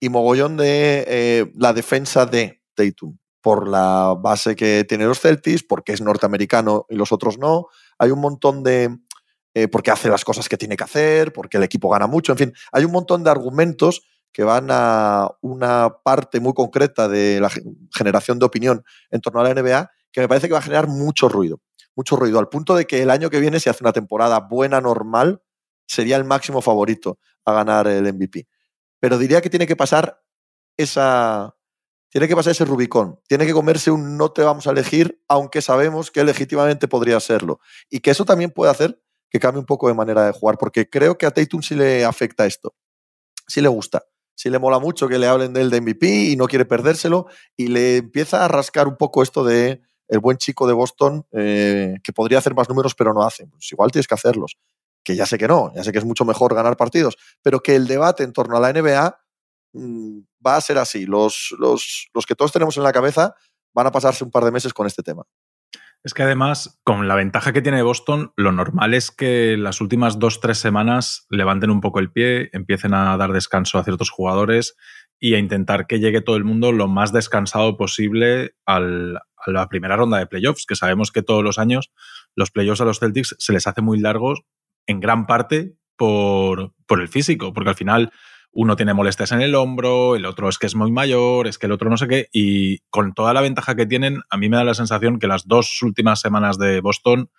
y 0.00 0.08
mogollón 0.08 0.56
de 0.56 1.04
eh, 1.06 1.52
la 1.54 1.72
defensa 1.72 2.26
de 2.26 2.62
Tatum 2.74 3.18
por 3.40 3.68
la 3.68 4.14
base 4.18 4.56
que 4.56 4.84
tiene 4.84 5.06
los 5.06 5.20
Celtics, 5.20 5.62
porque 5.62 5.92
es 5.92 6.00
norteamericano 6.00 6.86
y 6.88 6.96
los 6.96 7.12
otros 7.12 7.38
no. 7.38 7.66
Hay 7.98 8.10
un 8.10 8.20
montón 8.20 8.62
de... 8.62 8.98
Eh, 9.54 9.66
porque 9.66 9.90
hace 9.90 10.08
las 10.08 10.24
cosas 10.24 10.48
que 10.48 10.58
tiene 10.58 10.76
que 10.76 10.84
hacer, 10.84 11.32
porque 11.32 11.56
el 11.56 11.62
equipo 11.62 11.88
gana 11.88 12.06
mucho, 12.06 12.32
en 12.32 12.38
fin, 12.38 12.52
hay 12.70 12.84
un 12.84 12.92
montón 12.92 13.24
de 13.24 13.30
argumentos 13.30 14.02
que 14.30 14.44
van 14.44 14.68
a 14.70 15.28
una 15.40 15.96
parte 16.04 16.38
muy 16.38 16.52
concreta 16.52 17.08
de 17.08 17.40
la 17.40 17.50
generación 17.92 18.38
de 18.38 18.46
opinión 18.46 18.84
en 19.10 19.20
torno 19.20 19.40
a 19.40 19.44
la 19.44 19.54
NBA 19.54 19.90
que 20.12 20.20
me 20.20 20.28
parece 20.28 20.48
que 20.48 20.52
va 20.52 20.60
a 20.60 20.62
generar 20.62 20.88
mucho 20.88 21.28
ruido, 21.28 21.60
mucho 21.94 22.16
ruido, 22.16 22.38
al 22.38 22.48
punto 22.48 22.74
de 22.74 22.86
que 22.86 23.02
el 23.02 23.10
año 23.10 23.30
que 23.30 23.40
viene, 23.40 23.60
si 23.60 23.68
hace 23.68 23.84
una 23.84 23.92
temporada 23.92 24.40
buena, 24.40 24.80
normal, 24.80 25.42
sería 25.86 26.16
el 26.16 26.24
máximo 26.24 26.60
favorito 26.60 27.18
a 27.44 27.52
ganar 27.52 27.86
el 27.88 28.12
MVP. 28.12 28.46
Pero 29.00 29.18
diría 29.18 29.40
que 29.40 29.50
tiene 29.50 29.66
que 29.66 29.76
pasar 29.76 30.20
esa. 30.76 31.54
Tiene 32.10 32.26
que 32.26 32.34
pasar 32.34 32.52
ese 32.52 32.64
Rubicón. 32.64 33.20
Tiene 33.28 33.46
que 33.46 33.52
comerse 33.52 33.90
un 33.90 34.16
no 34.16 34.32
te 34.32 34.42
vamos 34.42 34.66
a 34.66 34.70
elegir, 34.70 35.22
aunque 35.28 35.60
sabemos 35.60 36.10
que 36.10 36.24
legítimamente 36.24 36.88
podría 36.88 37.20
serlo. 37.20 37.60
Y 37.90 38.00
que 38.00 38.10
eso 38.10 38.24
también 38.24 38.50
puede 38.50 38.70
hacer 38.70 39.00
que 39.30 39.38
cambie 39.38 39.60
un 39.60 39.66
poco 39.66 39.88
de 39.88 39.94
manera 39.94 40.24
de 40.24 40.32
jugar, 40.32 40.56
porque 40.58 40.88
creo 40.88 41.18
que 41.18 41.26
a 41.26 41.30
Tatum 41.30 41.60
sí 41.60 41.74
le 41.74 42.04
afecta 42.04 42.46
esto. 42.46 42.74
Sí 43.46 43.60
le 43.60 43.68
gusta. 43.68 44.04
Sí 44.34 44.50
le 44.50 44.58
mola 44.58 44.78
mucho 44.78 45.08
que 45.08 45.18
le 45.18 45.26
hablen 45.26 45.52
de 45.52 45.60
él 45.60 45.70
de 45.70 45.80
MVP 45.80 46.06
y 46.30 46.36
no 46.36 46.46
quiere 46.46 46.64
perdérselo. 46.64 47.26
Y 47.56 47.66
le 47.68 47.98
empieza 47.98 48.44
a 48.44 48.48
rascar 48.48 48.88
un 48.88 48.96
poco 48.96 49.22
esto 49.22 49.44
de 49.44 49.82
el 50.08 50.20
buen 50.20 50.38
chico 50.38 50.66
de 50.66 50.72
Boston 50.72 51.26
eh, 51.32 51.96
que 52.02 52.12
podría 52.12 52.38
hacer 52.38 52.54
más 52.54 52.68
números 52.68 52.94
pero 52.94 53.12
no 53.12 53.22
hace. 53.22 53.46
Pues 53.46 53.70
igual 53.72 53.90
tienes 53.90 54.06
que 54.06 54.14
hacerlos. 54.14 54.56
Que 55.04 55.16
ya 55.16 55.26
sé 55.26 55.38
que 55.38 55.48
no, 55.48 55.72
ya 55.74 55.84
sé 55.84 55.92
que 55.92 55.98
es 55.98 56.04
mucho 56.04 56.24
mejor 56.24 56.54
ganar 56.54 56.76
partidos, 56.76 57.16
pero 57.42 57.60
que 57.60 57.76
el 57.76 57.86
debate 57.86 58.24
en 58.24 58.32
torno 58.32 58.56
a 58.56 58.60
la 58.60 58.72
NBA 58.72 59.18
va 59.74 60.56
a 60.56 60.60
ser 60.60 60.78
así. 60.78 61.06
Los, 61.06 61.54
los, 61.58 62.08
los 62.14 62.26
que 62.26 62.34
todos 62.34 62.52
tenemos 62.52 62.76
en 62.76 62.82
la 62.82 62.92
cabeza 62.92 63.34
van 63.74 63.86
a 63.86 63.92
pasarse 63.92 64.24
un 64.24 64.30
par 64.30 64.44
de 64.44 64.50
meses 64.50 64.72
con 64.72 64.86
este 64.86 65.02
tema. 65.02 65.24
Es 66.04 66.14
que 66.14 66.22
además, 66.22 66.80
con 66.84 67.08
la 67.08 67.16
ventaja 67.16 67.52
que 67.52 67.60
tiene 67.60 67.82
Boston, 67.82 68.32
lo 68.36 68.52
normal 68.52 68.94
es 68.94 69.10
que 69.10 69.56
las 69.56 69.80
últimas 69.80 70.18
dos, 70.18 70.40
tres 70.40 70.58
semanas 70.58 71.26
levanten 71.28 71.70
un 71.70 71.80
poco 71.80 71.98
el 71.98 72.12
pie, 72.12 72.50
empiecen 72.52 72.94
a 72.94 73.16
dar 73.16 73.32
descanso 73.32 73.78
a 73.78 73.84
ciertos 73.84 74.10
jugadores 74.10 74.76
y 75.18 75.34
a 75.34 75.38
intentar 75.38 75.88
que 75.88 75.98
llegue 75.98 76.20
todo 76.20 76.36
el 76.36 76.44
mundo 76.44 76.70
lo 76.70 76.86
más 76.86 77.12
descansado 77.12 77.76
posible 77.76 78.54
a 78.64 78.78
la 78.78 79.68
primera 79.68 79.96
ronda 79.96 80.18
de 80.18 80.26
playoffs, 80.26 80.66
que 80.66 80.76
sabemos 80.76 81.10
que 81.10 81.22
todos 81.22 81.42
los 81.42 81.58
años 81.58 81.90
los 82.36 82.52
playoffs 82.52 82.80
a 82.80 82.84
los 82.84 83.00
Celtics 83.00 83.34
se 83.38 83.52
les 83.52 83.66
hace 83.66 83.82
muy 83.82 83.98
largos 83.98 84.42
en 84.86 85.00
gran 85.00 85.26
parte 85.26 85.74
por, 85.96 86.72
por 86.86 87.00
el 87.00 87.08
físico, 87.08 87.52
porque 87.52 87.70
al 87.70 87.76
final 87.76 88.12
uno 88.60 88.74
tiene 88.74 88.92
molestias 88.92 89.30
en 89.30 89.40
el 89.40 89.54
hombro, 89.54 90.16
el 90.16 90.26
otro 90.26 90.48
es 90.48 90.58
que 90.58 90.66
es 90.66 90.74
muy 90.74 90.90
mayor, 90.90 91.46
es 91.46 91.58
que 91.58 91.66
el 91.66 91.72
otro 91.72 91.88
no 91.90 91.96
sé 91.96 92.08
qué, 92.08 92.28
y 92.32 92.80
con 92.90 93.14
toda 93.14 93.32
la 93.32 93.40
ventaja 93.40 93.76
que 93.76 93.86
tienen, 93.86 94.22
a 94.30 94.36
mí 94.36 94.48
me 94.48 94.56
da 94.56 94.64
la 94.64 94.74
sensación 94.74 95.20
que 95.20 95.28
las 95.28 95.46
dos 95.46 95.80
últimas 95.80 96.20
semanas 96.20 96.58
de 96.58 96.80
Boston 96.80 97.30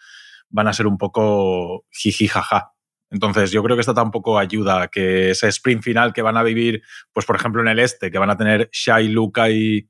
van 0.47 0.69
a 0.69 0.73
ser 0.73 0.88
un 0.88 0.97
poco 0.97 1.84
jiji 1.91 2.29
jaja. 2.29 2.71
Entonces, 3.10 3.51
yo 3.51 3.62
creo 3.63 3.75
que 3.75 3.82
esto 3.82 3.93
tampoco 3.93 4.39
ayuda 4.39 4.84
a 4.84 4.88
que 4.88 5.32
ese 5.32 5.49
sprint 5.49 5.84
final 5.84 6.13
que 6.13 6.21
van 6.21 6.38
a 6.38 6.43
vivir, 6.43 6.84
pues 7.12 7.25
por 7.25 7.36
ejemplo 7.36 7.62
en 7.62 7.67
el 7.67 7.79
este, 7.79 8.12
que 8.12 8.17
van 8.17 8.29
a 8.29 8.38
tener 8.38 8.69
Shai, 8.71 9.10
Luca 9.10 9.49
y, 9.49 9.89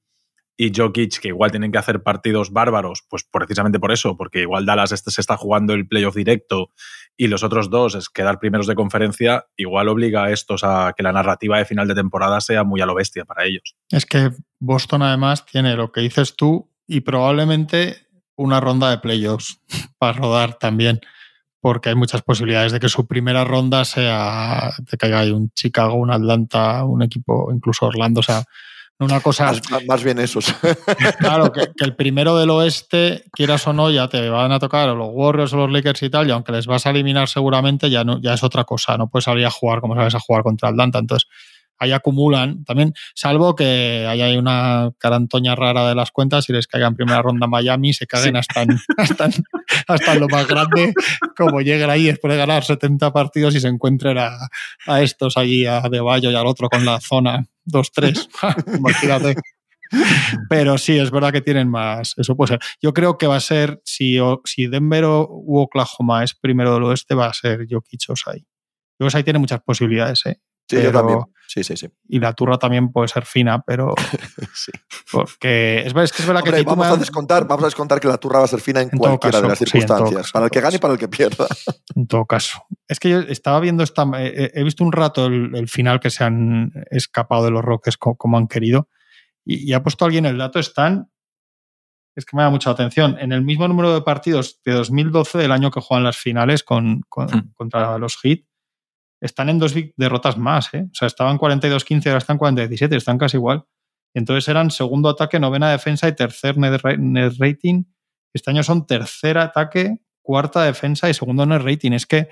y 0.61 0.73
Jokic, 0.75 1.21
que 1.21 1.29
igual 1.29 1.51
tienen 1.51 1.71
que 1.71 1.77
hacer 1.77 2.03
partidos 2.03 2.51
bárbaros, 2.51 3.05
pues 3.09 3.23
precisamente 3.23 3.79
por 3.79 3.93
eso, 3.93 4.17
porque 4.17 4.41
igual 4.41 4.65
Dallas 4.65 4.91
este 4.91 5.09
se 5.09 5.21
está 5.21 5.37
jugando 5.37 5.73
el 5.73 5.87
playoff 5.87 6.15
directo 6.15 6.71
y 7.15 7.27
los 7.27 7.43
otros 7.43 7.69
dos 7.69 7.95
es 7.95 8.09
quedar 8.09 8.39
primeros 8.39 8.67
de 8.67 8.75
conferencia, 8.75 9.45
igual 9.55 9.87
obliga 9.87 10.25
a 10.25 10.31
estos 10.31 10.65
a 10.65 10.93
que 10.97 11.01
la 11.01 11.13
narrativa 11.13 11.57
de 11.57 11.63
final 11.63 11.87
de 11.87 11.95
temporada 11.95 12.41
sea 12.41 12.65
muy 12.65 12.81
a 12.81 12.85
lo 12.85 12.93
bestia 12.93 13.23
para 13.23 13.45
ellos. 13.45 13.77
Es 13.89 14.05
que 14.05 14.31
Boston 14.59 15.01
además 15.01 15.45
tiene 15.45 15.77
lo 15.77 15.93
que 15.93 16.01
dices 16.01 16.35
tú 16.35 16.69
y 16.85 16.99
probablemente 16.99 18.09
una 18.35 18.59
ronda 18.59 18.89
de 18.89 18.97
playoffs 18.97 19.61
para 19.97 20.17
rodar 20.17 20.55
también, 20.55 20.99
porque 21.61 21.87
hay 21.87 21.95
muchas 21.95 22.21
posibilidades 22.21 22.73
de 22.73 22.81
que 22.81 22.89
su 22.89 23.07
primera 23.07 23.45
ronda 23.45 23.85
sea 23.85 24.71
de 24.77 24.97
que 24.97 25.05
haya 25.05 25.33
un 25.33 25.51
Chicago, 25.51 25.93
un 25.93 26.11
Atlanta, 26.11 26.83
un 26.83 27.01
equipo, 27.01 27.49
incluso 27.49 27.85
Orlando, 27.85 28.19
o 28.19 28.23
sea, 28.23 28.43
una 28.99 29.21
cosa. 29.21 29.51
Más, 29.87 30.03
bien 30.03 30.19
esos. 30.19 30.53
Claro, 31.19 31.51
que, 31.51 31.69
el 31.79 31.95
primero 31.95 32.37
del 32.37 32.49
oeste, 32.49 33.23
quieras 33.31 33.65
o 33.67 33.73
no, 33.73 33.89
ya 33.89 34.07
te 34.07 34.29
van 34.29 34.51
a 34.51 34.59
tocar 34.59 34.89
los 34.89 35.09
Warriors 35.11 35.53
o 35.53 35.57
los 35.57 35.71
Lakers 35.71 36.03
y 36.03 36.09
tal, 36.09 36.27
y 36.27 36.31
aunque 36.31 36.51
les 36.51 36.67
vas 36.67 36.85
a 36.85 36.89
eliminar 36.89 37.27
seguramente, 37.29 37.89
ya, 37.89 38.03
no, 38.03 38.21
ya 38.21 38.33
es 38.33 38.43
otra 38.43 38.65
cosa. 38.65 38.97
No 38.97 39.07
puedes 39.07 39.25
salir 39.25 39.45
a 39.45 39.51
jugar 39.51 39.81
como 39.81 39.95
sabes 39.95 40.15
a 40.15 40.19
jugar 40.19 40.43
contra 40.43 40.69
Atlanta. 40.69 40.99
Entonces, 40.99 41.29
ahí 41.79 41.91
acumulan 41.91 42.63
también, 42.65 42.93
salvo 43.15 43.55
que 43.55 44.05
haya 44.07 44.37
una 44.37 44.91
carantoña 44.97 45.55
rara 45.55 45.87
de 45.87 45.95
las 45.95 46.11
cuentas 46.11 46.49
y 46.49 46.53
les 46.53 46.67
caiga 46.67 46.87
en 46.87 46.95
primera 46.95 47.21
ronda 47.21 47.47
Miami, 47.47 47.93
se 47.93 48.05
caguen 48.05 48.35
hasta, 48.37 48.63
en, 48.63 48.79
hasta, 49.87 50.15
lo 50.15 50.27
más 50.27 50.47
grande, 50.47 50.93
como 51.35 51.61
lleguen 51.61 51.89
ahí 51.89 52.05
después 52.05 52.31
de 52.31 52.37
ganar 52.37 52.63
70 52.63 53.11
partidos 53.11 53.55
y 53.55 53.59
se 53.59 53.67
encuentren 53.67 54.17
a, 54.17 54.31
a 54.85 55.01
estos 55.01 55.37
allí, 55.37 55.65
a 55.65 55.81
De 55.81 55.99
Bayo 55.99 56.31
y 56.31 56.35
al 56.35 56.47
otro 56.47 56.69
con 56.69 56.85
la 56.85 56.99
zona 56.99 57.45
2-3. 57.65 58.77
Imagínate. 58.77 59.35
Pero 60.49 60.77
sí, 60.77 60.97
es 60.97 61.09
verdad 61.11 61.31
que 61.31 61.41
tienen 61.41 61.69
más. 61.69 62.13
Eso 62.17 62.35
puede 62.35 62.49
ser. 62.49 62.59
Yo 62.81 62.93
creo 62.93 63.17
que 63.17 63.27
va 63.27 63.37
a 63.37 63.41
ser, 63.41 63.81
si, 63.83 64.17
si 64.45 64.67
Denver 64.67 65.05
u 65.05 65.59
Oklahoma 65.59 66.23
es 66.23 66.35
primero 66.35 66.73
del 66.73 66.83
oeste, 66.83 67.15
va 67.15 67.27
a 67.27 67.33
ser 67.33 67.65
Jokic 67.69 68.01
ahí. 68.27 68.45
Yo 68.99 69.07
ahí 69.13 69.23
tiene 69.23 69.39
muchas 69.39 69.61
posibilidades, 69.61 70.25
¿eh? 70.25 70.39
Sí, 70.69 70.81
yo 70.81 70.91
también. 70.91 71.19
Sí, 71.47 71.63
sí, 71.63 71.75
sí. 71.75 71.89
Y 72.07 72.19
la 72.19 72.33
turra 72.33 72.59
también 72.59 72.91
puede 72.91 73.07
ser 73.07 73.25
fina, 73.25 73.63
pero. 73.65 73.95
sí. 74.53 74.71
Porque 75.11 75.79
es, 75.79 75.95
es 75.95 76.11
que 76.11 76.21
es 76.21 76.27
verdad 76.27 76.43
que. 76.43 76.61
Vamos, 76.61 76.85
a 76.85 76.95
descontar, 76.95 77.47
vamos 77.47 77.63
a 77.63 77.67
descontar 77.67 77.99
que 77.99 78.07
la 78.07 78.19
turra 78.19 78.37
va 78.37 78.45
a 78.45 78.47
ser 78.47 78.61
fina 78.61 78.81
en, 78.81 78.89
cualquiera 78.89 79.41
de 79.41 79.47
las 79.47 79.57
circunstancias. 79.57 80.31
para 80.31 80.45
el 80.45 80.51
que 80.51 80.61
gane 80.61 80.75
y 80.75 80.79
para 80.79 80.93
el 80.93 80.99
que 80.99 81.07
pierda. 81.07 81.47
En 81.95 82.07
todo 82.07 82.25
caso. 82.25 82.63
Es 82.87 82.99
que 82.99 83.09
yo 83.09 83.19
estaba 83.21 83.59
viendo 83.59 83.83
esta. 83.83 84.05
He 84.15 84.63
visto 84.63 84.83
un 84.83 84.91
rato 84.91 85.25
el, 85.25 85.67
final 85.67 85.99
que 85.99 86.11
se 86.11 86.23
han 86.23 86.71
escapado 86.91 87.43
de 87.43 87.51
los 87.51 87.65
Rockets 87.65 87.97
como, 87.97 88.37
han 88.37 88.47
querido. 88.47 88.87
Y, 89.43 89.73
ha 89.73 89.81
puesto 89.81 90.05
alguien 90.05 90.27
el 90.27 90.37
dato. 90.37 90.59
Están. 90.59 91.11
Es 92.15 92.25
que 92.25 92.37
me 92.37 92.43
da 92.43 92.51
mucha 92.51 92.69
atención. 92.69 93.17
En 93.19 93.31
el 93.31 93.41
mismo 93.41 93.67
número 93.67 93.93
de 93.93 94.01
partidos 94.01 94.61
de 94.63 94.73
2012, 94.73 95.39
del 95.39 95.51
año 95.51 95.71
que 95.71 95.81
juegan 95.81 96.03
las 96.03 96.17
finales 96.17 96.63
con, 96.63 97.01
hmm. 97.15 97.53
contra 97.55 97.97
los 97.97 98.17
Heat 98.21 98.48
están 99.21 99.49
en 99.49 99.59
dos 99.59 99.73
derrotas 99.95 100.37
más. 100.37 100.73
¿eh? 100.73 100.85
O 100.85 100.95
sea, 100.95 101.07
estaban 101.07 101.37
42-15, 101.37 102.07
ahora 102.07 102.17
están 102.19 102.37
40-17, 102.37 102.95
están 102.95 103.17
casi 103.17 103.37
igual. 103.37 103.65
Entonces 104.13 104.47
eran 104.47 104.71
segundo 104.71 105.09
ataque, 105.09 105.39
novena 105.39 105.69
defensa 105.69 106.07
y 106.07 106.15
tercer 106.15 106.57
net, 106.57 106.81
rating. 107.37 107.83
Este 108.33 108.51
año 108.51 108.63
son 108.63 108.85
tercer 108.85 109.37
ataque, 109.37 109.97
cuarta 110.21 110.63
defensa 110.63 111.09
y 111.09 111.13
segundo 111.13 111.45
net 111.45 111.61
rating. 111.61 111.91
Es 111.91 112.05
que 112.05 112.29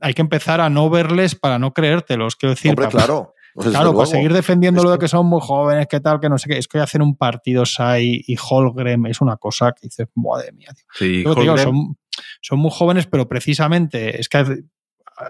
hay 0.00 0.14
que 0.14 0.22
empezar 0.22 0.60
a 0.60 0.70
no 0.70 0.88
verles 0.90 1.34
para 1.34 1.58
no 1.58 1.72
creértelos. 1.72 2.36
Quiero 2.36 2.54
decir, 2.54 2.74
claro. 2.74 3.34
Pues 3.54 3.68
claro, 3.68 3.94
para 3.94 4.06
seguir 4.06 4.32
defendiendo 4.32 4.82
lo 4.82 4.90
de 4.90 4.98
que 4.98 5.06
son 5.06 5.26
muy 5.26 5.40
jóvenes, 5.40 5.86
que 5.86 6.00
tal, 6.00 6.18
que 6.18 6.28
no 6.28 6.38
sé 6.38 6.48
qué. 6.48 6.58
Es 6.58 6.66
que 6.66 6.80
hacer 6.80 7.00
un 7.00 7.16
partido 7.16 7.64
Sai 7.64 8.20
y 8.26 8.36
Holgren 8.36 9.06
es 9.06 9.20
una 9.20 9.36
cosa 9.36 9.70
que 9.70 9.86
dices, 9.86 10.08
madre 10.16 10.50
mía, 10.50 10.70
tío. 10.98 11.32
son, 11.56 11.96
son, 12.40 12.58
muy 12.58 12.72
jóvenes, 12.72 13.06
pero 13.06 13.28
precisamente 13.28 14.20
es 14.20 14.28
que 14.28 14.64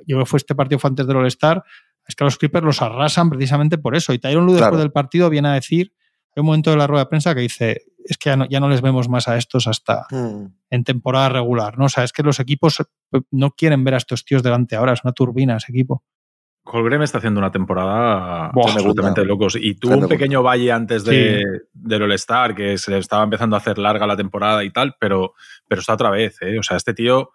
yo 0.07 0.19
que 0.19 0.27
fue 0.27 0.39
este 0.39 0.55
partido 0.55 0.79
fue 0.79 0.91
antes 0.91 1.07
del 1.07 1.17
All-Star, 1.17 1.65
es 2.07 2.15
que 2.15 2.25
los 2.25 2.37
Clippers 2.37 2.65
los 2.65 2.83
arrasan 2.83 3.31
precisamente 3.31 3.79
por 3.79 3.97
eso. 3.97 4.13
Y 4.13 4.19
Tyron 4.19 4.47
Lue 4.47 4.57
después 4.57 4.79
del 4.79 4.93
partido 4.93 5.31
viene 5.31 5.49
a 5.49 5.53
decir, 5.53 5.93
hay 6.37 6.41
un 6.41 6.47
momento 6.47 6.71
de 6.71 6.77
la 6.77 6.87
rueda 6.87 7.05
de 7.05 7.09
prensa 7.09 7.35
que 7.35 7.41
dice, 7.41 7.83
es 8.05 8.19
que 8.19 8.37
ya 8.51 8.61
no, 8.61 8.69
les 8.69 8.83
vemos 8.83 9.09
más 9.09 9.29
a 9.29 9.37
estos 9.37 9.67
hasta 9.67 10.07
hmm. 10.11 10.47
en 10.71 10.85
temporada 10.85 11.31
regular, 11.31 11.79
¿no? 11.79 11.87
O 11.87 11.89
sea, 11.89 12.05
es 12.05 12.13
que 12.13 12.23
los 12.23 12.41
equipos 12.41 12.81
eh, 12.81 13.21
no 13.31 13.53
quieren 13.53 13.85
ver 13.85 13.95
a 13.95 13.99
estos 13.99 14.25
tíos 14.25 14.43
delante 14.43 14.77
ahora, 14.77 14.93
es 14.93 15.05
una 15.05 15.13
turbina 15.13 15.57
ese 15.57 15.73
equipo. 15.73 16.03
Holgren 16.67 17.03
está 17.03 17.19
haciendo 17.19 17.41
una 17.41 17.51
temporada 17.51 18.47
absolutamente 18.47 19.23
locos. 19.25 19.57
Y 19.57 19.75
tuvo 19.75 19.99
un 19.99 20.09
pequeño 20.09 20.43
valle 20.43 20.73
antes 20.73 21.05
de, 21.05 21.45
del 21.75 22.03
All-Star, 22.03 22.55
que 22.55 22.79
se 22.79 22.91
le 22.91 22.99
estaba 22.99 23.23
empezando 23.23 23.55
a 23.55 23.59
hacer 23.59 23.77
larga 23.77 24.07
la 24.07 24.17
temporada 24.17 24.65
y 24.65 24.71
tal, 24.71 24.97
pero, 24.99 25.35
pero 25.69 25.83
está 25.83 25.93
otra 25.93 26.09
vez. 26.09 26.39
¿eh? 26.41 26.59
O 26.59 26.63
sea, 26.63 26.79
este 26.79 26.95
tío 26.95 27.33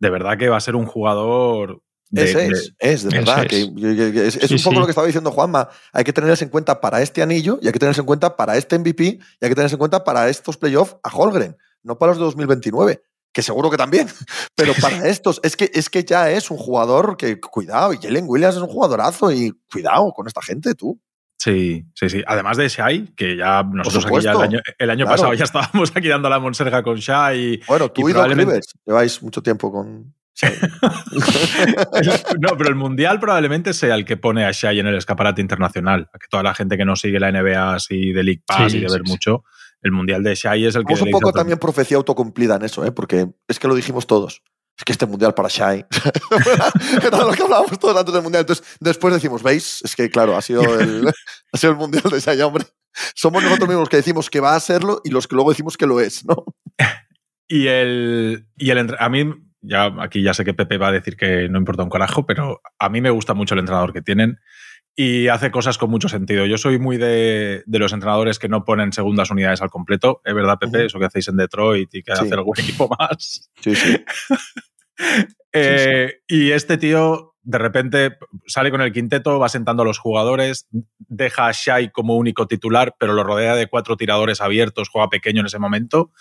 de 0.00 0.10
verdad 0.10 0.36
que 0.38 0.48
va 0.48 0.56
a 0.56 0.60
ser 0.60 0.74
un 0.74 0.86
jugador 0.86 1.82
es, 2.12 2.74
es, 2.78 3.04
de 3.04 3.18
verdad. 3.18 3.46
Es, 3.50 4.36
es, 4.36 4.50
un 4.50 4.62
poco 4.62 4.80
lo 4.80 4.86
que 4.86 4.90
estaba 4.90 5.06
diciendo 5.06 5.30
Juanma. 5.30 5.68
Hay 5.92 6.02
que 6.02 6.12
tenerse 6.12 6.44
en 6.44 6.50
cuenta 6.50 6.80
para 6.80 7.00
este 7.02 7.22
anillo 7.22 7.58
y 7.62 7.66
hay 7.66 7.72
que 7.72 7.78
tenerse 7.78 8.00
en 8.00 8.06
cuenta 8.06 8.36
para 8.36 8.56
este 8.56 8.78
MVP 8.78 9.04
y 9.04 9.20
hay 9.40 9.48
que 9.48 9.54
tenerse 9.54 9.76
en 9.76 9.78
cuenta 9.78 10.02
para 10.02 10.28
estos 10.28 10.56
playoffs 10.56 10.96
a 11.04 11.14
Holgren, 11.14 11.56
no 11.82 11.98
para 11.98 12.10
los 12.10 12.18
de 12.18 12.24
2029, 12.24 13.02
que 13.32 13.42
seguro 13.42 13.70
que 13.70 13.76
también. 13.76 14.08
Pero 14.56 14.74
para 14.80 15.06
estos, 15.08 15.40
es 15.44 15.56
que, 15.56 15.70
es 15.72 15.88
que 15.88 16.02
ya 16.04 16.30
es 16.30 16.50
un 16.50 16.56
jugador 16.56 17.16
que, 17.16 17.38
cuidado, 17.38 17.92
y 17.92 17.98
Jalen 17.98 18.24
Williams 18.26 18.56
es 18.56 18.62
un 18.62 18.68
jugadorazo 18.68 19.30
y 19.30 19.52
cuidado 19.70 20.12
con 20.12 20.26
esta 20.26 20.42
gente, 20.42 20.74
tú. 20.74 21.00
Sí, 21.40 21.86
sí, 21.94 22.10
sí. 22.10 22.22
Además 22.26 22.58
de 22.58 22.68
Shai, 22.68 23.14
que 23.16 23.34
ya 23.34 23.62
nosotros 23.62 24.04
aquí 24.04 24.20
ya 24.22 24.32
el 24.32 24.42
año, 24.42 24.58
el 24.78 24.90
año 24.90 25.06
pasado 25.06 25.32
ya 25.32 25.44
estábamos 25.44 25.90
aquí 25.94 26.06
dando 26.06 26.28
la 26.28 26.38
monserga 26.38 26.82
con 26.82 26.96
Shai. 26.96 27.62
Bueno, 27.66 27.90
tú 27.90 28.10
y, 28.10 28.12
probablemente... 28.12 28.60
lleváis 28.84 29.22
mucho 29.22 29.42
tiempo 29.42 29.72
con 29.72 30.14
Shai. 30.34 30.52
no, 32.40 32.58
pero 32.58 32.68
el 32.68 32.74
Mundial 32.74 33.18
probablemente 33.18 33.72
sea 33.72 33.94
el 33.94 34.04
que 34.04 34.18
pone 34.18 34.44
a 34.44 34.50
Shai 34.52 34.80
en 34.80 34.88
el 34.88 34.96
escaparate 34.96 35.40
internacional. 35.40 36.10
Que 36.12 36.26
toda 36.28 36.42
la 36.42 36.54
gente 36.54 36.76
que 36.76 36.84
no 36.84 36.94
sigue 36.94 37.18
la 37.18 37.32
NBA 37.32 37.74
así 37.74 38.12
de 38.12 38.22
League 38.22 38.42
Pass 38.46 38.74
y 38.74 38.80
de 38.80 38.92
ver 38.92 39.04
mucho, 39.04 39.44
el 39.80 39.92
Mundial 39.92 40.22
de 40.22 40.34
Shai 40.34 40.66
es 40.66 40.74
el 40.74 40.84
que... 40.84 40.92
Es 40.92 41.00
un 41.00 41.10
poco 41.10 41.32
también 41.32 41.58
profecía 41.58 41.96
autocumplida 41.96 42.56
en 42.56 42.64
eso, 42.64 42.84
¿eh? 42.84 42.92
porque 42.92 43.28
es 43.48 43.58
que 43.58 43.66
lo 43.66 43.74
dijimos 43.74 44.06
todos 44.06 44.42
es 44.80 44.84
que 44.84 44.92
este 44.92 45.04
mundial 45.04 45.34
para 45.34 45.50
Shai. 45.50 45.84
Era 47.06 47.18
lo 47.18 47.32
que 47.32 47.42
hablábamos 47.42 47.78
todos 47.78 47.94
antes 47.94 48.14
del 48.14 48.22
mundial. 48.22 48.40
Entonces, 48.40 48.64
después 48.80 49.12
decimos, 49.12 49.42
¿veis? 49.42 49.82
Es 49.84 49.94
que, 49.94 50.08
claro, 50.08 50.38
ha 50.38 50.40
sido 50.40 50.80
el, 50.80 51.06
ha 51.52 51.58
sido 51.58 51.72
el 51.72 51.78
mundial 51.78 52.04
de 52.10 52.18
Shai, 52.18 52.40
hombre. 52.40 52.64
Somos 53.14 53.42
nosotros 53.42 53.68
mismos 53.68 53.82
los 53.82 53.88
que 53.90 53.98
decimos 53.98 54.30
que 54.30 54.40
va 54.40 54.56
a 54.56 54.60
serlo 54.60 55.02
y 55.04 55.10
los 55.10 55.28
que 55.28 55.34
luego 55.34 55.50
decimos 55.50 55.76
que 55.76 55.86
lo 55.86 56.00
es, 56.00 56.24
¿no? 56.24 56.46
y 57.48 57.66
el, 57.66 58.46
y 58.56 58.70
el 58.70 58.96
a 58.98 59.08
mí, 59.10 59.34
ya 59.60 59.94
aquí 60.00 60.22
ya 60.22 60.32
sé 60.32 60.46
que 60.46 60.54
Pepe 60.54 60.78
va 60.78 60.88
a 60.88 60.92
decir 60.92 61.14
que 61.14 61.50
no 61.50 61.58
importa 61.58 61.82
un 61.82 61.90
carajo, 61.90 62.24
pero 62.24 62.62
a 62.78 62.88
mí 62.88 63.02
me 63.02 63.10
gusta 63.10 63.34
mucho 63.34 63.54
el 63.54 63.60
entrenador 63.60 63.92
que 63.92 64.00
tienen 64.00 64.38
y 64.96 65.28
hace 65.28 65.50
cosas 65.50 65.76
con 65.76 65.90
mucho 65.90 66.08
sentido. 66.08 66.46
Yo 66.46 66.56
soy 66.56 66.78
muy 66.78 66.96
de, 66.96 67.62
de, 67.66 67.78
los 67.78 67.92
entrenadores 67.92 68.38
que 68.38 68.48
no 68.48 68.64
ponen 68.64 68.92
segundas 68.92 69.30
unidades 69.30 69.62
al 69.62 69.70
completo. 69.70 70.20
Es 70.24 70.34
verdad, 70.34 70.58
Pepe, 70.58 70.86
eso 70.86 70.98
que 70.98 71.06
hacéis 71.06 71.28
en 71.28 71.36
Detroit 71.36 71.94
y 71.94 72.02
que 72.02 72.12
hace 72.12 72.32
algún 72.32 72.58
equipo 72.58 72.88
más. 72.98 73.50
Sí, 73.60 73.74
sí. 73.74 74.02
Eh, 75.52 76.20
y 76.28 76.52
este 76.52 76.78
tío 76.78 77.30
de 77.42 77.58
repente 77.58 78.18
sale 78.46 78.70
con 78.70 78.80
el 78.80 78.92
quinteto, 78.92 79.38
va 79.38 79.48
sentando 79.48 79.82
a 79.82 79.86
los 79.86 79.98
jugadores, 79.98 80.68
deja 80.98 81.48
a 81.48 81.52
Shai 81.52 81.90
como 81.90 82.16
único 82.16 82.46
titular, 82.46 82.94
pero 82.98 83.14
lo 83.14 83.24
rodea 83.24 83.56
de 83.56 83.66
cuatro 83.66 83.96
tiradores 83.96 84.40
abiertos, 84.40 84.88
juega 84.88 85.08
pequeño 85.08 85.40
en 85.40 85.46
ese 85.46 85.58
momento. 85.58 86.12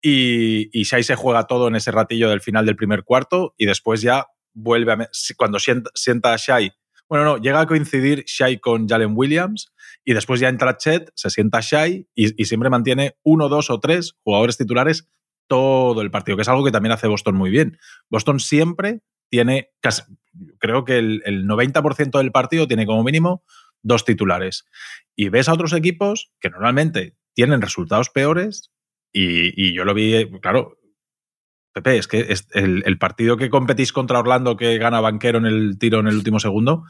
Y, 0.00 0.68
y 0.72 0.82
Shai 0.82 1.04
se 1.04 1.14
juega 1.14 1.46
todo 1.46 1.68
en 1.68 1.76
ese 1.76 1.92
ratillo 1.92 2.28
del 2.28 2.40
final 2.40 2.66
del 2.66 2.74
primer 2.74 3.04
cuarto 3.04 3.54
y 3.56 3.66
después 3.66 4.02
ya 4.02 4.26
vuelve 4.52 4.92
a. 4.92 5.08
Cuando 5.36 5.58
sienta, 5.60 6.32
a 6.32 6.36
Shai. 6.36 6.72
Bueno, 7.08 7.24
no, 7.24 7.36
llega 7.36 7.60
a 7.60 7.66
coincidir 7.66 8.24
Shai 8.26 8.58
con 8.58 8.88
Jalen 8.88 9.12
Williams 9.14 9.72
y 10.04 10.14
después 10.14 10.40
ya 10.40 10.48
entra 10.48 10.76
Chet, 10.78 11.12
se 11.14 11.30
sienta 11.30 11.60
Shai 11.60 12.08
y 12.14 12.44
siempre 12.46 12.70
mantiene 12.70 13.16
uno, 13.22 13.48
dos 13.48 13.70
o 13.70 13.78
tres 13.78 14.14
jugadores 14.24 14.56
titulares 14.56 15.08
todo 15.48 16.02
el 16.02 16.10
partido, 16.10 16.36
que 16.36 16.42
es 16.42 16.48
algo 16.48 16.64
que 16.64 16.70
también 16.70 16.92
hace 16.92 17.08
Boston 17.08 17.36
muy 17.36 17.50
bien. 17.50 17.78
Boston 18.08 18.40
siempre 18.40 19.00
tiene, 19.30 19.70
casi, 19.80 20.02
creo 20.58 20.84
que 20.84 20.98
el, 20.98 21.46
90% 21.46 22.18
del 22.18 22.32
partido 22.32 22.68
tiene 22.68 22.86
como 22.86 23.02
mínimo 23.02 23.44
dos 23.82 24.04
titulares. 24.04 24.66
Y 25.16 25.28
ves 25.28 25.48
a 25.48 25.54
otros 25.54 25.72
equipos 25.72 26.32
que 26.40 26.50
normalmente 26.50 27.16
tienen 27.34 27.62
resultados 27.62 28.10
peores 28.10 28.72
y, 29.12 29.74
yo 29.74 29.84
lo 29.84 29.94
vi, 29.94 30.30
claro, 30.40 30.78
Pepe, 31.74 31.96
es 31.96 32.08
que 32.08 32.20
es 32.28 32.46
el, 32.52 32.98
partido 32.98 33.36
que 33.36 33.50
competís 33.50 33.92
contra 33.92 34.18
Orlando 34.18 34.56
que 34.56 34.78
gana 34.78 35.00
Banquero 35.00 35.38
en 35.38 35.46
el 35.46 35.78
tiro 35.78 36.00
en 36.00 36.08
el 36.08 36.16
último 36.16 36.38
segundo, 36.38 36.84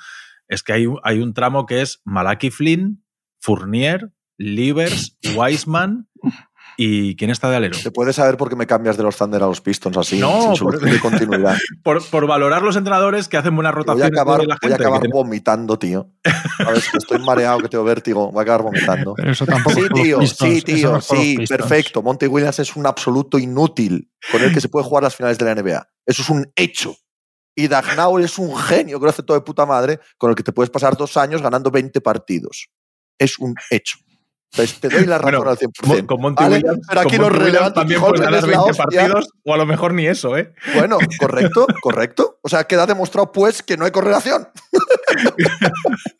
es 0.48 0.62
que 0.62 0.72
hay, 0.72 0.86
hay 1.04 1.20
un 1.20 1.34
tramo 1.34 1.66
que 1.66 1.80
es 1.80 2.00
Malaki 2.04 2.50
Flynn, 2.50 3.04
Fournier, 3.40 4.12
Livers, 4.36 5.18
Wiseman 5.36 6.08
¿Y 6.76 7.16
quién 7.16 7.30
está 7.30 7.50
de 7.50 7.56
alero? 7.56 7.74
¿Se 7.74 7.90
puede 7.90 8.12
saber 8.12 8.36
por 8.36 8.48
qué 8.48 8.56
me 8.56 8.66
cambias 8.66 8.96
de 8.96 9.02
los 9.02 9.16
Thunder 9.16 9.42
a 9.42 9.46
los 9.46 9.60
Pistons 9.60 9.96
así? 9.96 10.18
No, 10.18 10.54
sin 10.54 10.64
por, 10.64 10.80
de 10.80 11.00
continuidad. 11.00 11.56
Por, 11.82 12.26
valorar 12.26 12.62
los 12.62 12.76
entrenadores 12.76 13.28
que 13.28 13.36
hacen 13.36 13.54
buena 13.54 13.72
rotación. 13.72 14.08
Voy 14.08 14.18
a 14.18 14.22
acabar, 14.22 14.40
voy 14.40 14.72
a 14.72 14.74
acabar 14.74 15.02
vomitando, 15.08 15.78
tío. 15.78 16.10
Sabes 16.56 16.88
estoy 16.94 17.18
mareado, 17.18 17.58
que 17.60 17.68
tengo 17.68 17.84
vértigo. 17.84 18.30
Voy 18.30 18.40
a 18.40 18.42
acabar 18.42 18.62
vomitando. 18.62 19.14
Pero 19.14 19.32
eso 19.32 19.44
tampoco 19.44 19.80
sí, 19.80 19.88
tío, 19.92 20.26
sí, 20.26 20.62
tío, 20.62 21.00
sí, 21.00 21.36
perfecto. 21.48 22.02
Monty 22.02 22.26
Williams 22.26 22.58
es 22.60 22.76
un 22.76 22.86
absoluto 22.86 23.38
inútil 23.38 24.10
con 24.30 24.42
el 24.42 24.52
que 24.52 24.60
se 24.60 24.68
puede 24.68 24.84
jugar 24.84 25.02
las 25.02 25.16
finales 25.16 25.38
de 25.38 25.44
la 25.44 25.54
NBA. 25.54 25.88
Eso 26.06 26.22
es 26.22 26.30
un 26.30 26.50
hecho. 26.56 26.94
Y 27.54 27.68
Dagnau 27.68 28.18
es 28.18 28.38
un 28.38 28.56
genio 28.56 28.98
que 28.98 29.04
lo 29.04 29.10
hace 29.10 29.22
todo 29.22 29.36
de 29.36 29.44
puta 29.44 29.66
madre, 29.66 30.00
con 30.16 30.30
el 30.30 30.36
que 30.36 30.42
te 30.42 30.52
puedes 30.52 30.70
pasar 30.70 30.96
dos 30.96 31.16
años 31.16 31.42
ganando 31.42 31.70
20 31.70 32.00
partidos. 32.00 32.68
Es 33.18 33.38
un 33.38 33.54
hecho. 33.70 33.98
Pues 34.54 34.80
te 34.80 34.88
doy 34.88 35.06
la 35.06 35.18
razón 35.18 35.48
al 35.48 35.56
100%. 35.56 36.06
Con 36.06 36.20
Monty 36.20 36.44
Williams, 36.44 36.86
pero 36.86 37.00
aquí 37.00 37.16
los 37.16 37.32
relevantes 37.32 37.74
también 37.74 38.00
pueden 38.00 38.22
ganar 38.22 38.46
20 38.46 38.74
partidos 38.74 39.30
o 39.44 39.54
a 39.54 39.56
lo 39.56 39.64
mejor 39.64 39.94
ni 39.94 40.06
eso, 40.06 40.36
¿eh? 40.36 40.52
Bueno, 40.74 40.98
correcto, 41.20 41.66
correcto. 41.80 42.38
O 42.42 42.48
sea, 42.48 42.64
queda 42.64 42.86
demostrado 42.86 43.32
pues 43.32 43.62
que 43.62 43.76
no 43.78 43.86
hay 43.86 43.90
correlación. 43.90 44.48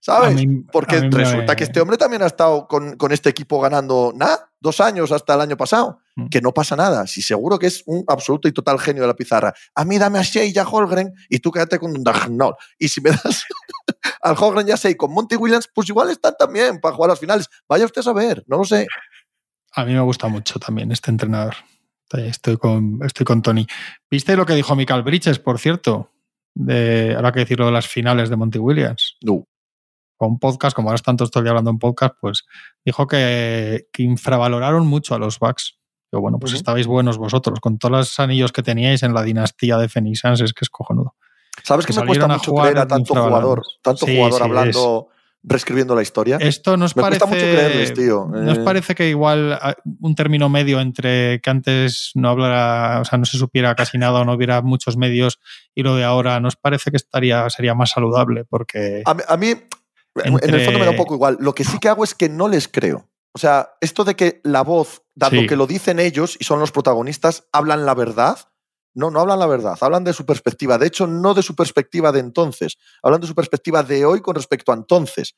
¿Sabes? 0.00 0.40
Porque 0.72 1.00
resulta 1.10 1.56
que 1.56 1.64
este 1.64 1.80
hombre 1.80 1.98
también 1.98 2.22
ha 2.22 2.26
estado 2.26 2.66
con, 2.68 2.96
con 2.96 3.12
este 3.12 3.28
equipo 3.28 3.60
ganando 3.60 4.12
nada, 4.14 4.50
dos 4.60 4.80
años 4.80 5.10
hasta 5.12 5.34
el 5.34 5.40
año 5.40 5.56
pasado. 5.56 6.00
Mm. 6.14 6.28
Que 6.28 6.40
no 6.40 6.52
pasa 6.52 6.76
nada. 6.76 7.06
Si 7.06 7.22
seguro 7.22 7.58
que 7.58 7.66
es 7.66 7.82
un 7.86 8.04
absoluto 8.06 8.48
y 8.48 8.52
total 8.52 8.78
genio 8.78 9.02
de 9.02 9.08
la 9.08 9.14
pizarra. 9.14 9.52
A 9.74 9.84
mí 9.84 9.98
dame 9.98 10.20
a 10.20 10.22
Shea 10.22 10.44
y 10.44 10.56
a 10.56 10.66
Holgren 10.66 11.12
y 11.28 11.40
tú 11.40 11.50
quédate 11.50 11.78
con 11.78 11.90
un 11.90 12.04
Dagnol. 12.04 12.54
Y 12.78 12.88
si 12.88 13.00
me 13.00 13.10
das 13.10 13.44
al 14.20 14.36
Holgren 14.38 14.66
ya 14.66 14.76
sé, 14.76 14.90
y 14.90 14.94
con 14.94 15.12
Monty 15.12 15.36
Williams, 15.36 15.68
pues 15.72 15.88
igual 15.88 16.10
están 16.10 16.34
también 16.38 16.80
para 16.80 16.94
jugar 16.94 17.10
las 17.10 17.20
finales. 17.20 17.48
Vaya 17.68 17.84
usted 17.84 18.00
a 18.00 18.04
saber, 18.04 18.44
no 18.46 18.58
lo 18.58 18.64
sé. 18.64 18.86
A 19.72 19.84
mí 19.84 19.92
me 19.92 20.00
gusta 20.00 20.28
mucho 20.28 20.58
también 20.58 20.90
este 20.92 21.10
entrenador. 21.10 21.54
Estoy 22.10 22.56
con, 22.56 23.00
estoy 23.04 23.24
con 23.24 23.42
Tony. 23.42 23.66
¿Viste 24.10 24.36
lo 24.36 24.46
que 24.46 24.54
dijo 24.54 24.74
Michael 24.74 25.02
Bridges, 25.02 25.38
por 25.38 25.58
cierto? 25.58 26.10
De, 26.54 27.14
ahora 27.14 27.32
que 27.32 27.40
decirlo 27.40 27.66
de 27.66 27.72
las 27.72 27.86
finales 27.86 28.30
de 28.30 28.36
Monty 28.36 28.58
Williams. 28.58 29.16
No. 29.22 29.46
Con 30.16 30.30
un 30.30 30.38
podcast, 30.38 30.74
como 30.74 30.88
ahora 30.88 30.96
están 30.96 31.16
todos 31.16 31.28
estoy 31.28 31.46
hablando 31.46 31.70
en 31.70 31.78
podcast, 31.78 32.14
pues 32.20 32.44
dijo 32.84 33.06
que, 33.06 33.88
infravaloraron 33.98 34.86
mucho 34.86 35.14
a 35.14 35.18
los 35.18 35.38
Bucks. 35.38 35.78
Pero 36.10 36.22
bueno, 36.22 36.38
pues 36.38 36.54
estabais 36.54 36.86
buenos 36.86 37.18
vosotros, 37.18 37.60
con 37.60 37.78
todos 37.78 37.92
los 37.92 38.18
anillos 38.18 38.50
que 38.50 38.62
teníais 38.62 39.02
en 39.02 39.12
la 39.12 39.22
dinastía 39.22 39.76
de 39.76 39.90
Phoenix 39.90 40.20
Suns, 40.20 40.40
es 40.40 40.54
que 40.54 40.64
es 40.64 40.70
cojonudo. 40.70 41.14
¿Sabes 41.64 41.86
que, 41.86 41.92
me 41.92 42.06
cuesta 42.06 42.28
mucho 42.28 42.54
creer 42.54 42.78
a 42.78 42.86
tanto 42.86 43.14
jugador, 43.14 43.62
tanto 43.82 44.06
jugador 44.06 44.42
hablando, 44.42 45.08
reescribiendo 45.42 45.94
la 45.94 46.02
historia? 46.02 46.36
Esto 46.40 46.76
nos 46.76 46.96
me 46.96 47.02
parece. 47.02 47.20
Cuesta 47.20 47.34
mucho 47.34 47.46
creerles, 47.46 47.94
tío. 47.94 48.26
Nos 48.26 48.58
eh. 48.58 48.62
parece 48.64 48.94
que 48.94 49.08
igual 49.08 49.58
un 50.00 50.14
término 50.14 50.48
medio 50.48 50.80
entre 50.80 51.40
que 51.40 51.50
antes 51.50 52.12
no 52.14 52.30
hablara, 52.30 53.00
o 53.00 53.04
sea, 53.04 53.18
no 53.18 53.24
se 53.24 53.38
supiera 53.38 53.74
casi 53.74 53.98
nada 53.98 54.20
o 54.20 54.24
no 54.24 54.32
hubiera 54.34 54.62
muchos 54.62 54.96
medios 54.96 55.38
y 55.74 55.82
lo 55.82 55.96
de 55.96 56.04
ahora 56.04 56.40
nos 56.40 56.56
parece 56.56 56.90
que 56.90 56.96
estaría, 56.96 57.48
sería 57.50 57.74
más 57.74 57.90
saludable 57.90 58.44
porque. 58.44 59.02
A, 59.04 59.36
mí, 59.36 59.54
en 60.24 60.54
el 60.54 60.64
fondo 60.64 60.78
me 60.78 60.84
da 60.84 60.90
un 60.90 60.96
poco 60.96 61.14
igual. 61.14 61.38
Lo 61.40 61.54
que 61.54 61.64
sí 61.64 61.78
que 61.78 61.88
hago 61.88 62.04
es 62.04 62.14
que 62.14 62.28
no 62.28 62.48
les 62.48 62.68
creo. 62.68 63.08
O 63.32 63.38
sea, 63.38 63.74
esto 63.80 64.04
de 64.04 64.16
que 64.16 64.40
la 64.42 64.62
voz, 64.62 65.02
dado 65.14 65.46
que 65.46 65.56
lo 65.56 65.66
dicen 65.66 66.00
ellos 66.00 66.36
y 66.40 66.44
son 66.44 66.60
los 66.60 66.72
protagonistas, 66.72 67.44
hablan 67.52 67.86
la 67.86 67.94
verdad 67.94 68.38
no, 68.98 69.12
no 69.12 69.20
hablan 69.20 69.38
la 69.38 69.46
verdad, 69.46 69.78
hablan 69.80 70.02
de 70.02 70.12
su 70.12 70.26
perspectiva. 70.26 70.76
De 70.76 70.88
hecho, 70.88 71.06
no 71.06 71.32
de 71.32 71.44
su 71.44 71.54
perspectiva 71.54 72.10
de 72.10 72.18
entonces, 72.18 72.78
hablan 73.00 73.20
de 73.20 73.28
su 73.28 73.34
perspectiva 73.36 73.84
de 73.84 74.04
hoy 74.04 74.20
con 74.20 74.34
respecto 74.34 74.72
a 74.72 74.74
entonces. 74.74 75.36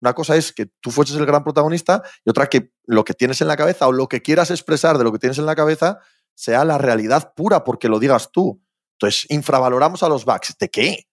Una 0.00 0.14
cosa 0.14 0.36
es 0.36 0.52
que 0.52 0.66
tú 0.80 0.92
fueses 0.92 1.16
el 1.16 1.26
gran 1.26 1.42
protagonista 1.42 2.04
y 2.24 2.30
otra 2.30 2.46
que 2.46 2.72
lo 2.86 3.02
que 3.02 3.12
tienes 3.12 3.40
en 3.40 3.48
la 3.48 3.56
cabeza 3.56 3.88
o 3.88 3.92
lo 3.92 4.08
que 4.08 4.22
quieras 4.22 4.52
expresar 4.52 4.96
de 4.96 5.02
lo 5.02 5.10
que 5.10 5.18
tienes 5.18 5.38
en 5.38 5.46
la 5.46 5.56
cabeza 5.56 5.98
sea 6.36 6.64
la 6.64 6.78
realidad 6.78 7.32
pura 7.34 7.64
porque 7.64 7.88
lo 7.88 7.98
digas 7.98 8.30
tú. 8.30 8.62
Entonces, 8.92 9.26
infravaloramos 9.28 10.04
a 10.04 10.08
los 10.08 10.24
backs. 10.24 10.56
¿De 10.56 10.68
qué? 10.68 11.08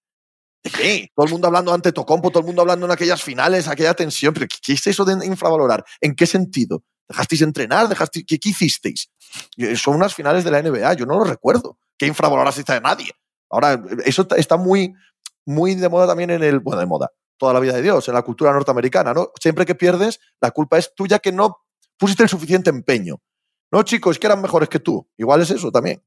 ¿De 0.64 0.70
qué? 0.70 1.10
Todo 1.16 1.26
el 1.26 1.32
mundo 1.32 1.48
hablando 1.48 1.74
ante 1.74 1.92
Tocompo, 1.94 2.30
todo 2.30 2.42
el 2.42 2.46
mundo 2.46 2.62
hablando 2.62 2.86
en 2.86 2.92
aquellas 2.92 3.24
finales, 3.24 3.68
aquella 3.68 3.96
tensión. 3.96 4.36
¿Pero 4.36 4.46
qué 4.64 4.74
es 4.74 4.86
eso 4.86 5.04
de 5.04 5.26
infravalorar? 5.26 5.84
¿En 6.00 6.14
qué 6.14 6.28
sentido? 6.28 6.84
¿Dejasteis 7.10 7.42
entrenar? 7.42 7.90
¿Dejasteis... 7.90 8.24
¿Qué, 8.28 8.38
¿Qué 8.38 8.50
hicisteis? 8.50 9.10
Son 9.78 9.96
unas 9.96 10.14
finales 10.14 10.44
de 10.44 10.52
la 10.52 10.62
NBA, 10.62 10.94
yo 10.94 11.08
no 11.08 11.18
lo 11.18 11.24
recuerdo 11.24 11.80
que 11.98 12.06
infravalorarse 12.06 12.64
de 12.64 12.82
nadie. 12.82 13.12
Ahora, 13.50 13.82
eso 14.06 14.28
está 14.36 14.58
muy, 14.58 14.94
muy 15.46 15.76
de 15.76 15.90
moda 15.90 16.08
también 16.08 16.30
en 16.30 16.44
el, 16.44 16.60
bueno, 16.60 16.80
de 16.80 16.86
moda, 16.86 17.12
toda 17.38 17.54
la 17.54 17.60
vida 17.60 17.74
de 17.74 17.82
Dios, 17.82 18.08
en 18.08 18.14
la 18.14 18.22
cultura 18.22 18.52
norteamericana, 18.52 19.14
¿no? 19.14 19.32
Siempre 19.40 19.66
que 19.66 19.76
pierdes, 19.76 20.20
la 20.42 20.52
culpa 20.52 20.78
es 20.78 20.94
tuya 20.96 21.20
que 21.20 21.32
no 21.32 21.58
pusiste 21.98 22.24
el 22.24 22.30
suficiente 22.30 22.70
empeño. 22.70 23.22
No, 23.72 23.84
chicos, 23.84 24.20
que 24.20 24.28
eran 24.28 24.42
mejores 24.42 24.70
que 24.70 24.80
tú. 24.80 25.10
Igual 25.18 25.42
es 25.42 25.52
eso 25.52 25.72
también. 25.72 26.02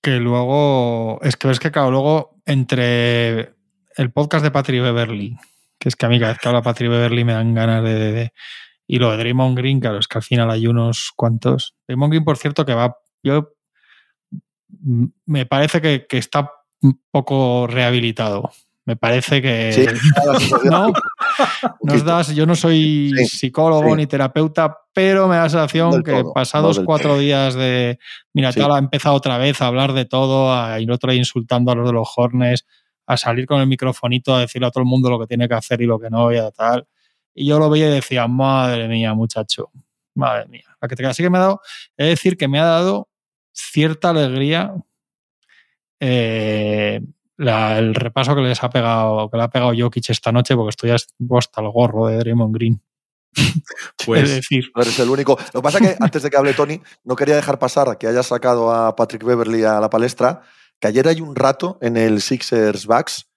Que 0.00 0.16
luego, 0.18 1.20
es 1.22 1.36
que 1.36 1.48
ves 1.48 1.58
que, 1.58 1.72
claro, 1.72 1.90
luego 1.90 2.40
entre 2.46 3.54
el 3.96 4.12
podcast 4.12 4.44
de 4.44 4.50
Patrick 4.50 4.82
Beverly, 4.82 5.36
que 5.78 5.88
es 5.88 5.96
que 5.96 6.06
a 6.06 6.08
mí 6.08 6.20
cada 6.20 6.32
vez 6.32 6.40
que 6.40 6.48
habla 6.48 6.62
Patrick 6.62 6.90
Beverly 6.90 7.24
me 7.24 7.32
dan 7.32 7.54
ganas 7.54 7.82
de, 7.82 8.32
y 8.86 8.98
lo 8.98 9.10
de 9.10 9.18
Draymond 9.18 9.56
Green, 9.56 9.80
claro, 9.80 9.98
es 9.98 10.06
que 10.06 10.18
al 10.18 10.24
final 10.24 10.50
hay 10.50 10.66
unos 10.66 11.12
cuantos. 11.16 11.76
Draymond 11.86 12.12
Green, 12.12 12.24
por 12.24 12.36
cierto, 12.36 12.64
que 12.64 12.74
va, 12.74 12.96
yo 13.22 13.54
me 15.26 15.46
parece 15.46 15.80
que, 15.80 16.06
está 16.10 16.50
un 16.82 17.00
poco 17.10 17.66
rehabilitado. 17.66 18.50
Me 18.84 18.96
parece 18.96 19.42
que 19.42 19.86
¿no? 20.64 20.92
Nos 21.82 22.04
das, 22.04 22.34
yo 22.34 22.46
no 22.46 22.56
soy 22.56 23.12
psicólogo 23.26 23.94
ni 23.94 24.06
terapeuta, 24.06 24.78
pero 24.94 25.28
me 25.28 25.36
da 25.36 25.42
la 25.42 25.48
sensación 25.50 26.02
que 26.02 26.24
pasados 26.34 26.80
cuatro 26.80 27.18
días 27.18 27.54
de 27.54 27.98
mira, 28.32 28.50
tal 28.50 28.72
ha 28.72 28.78
empezado 28.78 29.14
otra 29.14 29.36
vez 29.36 29.60
a 29.60 29.66
habbar 29.66 29.92
de 29.92 30.06
todo, 30.06 30.54
a 30.54 30.80
ir 30.80 30.90
otro 30.90 31.12
insultando 31.12 31.70
a 31.70 31.74
los 31.74 31.86
de 31.86 31.92
los 31.92 32.08
Hornes, 32.16 32.66
a 33.06 33.18
salir 33.18 33.46
con 33.46 33.60
el 33.60 33.66
microfonito 33.66 34.34
a 34.34 34.40
decirle 34.40 34.68
a 34.68 34.70
todo 34.70 34.82
el 34.82 34.88
mundo 34.88 35.10
lo 35.10 35.18
que 35.18 35.26
tiene 35.26 35.48
que 35.48 35.54
hacer 35.54 35.82
y 35.82 35.86
lo 35.86 35.98
que 35.98 36.08
no, 36.08 36.32
y 36.32 36.38
a 36.38 36.50
tal. 36.50 36.86
Y 37.34 37.46
yo 37.46 37.58
lo 37.58 37.70
veía 37.70 37.88
y 37.88 37.92
decía, 37.92 38.26
madre 38.26 38.88
mía, 38.88 39.14
muchacho, 39.14 39.70
madre 40.14 40.46
mía. 40.48 40.64
La 40.80 40.88
que 40.88 40.96
te 40.96 41.06
así 41.06 41.22
que 41.22 41.30
me 41.30 41.38
ha 41.38 41.42
dado, 41.42 41.60
es 41.96 42.06
decir, 42.06 42.36
que 42.36 42.48
me 42.48 42.58
ha 42.58 42.64
dado 42.64 43.07
cierta 43.58 44.10
alegría 44.10 44.74
eh, 46.00 47.00
el 47.38 47.94
repaso 47.94 48.34
que 48.34 48.42
les 48.42 48.62
ha 48.62 48.70
pegado, 48.70 49.30
que 49.30 49.36
le 49.36 49.42
ha 49.42 49.50
pegado 49.50 49.72
Jokic 49.76 50.10
esta 50.10 50.32
noche, 50.32 50.56
porque 50.56 50.70
estoy 50.70 50.90
hasta 50.90 51.60
el 51.60 51.70
gorro 51.70 52.06
de 52.06 52.18
Draymond 52.18 52.54
Green. 52.54 52.82
Pues 54.06 54.28
decir. 54.30 54.70
no 54.74 54.82
eres 54.82 54.98
el 54.98 55.10
único. 55.10 55.36
Lo 55.52 55.60
que 55.60 55.64
pasa 55.64 55.78
es 55.78 55.88
que 55.88 55.96
antes 56.00 56.22
de 56.22 56.30
que 56.30 56.36
hable 56.36 56.54
Tony, 56.54 56.80
no 57.04 57.14
quería 57.14 57.36
dejar 57.36 57.58
pasar 57.58 57.98
que 57.98 58.06
haya 58.06 58.22
sacado 58.22 58.72
a 58.72 58.96
Patrick 58.96 59.22
Beverly 59.22 59.64
a 59.64 59.80
la 59.80 59.90
palestra, 59.90 60.42
que 60.80 60.88
ayer 60.88 61.06
hay 61.06 61.20
un 61.20 61.36
rato 61.36 61.78
en 61.82 61.96
el 61.96 62.22
Sixers 62.22 62.86
Bucks 62.86 63.28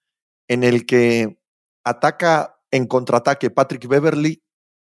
en 0.48 0.64
el 0.64 0.86
que 0.86 1.38
ataca 1.84 2.58
en 2.70 2.86
contraataque 2.86 3.50
Patrick 3.50 3.86
Beverly 3.86 4.42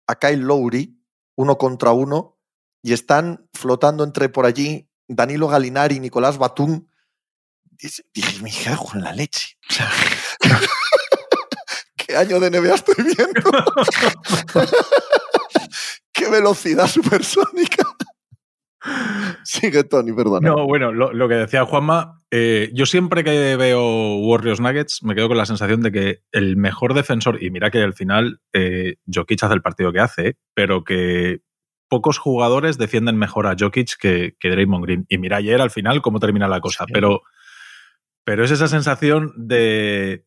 a 0.06 0.18
Kyle 0.18 0.40
Lowry, 0.40 0.98
uno 1.36 1.58
contra 1.58 1.92
uno, 1.92 2.38
y 2.82 2.92
están 2.92 3.48
flotando 3.52 4.04
entre 4.04 4.28
por 4.30 4.46
allí 4.46 4.88
Danilo 5.08 5.48
Galinari 5.48 6.00
Nicolás 6.00 6.38
Batum. 6.38 6.86
Dije, 8.14 8.42
me 8.42 8.50
cago 8.50 8.90
en 8.94 9.02
la 9.02 9.12
leche. 9.12 9.58
¿Qué 11.96 12.16
año 12.16 12.40
de 12.40 12.50
NBA 12.50 12.74
estoy 12.74 13.04
viendo? 13.04 13.42
¡Qué 16.12 16.28
velocidad 16.28 16.86
supersónica! 16.86 17.84
Sigue, 19.44 19.84
Tony, 19.84 20.12
perdón. 20.12 20.44
No, 20.44 20.66
bueno, 20.66 20.92
lo, 20.92 21.28
que 21.28 21.34
decía 21.34 21.64
Juanma, 21.64 22.20
eh, 22.30 22.70
yo 22.74 22.86
siempre 22.86 23.24
que 23.24 23.56
veo 23.56 24.18
Warriors 24.18 24.60
Nuggets 24.60 25.02
me 25.02 25.14
quedo 25.14 25.28
con 25.28 25.38
la 25.38 25.46
sensación 25.46 25.82
de 25.82 25.92
que 25.92 26.18
el 26.32 26.56
mejor 26.56 26.94
defensor, 26.94 27.42
y 27.42 27.50
mira 27.50 27.70
que 27.70 27.82
al 27.82 27.94
final 27.94 28.40
eh, 28.52 28.96
hace 29.46 29.54
el 29.54 29.62
partido 29.62 29.92
que 29.92 30.00
hace, 30.00 30.36
pero 30.54 30.84
que 30.84 31.40
pocos 31.88 32.18
jugadores 32.18 32.78
defienden 32.78 33.16
mejor 33.16 33.46
a 33.46 33.56
Jokic 33.58 33.96
que, 33.98 34.36
que 34.38 34.50
Draymond 34.50 34.84
Green. 34.84 35.06
Y 35.08 35.18
mira 35.18 35.38
ayer 35.38 35.60
al 35.60 35.70
final 35.70 36.02
cómo 36.02 36.20
termina 36.20 36.48
la 36.48 36.60
cosa, 36.60 36.86
pero 36.92 37.22
pero 38.24 38.42
es 38.42 38.50
esa 38.50 38.68
sensación 38.68 39.32
de, 39.36 40.24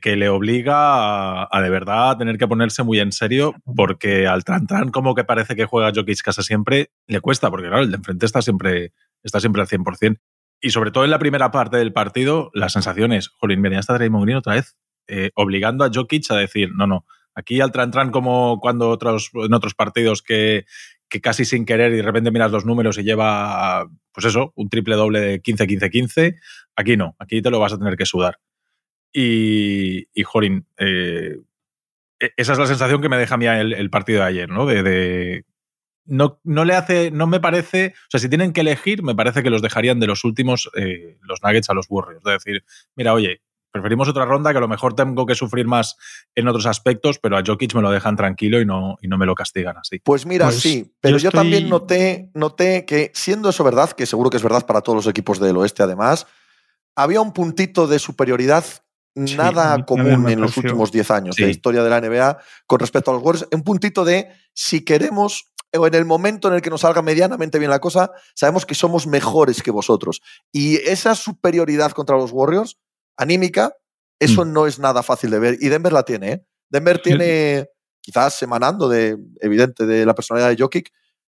que 0.00 0.16
le 0.16 0.28
obliga 0.28 1.42
a, 1.44 1.60
de 1.60 1.68
verdad 1.70 2.10
a 2.10 2.18
tener 2.18 2.38
que 2.38 2.46
ponerse 2.46 2.84
muy 2.84 3.00
en 3.00 3.10
serio, 3.10 3.54
porque 3.76 4.28
al 4.28 4.44
tran 4.44 4.68
tran 4.68 4.90
como 4.90 5.16
que 5.16 5.24
parece 5.24 5.56
que 5.56 5.64
juega 5.64 5.92
Jokic 5.92 6.22
casi 6.22 6.44
siempre, 6.44 6.92
le 7.08 7.20
cuesta, 7.20 7.50
porque 7.50 7.66
claro, 7.66 7.82
el 7.82 7.90
de 7.90 7.96
enfrente 7.96 8.24
está 8.24 8.40
siempre, 8.40 8.92
está 9.24 9.40
siempre 9.40 9.62
al 9.62 9.68
100%. 9.68 10.18
Y 10.60 10.70
sobre 10.70 10.92
todo 10.92 11.04
en 11.04 11.10
la 11.10 11.18
primera 11.18 11.50
parte 11.50 11.76
del 11.76 11.92
partido, 11.92 12.50
la 12.54 12.68
sensación 12.68 13.12
es, 13.12 13.28
jolín, 13.28 13.62
venía 13.62 13.80
hasta 13.80 13.94
Draymond 13.94 14.24
Green 14.24 14.38
otra 14.38 14.54
vez, 14.54 14.76
eh, 15.08 15.30
obligando 15.34 15.84
a 15.84 15.90
Jokic 15.92 16.30
a 16.30 16.36
decir, 16.36 16.70
no, 16.72 16.86
no, 16.86 17.04
aquí 17.34 17.60
al 17.60 17.72
tran 17.72 17.90
tran 17.90 18.12
como 18.12 18.60
cuando 18.60 18.90
otros, 18.90 19.30
en 19.34 19.52
otros 19.54 19.74
partidos 19.74 20.22
que, 20.22 20.66
que 21.10 21.20
casi 21.20 21.44
sin 21.44 21.66
querer 21.66 21.92
y 21.92 21.96
de 21.96 22.02
repente 22.02 22.30
miras 22.30 22.52
los 22.52 22.64
números 22.64 22.96
y 22.96 23.02
lleva, 23.02 23.90
pues 24.12 24.26
eso, 24.26 24.52
un 24.54 24.70
triple 24.70 24.94
doble 24.94 25.20
de 25.20 25.42
15-15-15. 25.42 26.36
Aquí 26.76 26.96
no, 26.96 27.16
aquí 27.18 27.42
te 27.42 27.50
lo 27.50 27.58
vas 27.58 27.72
a 27.72 27.78
tener 27.78 27.96
que 27.96 28.06
sudar. 28.06 28.38
Y, 29.12 30.06
y 30.14 30.22
Jorin, 30.22 30.66
eh, 30.78 31.36
e, 32.20 32.30
esa 32.36 32.52
es 32.52 32.58
la 32.58 32.66
sensación 32.66 33.02
que 33.02 33.08
me 33.08 33.18
deja 33.18 33.34
a 33.34 33.38
mí 33.38 33.46
el, 33.46 33.90
partido 33.90 34.20
de 34.20 34.26
ayer, 34.26 34.48
¿no? 34.48 34.66
De, 34.66 35.44
no, 36.06 36.40
no, 36.44 36.64
le 36.64 36.74
hace, 36.74 37.10
no 37.10 37.26
me 37.26 37.40
parece, 37.40 37.94
o 37.96 38.10
sea, 38.10 38.20
si 38.20 38.28
tienen 38.28 38.52
que 38.52 38.60
elegir, 38.60 39.02
me 39.02 39.14
parece 39.14 39.42
que 39.42 39.50
los 39.50 39.62
dejarían 39.62 39.98
de 40.00 40.06
los 40.06 40.24
últimos, 40.24 40.70
eh, 40.76 41.18
los 41.22 41.42
Nuggets 41.42 41.70
a 41.70 41.74
los 41.74 41.86
Warriors. 41.88 42.22
De 42.22 42.32
decir, 42.32 42.64
mira, 42.94 43.14
oye, 43.14 43.42
preferimos 43.70 44.08
otra 44.08 44.24
ronda 44.24 44.52
que 44.52 44.58
a 44.58 44.60
lo 44.60 44.68
mejor 44.68 44.94
tengo 44.94 45.26
que 45.26 45.34
sufrir 45.34 45.66
más 45.66 45.96
en 46.34 46.48
otros 46.48 46.66
aspectos, 46.66 47.18
pero 47.18 47.36
a 47.36 47.42
Jokic 47.44 47.74
me 47.74 47.82
lo 47.82 47.90
dejan 47.90 48.16
tranquilo 48.16 48.60
y 48.60 48.66
no, 48.66 48.98
y 49.00 49.08
no 49.08 49.18
me 49.18 49.26
lo 49.26 49.34
castigan 49.34 49.76
así. 49.76 50.00
Pues 50.00 50.26
mira, 50.26 50.46
pues 50.46 50.60
sí, 50.60 50.92
pero 51.00 51.18
yo, 51.18 51.30
también 51.30 51.68
noté, 51.68 52.30
noté 52.34 52.84
que, 52.84 53.10
siendo 53.14 53.50
eso 53.50 53.64
verdad, 53.64 53.90
que 53.90 54.06
seguro 54.06 54.30
que 54.30 54.36
es 54.36 54.42
verdad 54.42 54.66
para 54.66 54.80
todos 54.80 54.96
los 54.96 55.06
equipos 55.06 55.38
del 55.40 55.56
oeste 55.56 55.82
además, 55.82 56.26
había 56.96 57.20
un 57.20 57.32
puntito 57.32 57.86
de 57.86 57.98
superioridad 57.98 58.64
nada 59.14 59.84
común 59.84 60.28
en 60.28 60.40
los 60.40 60.56
últimos 60.56 60.92
10 60.92 61.10
años 61.10 61.36
de 61.36 61.44
la 61.44 61.50
historia 61.50 61.82
de 61.82 61.90
la 61.90 62.00
NBA 62.00 62.38
con 62.66 62.78
respecto 62.78 63.10
a 63.10 63.14
los 63.14 63.22
Warriors. 63.22 63.48
Un 63.52 63.62
puntito 63.62 64.04
de 64.04 64.28
si 64.54 64.84
queremos 64.84 65.50
o 65.72 65.86
en 65.86 65.94
el 65.94 66.04
momento 66.04 66.48
en 66.48 66.54
el 66.54 66.62
que 66.62 66.70
nos 66.70 66.80
salga 66.80 67.02
medianamente 67.02 67.58
bien 67.58 67.70
la 67.70 67.78
cosa, 67.78 68.10
sabemos 68.34 68.66
que 68.66 68.74
somos 68.74 69.06
mejores 69.06 69.62
que 69.62 69.70
vosotros. 69.70 70.20
Y 70.52 70.76
esa 70.76 71.14
superioridad 71.14 71.92
contra 71.92 72.16
los 72.16 72.32
Warriors 72.32 72.78
anímica, 73.20 73.72
eso 74.18 74.44
mm. 74.44 74.52
no 74.52 74.66
es 74.66 74.78
nada 74.78 75.02
fácil 75.02 75.30
de 75.30 75.38
ver. 75.38 75.58
Y 75.60 75.68
Denver 75.68 75.92
la 75.92 76.02
tiene, 76.02 76.32
¿eh? 76.32 76.46
Denver 76.68 77.00
tiene, 77.00 77.68
quizás 78.00 78.42
emanando 78.42 78.88
de, 78.88 79.18
evidente, 79.40 79.86
de 79.86 80.06
la 80.06 80.14
personalidad 80.14 80.50
de 80.50 80.56
Jokic, 80.62 80.90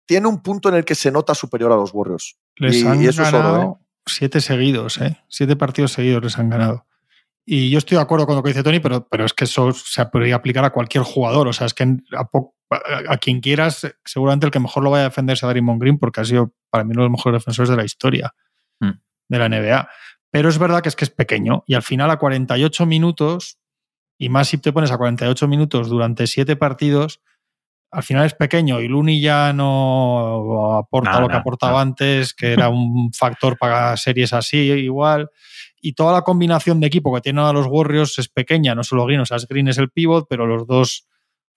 tiene 0.07 0.29
un 0.29 0.43
punto 0.43 0.69
en 0.69 0.77
el 0.77 0.85
que 0.85 0.95
se 0.95 1.11
nota 1.11 1.35
superior 1.35 1.73
a 1.73 1.77
los 1.77 1.93
Warriors. 1.93 2.39
Les 2.57 2.77
y, 2.77 2.87
han 2.87 3.03
eso 3.03 3.23
ganado 3.23 3.81
¿eh? 3.81 3.85
siete 4.07 4.41
seguidos, 4.41 5.01
¿eh? 5.01 5.19
Siete 5.29 5.57
partidos 5.57 5.93
seguidos 5.93 6.23
les 6.23 6.39
han 6.39 6.51
ganado. 6.51 6.87
Y 7.47 7.71
yo 7.71 7.79
estoy 7.79 7.97
de 7.97 8.03
acuerdo 8.03 8.27
con 8.27 8.37
lo 8.37 8.43
que 8.43 8.51
dice 8.51 8.63
Tony, 8.63 8.81
pero, 8.81 9.07
pero 9.09 9.25
es 9.27 9.35
que 9.35 9.45
eso 9.45 9.73
se 9.73 10.07
podría 10.07 10.37
aplicar 10.37 10.65
a 10.65 10.71
cualquier 10.71 11.05
jugador. 11.05 11.49
O 11.49 11.53
sea, 11.53 11.67
es 11.67 11.75
que 11.75 11.97
a, 12.71 13.17
quien 13.19 13.41
quieras, 13.41 13.87
seguramente 14.05 14.47
el 14.47 14.53
que 14.53 14.61
mejor 14.61 14.83
lo 14.83 14.91
vaya 14.91 15.05
a 15.05 15.09
defender 15.09 15.35
es 15.35 15.45
a 15.45 15.49
Draymond 15.49 15.81
Green, 15.81 15.99
porque 15.99 16.21
ha 16.21 16.25
sido 16.25 16.55
para 16.71 16.85
mí 16.85 16.93
uno 16.93 17.03
de 17.03 17.09
los 17.09 17.19
mejores 17.19 17.43
defensores 17.43 17.69
de 17.69 17.77
la 17.77 17.85
historia 17.85 18.35
mm. 18.81 18.91
de 19.29 19.39
la 19.39 19.49
NBA. 19.49 19.89
Pero 20.35 20.49
es 20.49 20.59
verdad 20.59 20.83
que 20.83 20.89
es 20.89 20.97
que 20.97 21.05
es 21.05 21.13
pequeño 21.13 21.63
y 21.65 21.75
al 21.75 21.85
final 21.85 22.11
a 22.11 22.17
48 22.17 22.87
minutos, 22.87 23.61
y 24.19 24.31
más 24.31 24.49
si 24.49 24.59
te 24.59 24.73
pones 24.73 24.91
a 24.91 24.99
48 24.99 25.47
minutos 25.47 25.89
durante 25.89 26.27
siete 26.27 26.57
partidos, 26.57 27.21
al 27.93 28.03
final 28.03 28.27
es 28.27 28.35
pequeño 28.35 28.81
y 28.81 28.89
Luni 28.89 29.21
ya 29.21 29.53
no 29.53 30.75
aporta 30.77 31.21
lo 31.21 31.29
que 31.29 31.37
aportaba 31.37 31.81
antes, 31.81 32.35
que 32.35 32.53
era 32.53 32.69
un 32.69 33.13
factor 33.13 33.57
para 33.57 33.97
series 33.97 34.33
así 34.33 34.59
igual. 34.73 35.31
Y 35.81 35.93
toda 35.93 36.13
la 36.13 36.23
combinación 36.23 36.81
de 36.81 36.89
equipo 36.89 37.15
que 37.15 37.21
tienen 37.21 37.45
a 37.45 37.53
los 37.53 37.69
Warriors 37.69 38.19
es 38.19 38.29
pequeña, 38.29 38.75
no 38.75 38.83
solo 38.83 39.07
Green, 39.07 39.21
o 39.21 39.27
sea, 39.27 39.37
Green 39.49 39.69
es 39.69 39.79
el 39.79 39.91
pivot, 39.91 40.27
pero 40.29 40.47
los 40.49 40.67
dos 40.67 41.07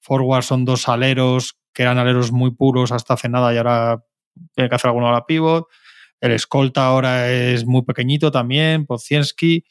forwards 0.01 0.45
son 0.45 0.65
dos 0.65 0.88
aleros, 0.88 1.57
que 1.73 1.82
eran 1.82 1.97
aleros 1.97 2.32
muy 2.32 2.51
puros 2.51 2.91
hasta 2.91 3.15
hace 3.15 3.28
nada 3.28 3.51
y 3.55 3.57
ahora 3.57 4.03
tiene 4.53 4.69
que 4.69 4.75
hacer 4.75 4.89
alguno 4.89 5.09
a 5.09 5.13
la 5.13 5.25
pivot. 5.25 5.65
El 6.20 6.32
escolta 6.32 6.86
ahora 6.86 7.32
es 7.32 7.65
muy 7.65 7.84
pequeñito 7.84 8.32
también, 8.32 8.86
Pocienski. 8.86 9.65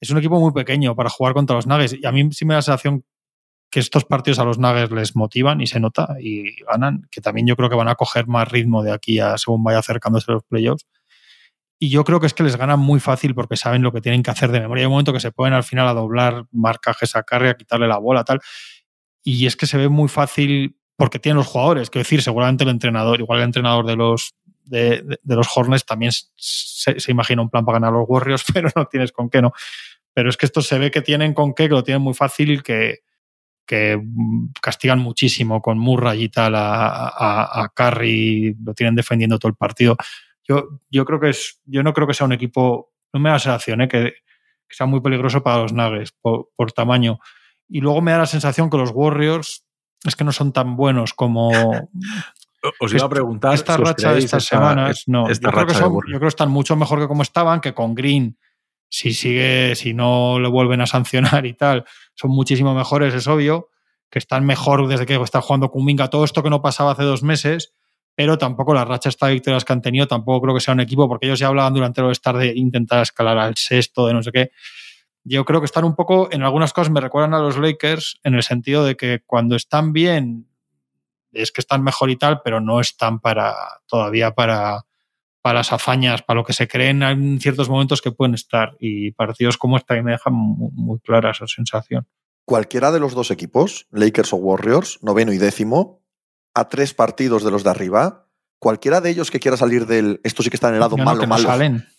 Es 0.00 0.10
un 0.10 0.18
equipo 0.18 0.38
muy 0.38 0.52
pequeño 0.52 0.94
para 0.94 1.10
jugar 1.10 1.34
contra 1.34 1.56
los 1.56 1.66
Nuggets. 1.66 1.96
Y 2.00 2.06
a 2.06 2.12
mí 2.12 2.28
sí 2.32 2.44
me 2.44 2.54
da 2.54 2.58
la 2.58 2.62
sensación 2.62 3.04
que 3.70 3.80
estos 3.80 4.04
partidos 4.04 4.38
a 4.38 4.44
los 4.44 4.58
Nuggets 4.58 4.92
les 4.92 5.16
motivan 5.16 5.60
y 5.60 5.66
se 5.66 5.80
nota 5.80 6.16
y 6.20 6.56
ganan, 6.62 7.06
que 7.10 7.20
también 7.20 7.46
yo 7.46 7.56
creo 7.56 7.68
que 7.68 7.76
van 7.76 7.88
a 7.88 7.94
coger 7.94 8.26
más 8.26 8.48
ritmo 8.50 8.82
de 8.82 8.92
aquí 8.92 9.18
a 9.18 9.36
según 9.36 9.62
vaya 9.62 9.78
acercándose 9.78 10.32
los 10.32 10.44
playoffs. 10.44 10.86
Y 11.80 11.90
yo 11.90 12.02
creo 12.04 12.18
que 12.18 12.26
es 12.26 12.34
que 12.34 12.42
les 12.42 12.56
ganan 12.56 12.80
muy 12.80 12.98
fácil 12.98 13.34
porque 13.34 13.56
saben 13.56 13.82
lo 13.82 13.92
que 13.92 14.00
tienen 14.00 14.22
que 14.22 14.30
hacer 14.30 14.50
de 14.50 14.60
memoria. 14.60 14.82
Hay 14.82 14.86
un 14.86 14.92
momento 14.92 15.12
que 15.12 15.20
se 15.20 15.30
pueden 15.30 15.54
al 15.54 15.62
final 15.62 15.86
a 15.86 15.94
doblar 15.94 16.46
marcajes 16.50 17.14
a 17.14 17.22
carry, 17.22 17.48
a 17.48 17.54
quitarle 17.54 17.86
la 17.86 17.98
bola, 17.98 18.24
tal. 18.24 18.40
Y 19.22 19.46
es 19.46 19.56
que 19.56 19.66
se 19.66 19.76
ve 19.76 19.88
muy 19.88 20.08
fácil 20.08 20.76
porque 20.96 21.20
tienen 21.20 21.36
los 21.36 21.46
jugadores. 21.46 21.90
Quiero 21.90 22.02
decir, 22.02 22.22
seguramente 22.22 22.64
el 22.64 22.70
entrenador, 22.70 23.20
igual 23.20 23.38
el 23.38 23.44
entrenador 23.44 23.86
de 23.86 23.94
los, 23.94 24.34
de, 24.68 25.18
los 25.24 25.48
Hornets 25.56 25.84
también 25.84 26.12
se, 26.12 26.94
imagina 27.10 27.42
un 27.42 27.50
plan 27.50 27.64
para 27.64 27.76
ganar 27.76 27.94
a 27.94 27.98
los 27.98 28.08
Warriors, 28.08 28.44
pero 28.52 28.68
no 28.74 28.86
tienes 28.86 29.12
con 29.12 29.30
qué, 29.30 29.42
¿no? 29.42 29.52
Pero 30.12 30.30
es 30.30 30.36
que 30.36 30.46
esto 30.46 30.62
se 30.62 30.78
ve 30.78 30.90
que 30.90 31.02
tienen 31.02 31.34
con 31.34 31.54
qué, 31.54 31.64
que 31.64 31.74
lo 31.74 31.84
tienen 31.84 32.02
muy 32.02 32.14
fácil, 32.14 32.62
que, 32.62 33.00
que 33.66 34.00
castigan 34.60 34.98
muchísimo 34.98 35.60
con 35.62 35.78
Murray 35.78 36.24
y 36.24 36.28
tal 36.28 36.54
a, 36.56 37.62
a, 37.62 37.68
Curry, 37.74 38.56
lo 38.64 38.74
tienen 38.74 38.94
defendiendo 38.94 39.38
todo 39.38 39.50
el 39.50 39.56
partido. 39.56 39.96
Yo, 40.42 40.80
yo 40.90 41.04
creo 41.04 41.20
que 41.20 41.30
es, 41.30 41.60
yo 41.66 41.82
no 41.82 41.92
creo 41.92 42.06
que 42.06 42.14
sea 42.14 42.26
un 42.26 42.32
equipo, 42.32 42.92
no 43.12 43.20
me 43.20 43.28
da 43.28 43.34
la 43.34 43.40
sensación, 43.40 43.82
¿eh? 43.82 43.88
que, 43.88 44.14
sea 44.70 44.86
muy 44.86 45.00
peligroso 45.00 45.42
para 45.42 45.62
los 45.62 45.72
Nuggets 45.72 46.12
por, 46.12 46.50
por, 46.54 46.72
tamaño. 46.72 47.20
Y 47.68 47.80
luego 47.80 48.02
me 48.02 48.12
da 48.12 48.18
la 48.18 48.26
sensación 48.26 48.68
que 48.68 48.76
los 48.76 48.90
Warriors 48.92 49.64
es 50.04 50.14
que 50.14 50.24
no 50.24 50.32
son 50.32 50.52
tan 50.52 50.76
buenos 50.76 51.14
como, 51.14 51.50
Os 52.80 52.92
iba 52.92 53.06
a 53.06 53.08
preguntar. 53.08 53.54
Esta 53.54 53.76
racha 53.76 54.12
de 54.12 54.18
estas 54.20 54.44
semanas, 54.44 55.04
no. 55.06 55.28
yo, 55.28 55.50
creo 55.50 55.66
que 55.66 55.74
yo 55.74 56.00
creo 56.02 56.20
que 56.20 56.26
están 56.26 56.50
mucho 56.50 56.76
mejor 56.76 56.98
que 56.98 57.08
como 57.08 57.22
estaban, 57.22 57.60
que 57.60 57.74
con 57.74 57.94
Green, 57.94 58.36
si 58.88 59.12
sigue, 59.12 59.74
si 59.76 59.94
no 59.94 60.40
le 60.40 60.48
vuelven 60.48 60.80
a 60.80 60.86
sancionar 60.86 61.46
y 61.46 61.54
tal, 61.54 61.84
son 62.14 62.30
muchísimo 62.30 62.74
mejores, 62.74 63.14
es 63.14 63.26
obvio. 63.26 63.68
Que 64.10 64.18
están 64.18 64.46
mejor 64.46 64.88
desde 64.88 65.04
que 65.04 65.16
está 65.16 65.42
jugando 65.42 65.70
Kuminga, 65.70 66.08
todo 66.08 66.24
esto 66.24 66.42
que 66.42 66.48
no 66.48 66.62
pasaba 66.62 66.92
hace 66.92 67.02
dos 67.02 67.22
meses, 67.22 67.74
pero 68.14 68.38
tampoco 68.38 68.72
la 68.72 68.86
racha 68.86 69.10
estas 69.10 69.30
victorias 69.30 69.66
que 69.66 69.72
han 69.74 69.82
tenido, 69.82 70.08
tampoco 70.08 70.40
creo 70.40 70.54
que 70.54 70.62
sea 70.62 70.72
un 70.72 70.80
equipo, 70.80 71.06
porque 71.08 71.26
ellos 71.26 71.38
ya 71.38 71.48
hablaban 71.48 71.74
durante 71.74 72.00
el 72.00 72.10
estar 72.10 72.36
de 72.36 72.54
intentar 72.56 73.02
escalar 73.02 73.36
al 73.36 73.54
sexto, 73.56 74.06
de 74.06 74.14
no 74.14 74.22
sé 74.22 74.32
qué. 74.32 74.50
Yo 75.24 75.44
creo 75.44 75.60
que 75.60 75.66
están 75.66 75.84
un 75.84 75.94
poco, 75.94 76.28
en 76.32 76.42
algunas 76.42 76.72
cosas 76.72 76.90
me 76.90 77.02
recuerdan 77.02 77.34
a 77.34 77.38
los 77.38 77.58
Lakers, 77.58 78.18
en 78.24 78.34
el 78.34 78.42
sentido 78.42 78.82
de 78.82 78.96
que 78.96 79.20
cuando 79.26 79.56
están 79.56 79.92
bien 79.92 80.48
es 81.32 81.52
que 81.52 81.60
están 81.60 81.82
mejor 81.82 82.10
y 82.10 82.16
tal, 82.16 82.40
pero 82.42 82.60
no 82.60 82.80
están 82.80 83.20
para 83.20 83.54
todavía 83.86 84.34
para, 84.34 84.86
para 85.42 85.60
las 85.60 85.72
hazañas, 85.72 86.22
para 86.22 86.38
lo 86.40 86.44
que 86.44 86.52
se 86.52 86.68
creen 86.68 87.02
en 87.02 87.40
ciertos 87.40 87.68
momentos 87.68 88.02
que 88.02 88.12
pueden 88.12 88.34
estar. 88.34 88.76
Y 88.78 89.12
partidos 89.12 89.56
como 89.56 89.76
esta 89.76 90.00
me 90.02 90.12
dejan 90.12 90.32
muy, 90.34 90.98
clara 91.00 91.30
esa 91.30 91.46
sensación. 91.46 92.06
Cualquiera 92.44 92.92
de 92.92 93.00
los 93.00 93.14
dos 93.14 93.30
equipos, 93.30 93.86
Lakers 93.90 94.32
o 94.32 94.36
Warriors, 94.36 94.98
noveno 95.02 95.32
y 95.32 95.38
décimo, 95.38 96.02
a 96.54 96.68
tres 96.68 96.94
partidos 96.94 97.44
de 97.44 97.50
los 97.50 97.62
de 97.62 97.70
arriba, 97.70 98.26
cualquiera 98.58 99.00
de 99.00 99.10
ellos 99.10 99.30
que 99.30 99.40
quiera 99.40 99.56
salir 99.56 99.86
del. 99.86 100.20
Esto 100.24 100.42
sí 100.42 100.50
que 100.50 100.56
está 100.56 100.68
en 100.68 100.74
el 100.74 100.80
lado 100.80 100.96
malo, 100.96 101.26
malo 101.26 101.48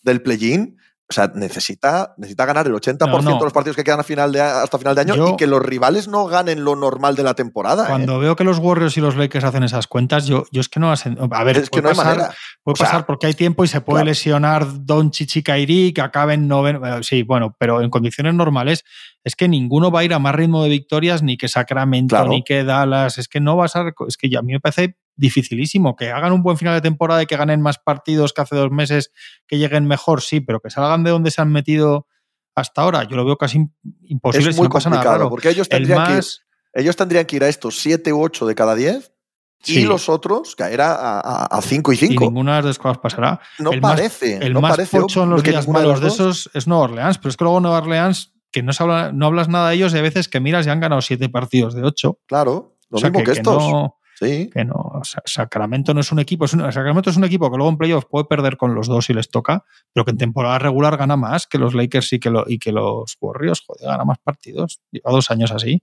del 0.04 0.22
play-in, 0.22 0.78
o 1.10 1.14
sea, 1.14 1.32
necesita, 1.34 2.14
necesita 2.18 2.46
ganar 2.46 2.68
el 2.68 2.74
80% 2.74 3.24
de 3.24 3.44
los 3.44 3.52
partidos 3.52 3.76
que 3.76 3.84
quedan 3.84 4.00
a 4.00 4.04
final 4.04 4.32
de, 4.32 4.42
hasta 4.42 4.78
final 4.78 4.94
de 4.94 5.02
año 5.02 5.30
y 5.30 5.38
que 5.38 5.48
los 5.48 5.60
rivales 5.60 6.08
no 6.08 6.28
ganen 6.28 6.64
lo 6.64 6.76
normal 6.76 7.16
de 7.16 7.24
la 7.24 7.34
temporada. 7.34 7.88
Cuando 7.88 8.18
¿eh? 8.18 8.20
veo 8.20 8.36
que 8.36 8.44
los 8.44 8.60
Warriors 8.60 8.96
y 8.96 9.02
los 9.02 9.16
Lakers 9.16 9.44
hacen 9.44 9.64
esas 9.64 9.88
cuentas, 9.88 10.28
yo, 10.28 10.46
yo 10.52 10.62
es 10.62 10.70
que 10.70 10.80
no 10.80 10.92
las. 10.92 11.08
A 11.08 11.44
ver, 11.44 11.58
es 11.58 11.72
que 11.72 11.82
no 11.82 11.90
pasar, 11.90 12.06
hay 12.06 12.16
manera. 12.16 12.36
Puede 12.64 12.78
pasar 12.78 13.08
porque 13.08 13.26
hay 13.26 13.34
tiempo 13.34 13.64
y 13.64 13.68
se 13.68 13.82
puede 13.82 14.06
lesionar 14.06 14.68
Don 14.86 15.10
Chichicairi, 15.10 15.94
que 15.94 16.02
acaben 16.02 16.48
noveno. 16.48 16.86
Eh, 16.86 17.04
sí, 17.04 17.24
bueno, 17.24 17.56
pero 17.58 17.82
en 17.82 17.90
condiciones 17.90 18.36
normales 18.36 18.86
es 19.24 19.36
que 19.36 19.48
ninguno 19.48 19.90
va 19.90 20.02
a 20.02 20.04
ir 20.04 20.14
a 20.14 20.20
más 20.20 20.36
ritmo 20.36 20.62
de 20.62 20.70
victorias, 20.70 21.24
ni 21.24 21.38
que 21.38 21.48
Sacramento, 21.48 22.24
ni 22.28 22.44
que 22.44 22.64
Dallas. 22.64 23.18
Es 23.18 23.28
que 23.28 23.40
no 23.40 23.58
va 23.58 23.66
a 23.66 23.70
ser. 23.70 23.94
Es 24.08 24.16
que 24.16 24.30
a 24.38 24.44
mí 24.44 24.54
me 24.54 24.60
parece 24.60 24.96
dificilísimo. 25.20 25.96
Que 25.96 26.10
hagan 26.10 26.32
un 26.32 26.42
buen 26.42 26.58
final 26.58 26.74
de 26.74 26.82
temporada 26.82 27.22
y 27.22 27.26
que 27.26 27.38
ganen 27.38 27.62
más 27.62 27.78
partidos 27.78 28.34
que 28.34 28.42
hace 28.42 28.56
dos 28.56 28.72
meses, 28.72 29.12
que 29.48 29.58
lleguen 29.58 29.86
mejor, 29.86 30.22
sí, 30.22 30.40
pero 30.40 30.60
que 30.60 30.70
salgan 30.70 31.04
de 31.04 31.12
donde 31.12 31.32
se 31.32 31.42
han 31.42 31.52
metido 31.52 32.08
hasta 32.56 32.82
ahora, 32.82 33.04
yo 33.04 33.16
lo 33.16 33.26
veo 33.26 33.38
casi 33.38 33.68
imposible. 34.04 34.50
Es 34.50 34.58
muy 34.58 34.68
complicado, 34.68 35.30
porque 35.30 35.50
ellos 35.50 35.70
tendrían, 35.70 36.20
que, 36.20 36.28
ellos 36.74 36.96
tendrían 36.96 37.26
que 37.26 37.38
ir 37.38 37.44
a 37.44 37.48
estos 37.48 37.80
7 37.80 38.12
u 38.12 38.22
8 38.22 38.48
de 38.48 38.56
cada 38.56 38.76
10 38.76 39.14
y 39.66 39.82
los 39.82 40.08
otros 40.10 40.56
caer 40.56 40.80
a 40.82 41.60
5 41.62 41.94
y 41.94 41.98
5. 41.98 42.14
Y 42.14 42.28
ninguna 42.28 42.58
de 42.58 42.68
las 42.68 42.80
cosas 42.80 42.98
pasará. 42.98 43.40
No 43.60 43.72
parece. 43.82 44.38
el 44.38 44.54
no 44.54 44.62
más 44.62 44.72
parece 44.72 45.00
pocho 45.00 45.24
en 45.24 45.32
los 45.32 45.44
días 45.44 45.68
malos 45.68 46.02
de, 46.02 46.08
esos 46.08 46.50
es 46.54 46.68
Nueva 46.68 46.86
Orleans, 46.86 47.18
pero 47.18 47.30
es 47.30 47.38
que 47.38 47.44
luego 47.44 47.60
Nueva 47.60 47.80
Orleans, 47.80 48.34
que 48.52 48.64
no, 48.64 48.72
habla, 48.78 49.12
no 49.12 49.28
hablas 49.28 49.48
nada 49.50 49.70
de 49.70 49.76
ellos, 49.76 49.94
y 49.94 49.98
a 49.98 50.02
veces 50.02 50.28
que 50.28 50.40
miras 50.40 50.66
y 50.66 50.70
han 50.70 50.80
ganado 50.80 51.02
7 51.02 51.30
partidos 51.30 51.76
de 51.76 51.84
8. 51.84 52.20
Claro, 52.26 52.78
lo 52.90 53.00
mismo 53.00 53.24
que, 53.24 53.32
estos. 53.32 53.64
Sí. 54.20 54.50
Que 54.54 54.66
no, 54.66 55.00
Sacramento 55.04 55.94
no 55.94 56.02
es 56.02 56.12
un 56.12 56.20
equipo, 56.20 56.44
es 56.44 56.54
un, 56.54 56.60
Sacramento 56.74 57.10
es 57.10 57.16
un 57.16 57.24
equipo 57.24 57.50
que 57.50 57.56
luego 57.56 57.72
en 57.72 57.78
playoffs 57.78 58.06
puede 58.06 58.26
perder 58.26 58.58
con 58.58 58.76
los 58.76 58.88
dos 58.90 59.06
si 59.06 59.14
les 59.14 59.30
toca, 59.30 59.64
pero 59.94 60.04
que 60.04 60.12
en 60.12 60.18
temporada 60.18 60.60
regular 60.60 60.98
gana 60.98 61.16
más 61.16 61.48
que 61.48 61.58
los 61.58 61.74
Lakers 61.74 62.12
y 62.12 62.20
que, 62.20 62.30
lo, 62.30 62.44
y 62.46 62.60
que 62.60 62.74
los 62.74 63.16
Warriors, 63.22 63.64
joder, 63.66 63.88
gana 63.88 64.04
más 64.04 64.18
partidos. 64.20 64.82
Lleva 64.92 65.12
dos 65.12 65.32
años 65.32 65.52
así. 65.52 65.82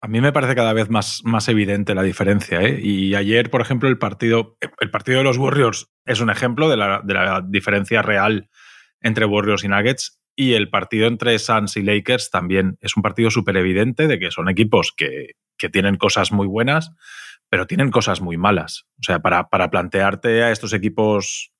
A 0.00 0.06
mí 0.06 0.20
me 0.20 0.32
parece 0.32 0.54
cada 0.54 0.72
vez 0.74 0.90
más, 0.90 1.22
más 1.24 1.48
evidente 1.48 1.96
la 1.96 2.04
diferencia. 2.04 2.62
¿eh? 2.62 2.78
Y 2.80 3.16
ayer, 3.16 3.50
por 3.50 3.62
ejemplo, 3.62 3.88
el 3.88 3.98
partido, 3.98 4.56
el 4.78 4.90
partido 4.92 5.18
de 5.18 5.24
los 5.24 5.36
Warriors 5.36 5.90
es 6.04 6.20
un 6.20 6.30
ejemplo 6.30 6.68
de 6.68 6.76
la, 6.76 7.00
de 7.02 7.14
la 7.14 7.42
diferencia 7.44 8.00
real 8.00 8.48
entre 9.00 9.24
Warriors 9.24 9.64
y 9.64 9.68
Nuggets. 9.68 10.20
Y 10.36 10.52
el 10.52 10.70
partido 10.70 11.08
entre 11.08 11.36
Suns 11.40 11.76
y 11.78 11.82
Lakers 11.82 12.30
también 12.30 12.78
es 12.80 12.96
un 12.96 13.02
partido 13.02 13.30
súper 13.30 13.56
evidente 13.56 14.06
de 14.06 14.20
que 14.20 14.30
son 14.30 14.48
equipos 14.48 14.92
que, 14.96 15.30
que 15.56 15.68
tienen 15.68 15.96
cosas 15.96 16.32
muy 16.32 16.46
buenas, 16.46 16.92
pero 17.48 17.66
tienen 17.66 17.90
cosas 17.90 18.20
muy 18.20 18.36
malas. 18.36 18.86
O 18.98 19.02
sea, 19.02 19.20
para, 19.20 19.48
para 19.48 19.70
plantearte 19.70 20.42
a 20.42 20.50
estos 20.50 20.72
equipos 20.72 21.52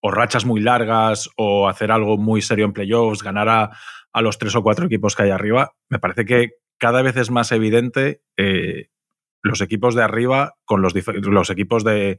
o 0.00 0.10
rachas 0.10 0.44
muy 0.44 0.60
largas 0.60 1.28
o 1.36 1.68
hacer 1.68 1.90
algo 1.90 2.18
muy 2.18 2.42
serio 2.42 2.64
en 2.64 2.72
playoffs, 2.72 3.22
ganar 3.22 3.48
a, 3.48 3.70
a, 4.12 4.22
los 4.22 4.38
tres 4.38 4.54
o 4.54 4.62
cuatro 4.62 4.86
equipos 4.86 5.16
que 5.16 5.24
hay 5.24 5.30
arriba, 5.30 5.74
me 5.88 5.98
parece 5.98 6.24
que 6.24 6.52
cada 6.78 7.02
vez 7.02 7.16
es 7.16 7.30
más 7.30 7.50
evidente 7.52 8.22
eh, 8.36 8.88
los 9.42 9.60
equipos 9.60 9.94
de 9.94 10.02
arriba 10.02 10.56
con 10.64 10.82
los, 10.82 10.94
los 10.94 11.50
equipos 11.50 11.84
de 11.84 12.18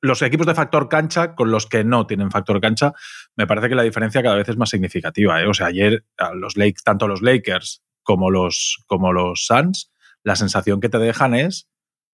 los 0.00 0.22
equipos 0.22 0.46
de 0.46 0.54
factor 0.54 0.88
cancha 0.88 1.34
con 1.34 1.50
los 1.50 1.66
que 1.66 1.84
no 1.84 2.06
tienen 2.06 2.30
factor 2.30 2.60
cancha. 2.60 2.92
Me 3.36 3.46
parece 3.46 3.68
que 3.68 3.74
la 3.74 3.82
diferencia 3.82 4.22
cada 4.22 4.36
vez 4.36 4.48
es 4.48 4.56
más 4.56 4.70
significativa. 4.70 5.40
¿eh? 5.42 5.46
O 5.46 5.54
sea, 5.54 5.66
ayer 5.66 6.04
los 6.34 6.56
Lakers, 6.56 6.84
tanto 6.84 7.08
los 7.08 7.22
Lakers 7.22 7.82
como 8.02 8.30
los, 8.30 8.82
como 8.86 9.12
los 9.12 9.46
Suns, 9.46 9.92
la 10.22 10.36
sensación 10.36 10.80
que 10.80 10.88
te 10.88 10.98
dejan 10.98 11.34
es 11.34 11.68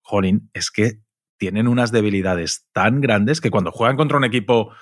jolín, 0.07 0.51
es 0.55 0.71
que 0.71 1.01
tienen 1.37 1.69
unas 1.69 1.93
debilidades 1.93 2.67
tan 2.73 3.01
grandes 3.01 3.41
que 3.41 3.51
cuando 3.51 3.73
juegan 3.73 3.97
contra 3.97 4.17
un 4.17 4.25
equipo 4.25 4.73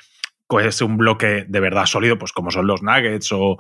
es 0.60 0.80
un 0.82 0.96
bloque 0.96 1.46
de 1.48 1.60
verdad 1.60 1.86
sólido, 1.86 2.18
pues 2.18 2.32
como 2.32 2.50
son 2.50 2.66
los 2.66 2.82
Nuggets 2.82 3.32
o, 3.32 3.56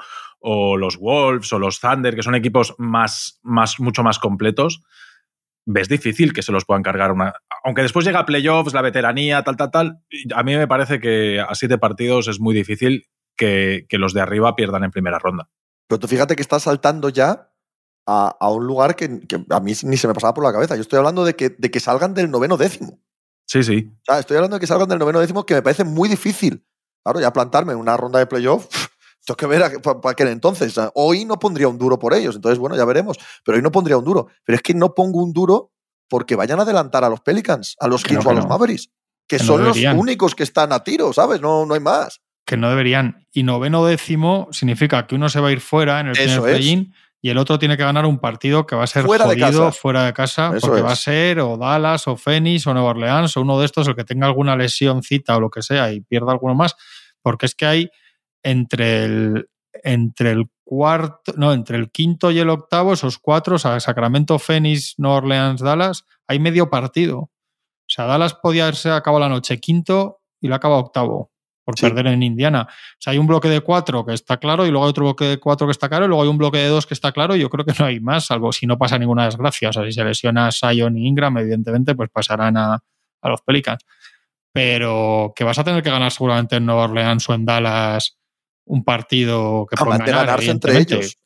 los 0.76 0.98
Wolves 0.98 1.52
o 1.52 1.58
los 1.58 1.80
Thunder, 1.80 2.14
que 2.14 2.22
son 2.22 2.34
equipos 2.34 2.74
más, 2.78 3.40
más, 3.42 3.80
mucho 3.80 4.02
más 4.02 4.18
completos, 4.18 4.82
ves 5.64 5.88
difícil 5.88 6.32
que 6.32 6.42
se 6.42 6.52
los 6.52 6.64
puedan 6.66 6.82
cargar 6.82 7.10
una. 7.10 7.32
Aunque 7.64 7.82
después 7.82 8.04
llega 8.04 8.26
playoffs, 8.26 8.74
la 8.74 8.82
veteranía, 8.82 9.42
tal, 9.42 9.56
tal, 9.56 9.70
tal. 9.70 9.98
A 10.34 10.42
mí 10.42 10.54
me 10.54 10.68
parece 10.68 11.00
que 11.00 11.40
a 11.40 11.54
siete 11.54 11.78
partidos 11.78 12.28
es 12.28 12.38
muy 12.38 12.54
difícil 12.54 13.06
que, 13.36 13.86
que 13.88 13.98
los 13.98 14.12
de 14.12 14.20
arriba 14.20 14.54
pierdan 14.54 14.84
en 14.84 14.90
primera 14.90 15.18
ronda. 15.18 15.48
Pero 15.88 15.98
tú 15.98 16.06
fíjate 16.06 16.36
que 16.36 16.42
estás 16.42 16.64
saltando 16.64 17.08
ya 17.08 17.53
a, 18.06 18.50
un 18.50 18.66
lugar 18.66 18.96
que, 18.96 19.20
a 19.50 19.60
mí 19.60 19.72
ni 19.82 19.96
se 19.96 20.08
me 20.08 20.14
pasaba 20.14 20.34
por 20.34 20.44
la 20.44 20.52
cabeza. 20.52 20.76
Yo 20.76 20.82
estoy 20.82 20.98
hablando 20.98 21.24
de 21.24 21.34
que, 21.34 21.50
de 21.50 21.70
que 21.70 21.80
salgan 21.80 22.14
del 22.14 22.30
noveno 22.30 22.56
décimo. 22.56 23.00
Sí, 23.46 23.62
sí. 23.62 23.90
estoy 24.18 24.36
hablando 24.36 24.56
de 24.56 24.60
que 24.60 24.66
salgan 24.66 24.88
del 24.88 24.98
noveno 24.98 25.20
décimo, 25.20 25.44
que 25.44 25.54
me 25.54 25.62
parece 25.62 25.84
muy 25.84 26.08
difícil. 26.08 26.64
Claro, 27.02 27.20
ya 27.20 27.32
plantarme 27.32 27.72
en 27.72 27.78
una 27.78 27.96
ronda 27.96 28.18
de 28.18 28.26
playoff, 28.26 28.66
tengo 29.26 29.36
que 29.36 29.46
ver 29.46 29.80
para 29.82 30.10
aquel 30.10 30.28
entonces. 30.28 30.74
Hoy 30.94 31.24
no 31.24 31.38
pondría 31.38 31.68
un 31.68 31.78
duro 31.78 31.98
por 31.98 32.14
ellos, 32.14 32.36
entonces, 32.36 32.58
bueno, 32.58 32.76
ya 32.76 32.84
veremos. 32.84 33.18
Pero 33.44 33.56
hoy 33.56 33.62
no 33.62 33.70
pondría 33.72 33.98
un 33.98 34.04
duro. 34.04 34.28
Pero 34.44 34.56
es 34.56 34.62
que 34.62 34.74
no 34.74 34.94
pongo 34.94 35.22
un 35.22 35.32
duro 35.32 35.72
porque 36.08 36.36
vayan 36.36 36.60
a 36.60 36.62
adelantar 36.62 37.04
a 37.04 37.08
los 37.08 37.20
Pelicans, 37.20 37.76
a 37.80 37.88
los 37.88 38.04
Kings 38.04 38.24
o 38.24 38.30
a 38.30 38.34
los 38.34 38.46
Mavericks, 38.46 38.90
que, 39.26 39.38
son 39.38 39.64
los 39.64 39.78
únicos 39.78 40.34
que 40.34 40.42
están 40.42 40.72
a 40.72 40.84
tiro, 40.84 41.12
¿sabes? 41.12 41.40
No, 41.40 41.66
no 41.66 41.74
hay 41.74 41.80
más. 41.80 42.20
Que 42.46 42.56
no 42.56 42.68
deberían. 42.68 43.26
Y 43.32 43.42
noveno 43.42 43.84
décimo 43.86 44.48
significa 44.50 45.06
que 45.06 45.14
uno 45.14 45.28
se 45.28 45.40
va 45.40 45.48
a 45.48 45.52
ir 45.52 45.60
fuera 45.60 46.00
en 46.00 46.08
el 46.08 46.12
primer 46.12 46.42
play 46.42 46.92
y 47.24 47.30
el 47.30 47.38
otro 47.38 47.58
tiene 47.58 47.78
que 47.78 47.82
ganar 47.82 48.04
un 48.04 48.18
partido 48.18 48.66
que 48.66 48.76
va 48.76 48.84
a 48.84 48.86
ser 48.86 49.06
fuera 49.06 49.24
jodido 49.24 49.46
de 49.46 49.52
casa. 49.52 49.72
fuera 49.72 50.04
de 50.04 50.12
casa, 50.12 50.52
porque 50.60 50.82
va 50.82 50.92
a 50.92 50.96
ser 50.96 51.40
o 51.40 51.56
Dallas 51.56 52.06
o 52.06 52.18
Phoenix 52.18 52.66
o 52.66 52.74
Nueva 52.74 52.90
Orleans 52.90 53.34
o 53.38 53.40
uno 53.40 53.58
de 53.58 53.64
estos, 53.64 53.88
el 53.88 53.96
que 53.96 54.04
tenga 54.04 54.26
alguna 54.26 54.54
lesioncita 54.56 55.34
o 55.34 55.40
lo 55.40 55.48
que 55.48 55.62
sea 55.62 55.90
y 55.90 56.02
pierda 56.02 56.32
alguno 56.32 56.54
más, 56.54 56.76
porque 57.22 57.46
es 57.46 57.54
que 57.54 57.64
hay 57.64 57.90
entre 58.42 59.06
el, 59.06 59.48
entre 59.72 60.32
el 60.32 60.50
cuarto, 60.64 61.32
no, 61.38 61.54
entre 61.54 61.78
el 61.78 61.90
quinto 61.90 62.30
y 62.30 62.40
el 62.40 62.50
octavo, 62.50 62.92
esos 62.92 63.16
cuatro, 63.16 63.54
o 63.56 63.58
sea, 63.58 63.80
Sacramento, 63.80 64.38
Phoenix, 64.38 64.96
Nueva 64.98 65.16
Orleans, 65.16 65.62
Dallas, 65.62 66.04
hay 66.28 66.38
medio 66.38 66.68
partido. 66.68 67.18
O 67.20 67.30
sea, 67.88 68.04
Dallas 68.04 68.34
podía 68.34 68.64
haberse 68.64 68.90
acabado 68.90 69.20
la 69.20 69.30
noche 69.30 69.60
quinto 69.60 70.20
y 70.42 70.48
lo 70.48 70.56
acaba 70.56 70.76
octavo 70.76 71.33
por 71.64 71.74
perder 71.80 72.06
en 72.08 72.22
Indiana. 72.22 72.68
O 72.68 72.96
sea, 72.98 73.12
hay 73.12 73.18
un 73.18 73.26
bloque 73.26 73.48
de 73.48 73.60
cuatro 73.60 74.04
que 74.04 74.12
está 74.12 74.36
claro 74.36 74.66
y 74.66 74.70
luego 74.70 74.84
hay 74.84 74.90
otro 74.90 75.04
bloque 75.04 75.24
de 75.24 75.38
cuatro 75.38 75.66
que 75.66 75.72
está 75.72 75.88
claro 75.88 76.04
y 76.04 76.08
luego 76.08 76.22
hay 76.22 76.28
un 76.28 76.38
bloque 76.38 76.58
de 76.58 76.68
dos 76.68 76.86
que 76.86 76.94
está 76.94 77.12
claro 77.12 77.34
y 77.34 77.40
yo 77.40 77.48
creo 77.48 77.64
que 77.64 77.72
no 77.78 77.86
hay 77.86 78.00
más, 78.00 78.26
salvo 78.26 78.52
si 78.52 78.66
no 78.66 78.76
pasa 78.76 78.98
ninguna 78.98 79.24
desgracia. 79.24 79.70
O 79.70 79.72
sea, 79.72 79.84
si 79.84 79.92
se 79.92 80.04
lesiona 80.04 80.52
Sion 80.52 80.96
y 80.98 81.08
Ingram, 81.08 81.36
evidentemente, 81.38 81.94
pues 81.94 82.10
pasarán 82.10 82.56
a, 82.56 82.82
los 83.22 83.40
Pelicans. 83.40 83.82
Pero 84.52 85.32
que 85.34 85.42
vas 85.42 85.58
a 85.58 85.64
tener 85.64 85.82
que 85.82 85.90
ganar 85.90 86.12
seguramente 86.12 86.56
en 86.56 86.66
Nueva 86.66 86.84
Orleans 86.84 87.28
o 87.28 87.34
en 87.34 87.44
Dallas 87.44 88.18
un 88.66 88.82
partido 88.82 89.66
que 89.68 89.76
pueden 89.76 89.98
ganar, 89.98 90.26
ganarse 90.26 90.50
entre 90.50 90.78
ellos. 90.78 91.18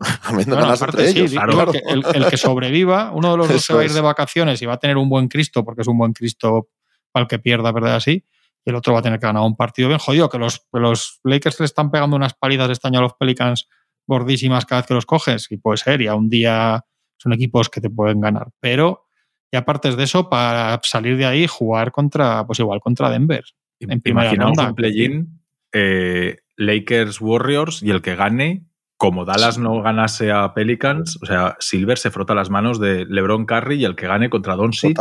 entre 0.80 1.08
ellos. 1.08 1.32
claro. 1.32 1.72
el, 1.72 2.26
que 2.26 2.36
sobreviva, 2.36 3.12
uno 3.12 3.32
de 3.32 3.36
los 3.36 3.48
dos 3.48 3.62
se 3.62 3.74
va 3.74 3.82
a 3.82 3.84
ir 3.84 3.92
de 3.92 4.00
vacaciones 4.00 4.60
y 4.60 4.66
va 4.66 4.74
a 4.74 4.78
tener 4.78 4.96
un 4.96 5.08
buen 5.08 5.28
Cristo, 5.28 5.64
porque 5.64 5.82
es 5.82 5.88
un 5.88 5.98
buen 5.98 6.12
Cristo 6.12 6.68
para 7.12 7.24
el 7.24 7.28
que 7.28 7.38
pierda, 7.38 7.70
¿verdad? 7.70 7.96
Así 7.96 8.24
el 8.64 8.74
otro 8.74 8.92
va 8.92 9.00
a 9.00 9.02
tener 9.02 9.18
que 9.18 9.26
ganar 9.26 9.42
un 9.42 9.56
partido 9.56 9.88
bien 9.88 9.98
jodido, 9.98 10.28
que 10.28 10.38
los, 10.38 10.66
los 10.72 11.20
Lakers 11.24 11.60
le 11.60 11.66
están 11.66 11.90
pegando 11.90 12.16
unas 12.16 12.34
palidas 12.34 12.70
este 12.70 12.88
año 12.88 12.98
a 12.98 13.02
los 13.02 13.14
Pelicans 13.14 13.68
gordísimas 14.06 14.64
cada 14.64 14.80
vez 14.80 14.88
que 14.88 14.94
los 14.94 15.06
coges, 15.06 15.46
y 15.50 15.56
puede 15.56 15.78
ser, 15.78 16.00
y 16.02 16.06
a 16.06 16.14
un 16.14 16.28
día 16.28 16.84
son 17.18 17.32
equipos 17.32 17.68
que 17.68 17.80
te 17.80 17.90
pueden 17.90 18.20
ganar. 18.20 18.48
Pero, 18.60 19.06
y 19.50 19.56
aparte 19.56 19.94
de 19.94 20.02
eso, 20.02 20.28
para 20.28 20.80
salir 20.82 21.16
de 21.16 21.26
ahí, 21.26 21.46
jugar 21.46 21.92
contra, 21.92 22.46
pues 22.46 22.58
igual 22.58 22.80
contra 22.80 23.10
Denver. 23.10 23.44
En 23.80 24.00
primera 24.00 24.28
Imaginamos 24.28 24.58
un 24.58 24.74
play-in, 24.74 25.40
eh, 25.72 26.38
Lakers 26.56 27.20
Warriors, 27.20 27.82
y 27.82 27.90
el 27.90 28.02
que 28.02 28.16
gane, 28.16 28.66
como 28.96 29.24
Dallas 29.24 29.58
no 29.58 29.80
ganase 29.80 30.32
a 30.32 30.52
Pelicans, 30.54 31.18
o 31.22 31.26
sea, 31.26 31.56
Silver 31.60 31.98
se 31.98 32.10
frota 32.10 32.34
las 32.34 32.50
manos 32.50 32.80
de 32.80 33.06
LeBron 33.06 33.46
Curry 33.46 33.76
y 33.76 33.84
el 33.84 33.94
que 33.94 34.08
gane 34.08 34.28
contra 34.28 34.56
Doncic 34.56 34.98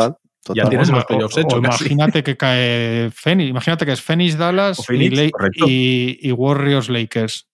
ya 0.56 0.70
tienes 0.70 0.90
los 0.90 1.06
playoffs 1.06 1.38
hechos. 1.38 1.60
imagínate 1.60 2.24
que 2.24 2.38
cae 2.38 3.12
Phoenix, 3.12 3.50
imagínate 3.50 3.86
que 3.86 3.92
es 3.94 4.02
Phoenix 4.02 4.38
Dallas 4.38 4.80
y, 4.90 6.32
Warriors 6.32 6.90
Lakers. 6.90 7.48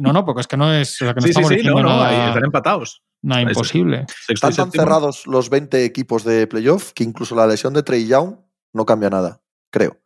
no, 0.00 0.12
no, 0.12 0.24
porque 0.24 0.42
es 0.42 0.46
que 0.46 0.56
no 0.56 0.72
es. 0.72 0.98
que 0.98 1.06
no 1.06 1.20
sí, 1.20 1.32
sí, 1.32 1.44
sí, 1.60 1.66
no, 1.66 1.82
no, 1.82 2.08
están 2.08 2.44
empatados. 2.44 3.02
Nada 3.22 3.42
imposible. 3.42 4.06
Están 4.28 4.54
tan 4.54 4.70
cerrados 4.70 5.26
los 5.26 5.50
20 5.50 5.84
equipos 5.84 6.22
de 6.22 6.46
playoff 6.46 6.92
que 6.92 7.02
incluso 7.02 7.34
la 7.34 7.46
lesión 7.46 7.74
de 7.74 7.82
Trey 7.82 8.06
Young 8.06 8.36
no 8.72 8.86
cambia 8.86 9.10
nada, 9.10 9.42
creo. 9.70 9.98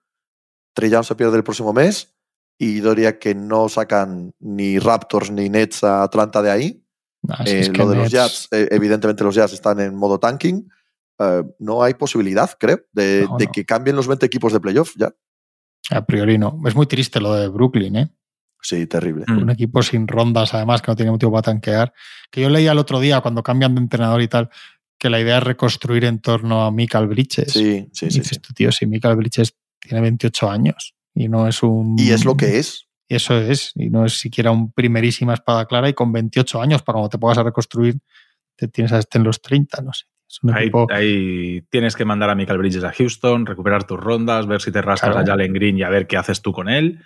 Trey 0.74 0.90
Young 0.90 1.04
se 1.04 1.16
pierde 1.16 1.36
el 1.36 1.44
próximo 1.44 1.72
mes 1.72 2.14
y 2.58 2.80
diría 2.80 3.18
que 3.18 3.34
no 3.34 3.68
sacan 3.68 4.32
ni 4.38 4.78
Raptors 4.78 5.30
ni 5.30 5.48
Nets 5.48 5.82
a 5.82 6.02
Atlanta 6.02 6.42
de 6.42 6.50
ahí. 6.50 6.84
Eh, 7.46 7.70
lo 7.74 7.88
de 7.88 7.96
los 7.96 8.10
Jazz, 8.10 8.48
eh, 8.50 8.68
evidentemente 8.70 9.24
los 9.24 9.34
Jazz 9.34 9.52
están 9.52 9.80
en 9.80 9.94
modo 9.94 10.18
tanking. 10.18 10.68
Eh, 11.20 11.42
no 11.58 11.82
hay 11.82 11.94
posibilidad, 11.94 12.50
creo, 12.58 12.80
de, 12.92 13.28
que 13.52 13.64
cambien 13.66 13.96
los 13.96 14.08
20 14.08 14.24
equipos 14.24 14.52
de 14.52 14.60
playoff 14.60 14.94
ya. 14.96 15.14
A 15.90 16.06
priori 16.06 16.38
no. 16.38 16.58
Es 16.66 16.74
muy 16.74 16.86
triste 16.86 17.20
lo 17.20 17.34
de 17.34 17.48
Brooklyn, 17.48 17.96
¿eh? 17.96 18.10
Sí, 18.62 18.86
terrible. 18.86 19.24
Mm. 19.28 19.42
Un 19.42 19.50
equipo 19.50 19.82
sin 19.82 20.06
rondas, 20.06 20.54
además, 20.54 20.82
que 20.82 20.90
no 20.90 20.96
tiene 20.96 21.10
motivo 21.10 21.32
para 21.32 21.42
tanquear. 21.42 21.92
Que 22.30 22.40
yo 22.42 22.48
leía 22.48 22.72
el 22.72 22.78
otro 22.78 23.00
día, 23.00 23.20
cuando 23.20 23.42
cambian 23.42 23.74
de 23.74 23.82
entrenador 23.82 24.22
y 24.22 24.28
tal, 24.28 24.50
que 24.98 25.10
la 25.10 25.20
idea 25.20 25.38
es 25.38 25.44
reconstruir 25.44 26.04
en 26.04 26.20
torno 26.20 26.64
a 26.64 26.70
Michael 26.70 27.08
Bridges. 27.08 27.52
Sí, 27.52 27.88
sí, 27.92 28.06
Y 28.06 28.10
sí. 28.10 28.20
dices 28.20 28.36
sí. 28.36 28.40
tú, 28.40 28.54
tío, 28.54 28.72
si 28.72 28.86
Michael 28.86 29.16
Bridges 29.16 29.56
tiene 29.78 30.00
28 30.02 30.50
años 30.50 30.94
y 31.14 31.28
no 31.28 31.48
es 31.48 31.62
un... 31.62 31.98
Y 31.98 32.10
es 32.10 32.24
lo 32.24 32.36
que 32.36 32.58
es. 32.58 32.86
Eso 33.08 33.36
es, 33.36 33.72
y 33.74 33.90
no 33.90 34.06
es 34.06 34.18
siquiera 34.18 34.52
un 34.52 34.72
primerísima 34.72 35.34
espada 35.34 35.66
clara 35.66 35.88
y 35.88 35.94
con 35.94 36.12
28 36.12 36.62
años, 36.62 36.82
para 36.82 36.94
cuando 36.94 37.08
te 37.08 37.18
pongas 37.18 37.38
a 37.38 37.42
reconstruir, 37.42 37.98
te 38.56 38.68
tienes 38.68 38.92
a 38.92 38.98
este 38.98 39.18
en 39.18 39.24
los 39.24 39.42
30, 39.42 39.82
no 39.82 39.92
sé. 39.92 40.04
Es 40.30 40.38
un 40.42 40.54
Ahí, 40.54 40.62
equipo... 40.64 40.86
ahí 40.90 41.62
tienes 41.70 41.96
que 41.96 42.04
mandar 42.04 42.30
a 42.30 42.36
Michael 42.36 42.58
Bridges 42.58 42.84
a 42.84 42.92
Houston, 42.92 43.46
recuperar 43.46 43.82
tus 43.84 43.98
rondas, 43.98 44.46
ver 44.46 44.60
si 44.60 44.70
te 44.70 44.80
rascas 44.80 45.10
Claro. 45.10 45.24
a 45.24 45.26
Jalen 45.26 45.52
Green 45.52 45.76
y 45.78 45.82
a 45.82 45.88
ver 45.90 46.06
qué 46.06 46.16
haces 46.16 46.40
tú 46.40 46.52
con 46.52 46.68
él. 46.68 47.00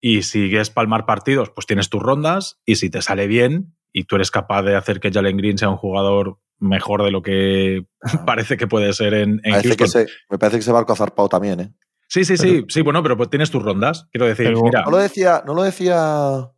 Y 0.00 0.22
si 0.22 0.48
quieres 0.48 0.70
palmar 0.70 1.06
partidos, 1.06 1.50
pues 1.50 1.66
tienes 1.66 1.88
tus 1.88 2.02
rondas. 2.02 2.60
Y 2.64 2.74
si 2.76 2.90
te 2.90 3.00
sale 3.00 3.28
bien 3.28 3.76
y 3.92 4.04
tú 4.04 4.16
eres 4.16 4.30
capaz 4.32 4.62
de 4.62 4.74
hacer 4.74 4.98
que 4.98 5.12
Jalen 5.12 5.36
Green 5.36 5.56
sea 5.58 5.68
un 5.68 5.76
jugador 5.76 6.38
mejor 6.58 7.04
de 7.04 7.12
lo 7.12 7.22
que 7.22 7.86
parece 8.26 8.56
que 8.56 8.66
puede 8.66 8.92
ser 8.92 9.14
en, 9.14 9.40
en 9.44 9.52
Parece 9.52 9.68
Houston. 9.68 9.76
que 9.76 9.88
se- 9.88 10.06
me 10.28 10.38
parece 10.38 10.56
que 10.56 10.62
ese 10.62 10.72
barco 10.72 10.92
ha 10.92 10.96
zarpado 10.96 11.28
también, 11.28 11.60
¿eh? 11.60 11.72
Sí, 12.08 12.24
sí, 12.24 12.36
sí, 12.36 12.48
Pero- 12.54 12.66
sí, 12.70 12.80
bueno, 12.82 13.02
pero 13.04 13.16
pues 13.16 13.30
tienes 13.30 13.50
tus 13.52 13.62
rondas. 13.62 14.08
Quiero 14.10 14.26
decir, 14.26 14.52
mira, 14.62 14.82
¿No 14.82 14.90
lo 14.90 14.96
decía, 14.96 15.42
no 15.46 15.54
lo 15.54 15.62
decía 15.62 16.48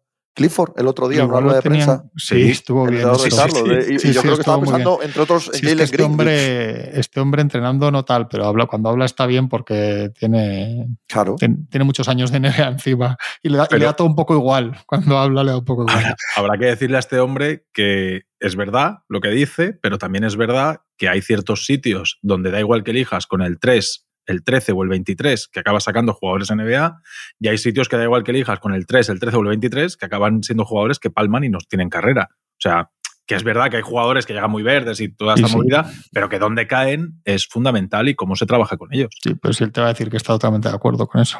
Clifford 0.40 0.72
el 0.78 0.86
otro 0.86 1.06
día 1.06 1.22
en 1.22 1.30
una 1.30 1.52
de 1.54 1.60
tenían- 1.60 1.86
prensa? 1.86 2.04
Sí, 2.16 2.44
Sí, 2.44 2.50
estuvo 2.50 2.86
bien. 2.86 3.02
sí, 3.16 3.28
¿eh? 3.28 3.98
sí. 3.98 4.08
y, 4.08 4.12
yo 4.12 4.22
creo 4.22 4.34
que 4.36 4.40
estaba 4.40 4.58
entre 5.02 5.22
otros, 5.22 5.48
en 5.48 5.54
Sí, 5.54 5.58
es 5.58 5.60
que 5.60 5.68
Jalen 5.68 5.80
este 5.84 6.02
hombre, 6.02 6.98
este 6.98 7.20
hombre 7.20 7.42
entrenando 7.42 7.90
no 7.90 8.04
tal, 8.06 8.26
pero 8.28 8.46
habla, 8.46 8.64
cuando 8.64 8.88
habla 8.88 9.04
está 9.04 9.26
bien 9.26 9.48
porque 9.50 10.10
tiene, 10.18 10.88
Claro. 11.06 11.36
ten- 11.38 11.66
tiene 11.68 11.84
muchos 11.84 12.08
años 12.08 12.30
de 12.32 12.38
NBA 12.40 12.68
encima 12.68 13.16
y 13.42 13.50
le, 13.50 13.58
da, 13.58 13.68
y 13.70 13.74
le 13.78 13.84
da 13.84 13.92
todo 13.94 14.06
un 14.08 14.14
poco 14.16 14.34
igual. 14.34 14.78
Cuando 14.86 15.18
habla 15.18 15.44
le 15.44 15.50
da 15.50 15.58
un 15.58 15.64
poco 15.66 15.82
igual. 15.86 16.14
habrá 16.36 16.56
que 16.58 16.64
decirle 16.66 16.96
a 16.96 17.00
este 17.00 17.18
hombre 17.20 17.66
que 17.74 18.22
es 18.38 18.56
verdad 18.56 19.00
lo 19.08 19.20
que 19.20 19.28
dice, 19.28 19.78
pero 19.82 19.98
también 19.98 20.24
es 20.24 20.36
verdad 20.36 20.80
que 20.96 21.08
hay 21.10 21.20
ciertos 21.20 21.66
sitios 21.66 22.18
donde 22.22 22.50
da 22.50 22.60
igual 22.60 22.82
que 22.84 22.92
elijas 22.92 23.26
con 23.26 23.42
el 23.42 23.58
3, 23.58 24.06
el 24.30 24.42
13 24.42 24.72
o 24.72 24.82
el 24.82 24.88
23, 24.88 25.48
que 25.48 25.60
acabas 25.60 25.84
sacando 25.84 26.14
jugadores 26.14 26.50
NBA, 26.50 27.00
y 27.38 27.48
hay 27.48 27.58
sitios 27.58 27.88
que 27.88 27.96
da 27.96 28.04
igual 28.04 28.24
que 28.24 28.30
elijas 28.30 28.58
con 28.60 28.72
el 28.74 28.86
3, 28.86 29.08
el 29.10 29.20
13 29.20 29.36
o 29.36 29.40
el 29.40 29.48
23, 29.48 29.96
que 29.96 30.06
acaban 30.06 30.42
siendo 30.42 30.64
jugadores 30.64 30.98
que 30.98 31.10
palman 31.10 31.44
y 31.44 31.48
nos 31.48 31.66
tienen 31.68 31.88
carrera. 31.90 32.28
O 32.32 32.60
sea, 32.60 32.90
que 33.26 33.34
es 33.36 33.44
verdad 33.44 33.70
que 33.70 33.76
hay 33.76 33.82
jugadores 33.82 34.26
que 34.26 34.32
llegan 34.32 34.50
muy 34.50 34.62
verdes 34.62 35.00
y 35.00 35.08
toda 35.08 35.36
Sí, 35.36 35.42
esta 35.42 35.52
sí. 35.52 35.56
movida, 35.56 35.90
pero 36.12 36.28
que 36.28 36.38
donde 36.38 36.66
caen 36.66 37.20
es 37.24 37.46
fundamental 37.46 38.08
y 38.08 38.14
cómo 38.16 38.34
se 38.36 38.44
trabaja 38.46 38.76
con 38.76 38.92
ellos. 38.92 39.10
Sí, 39.22 39.34
pero 39.40 39.54
si 39.54 39.62
él 39.64 39.72
te 39.72 39.80
va 39.80 39.86
a 39.86 39.90
decir 39.90 40.10
que 40.10 40.16
está 40.16 40.32
totalmente 40.32 40.68
de 40.68 40.74
acuerdo 40.74 41.06
con 41.06 41.20
eso. 41.20 41.38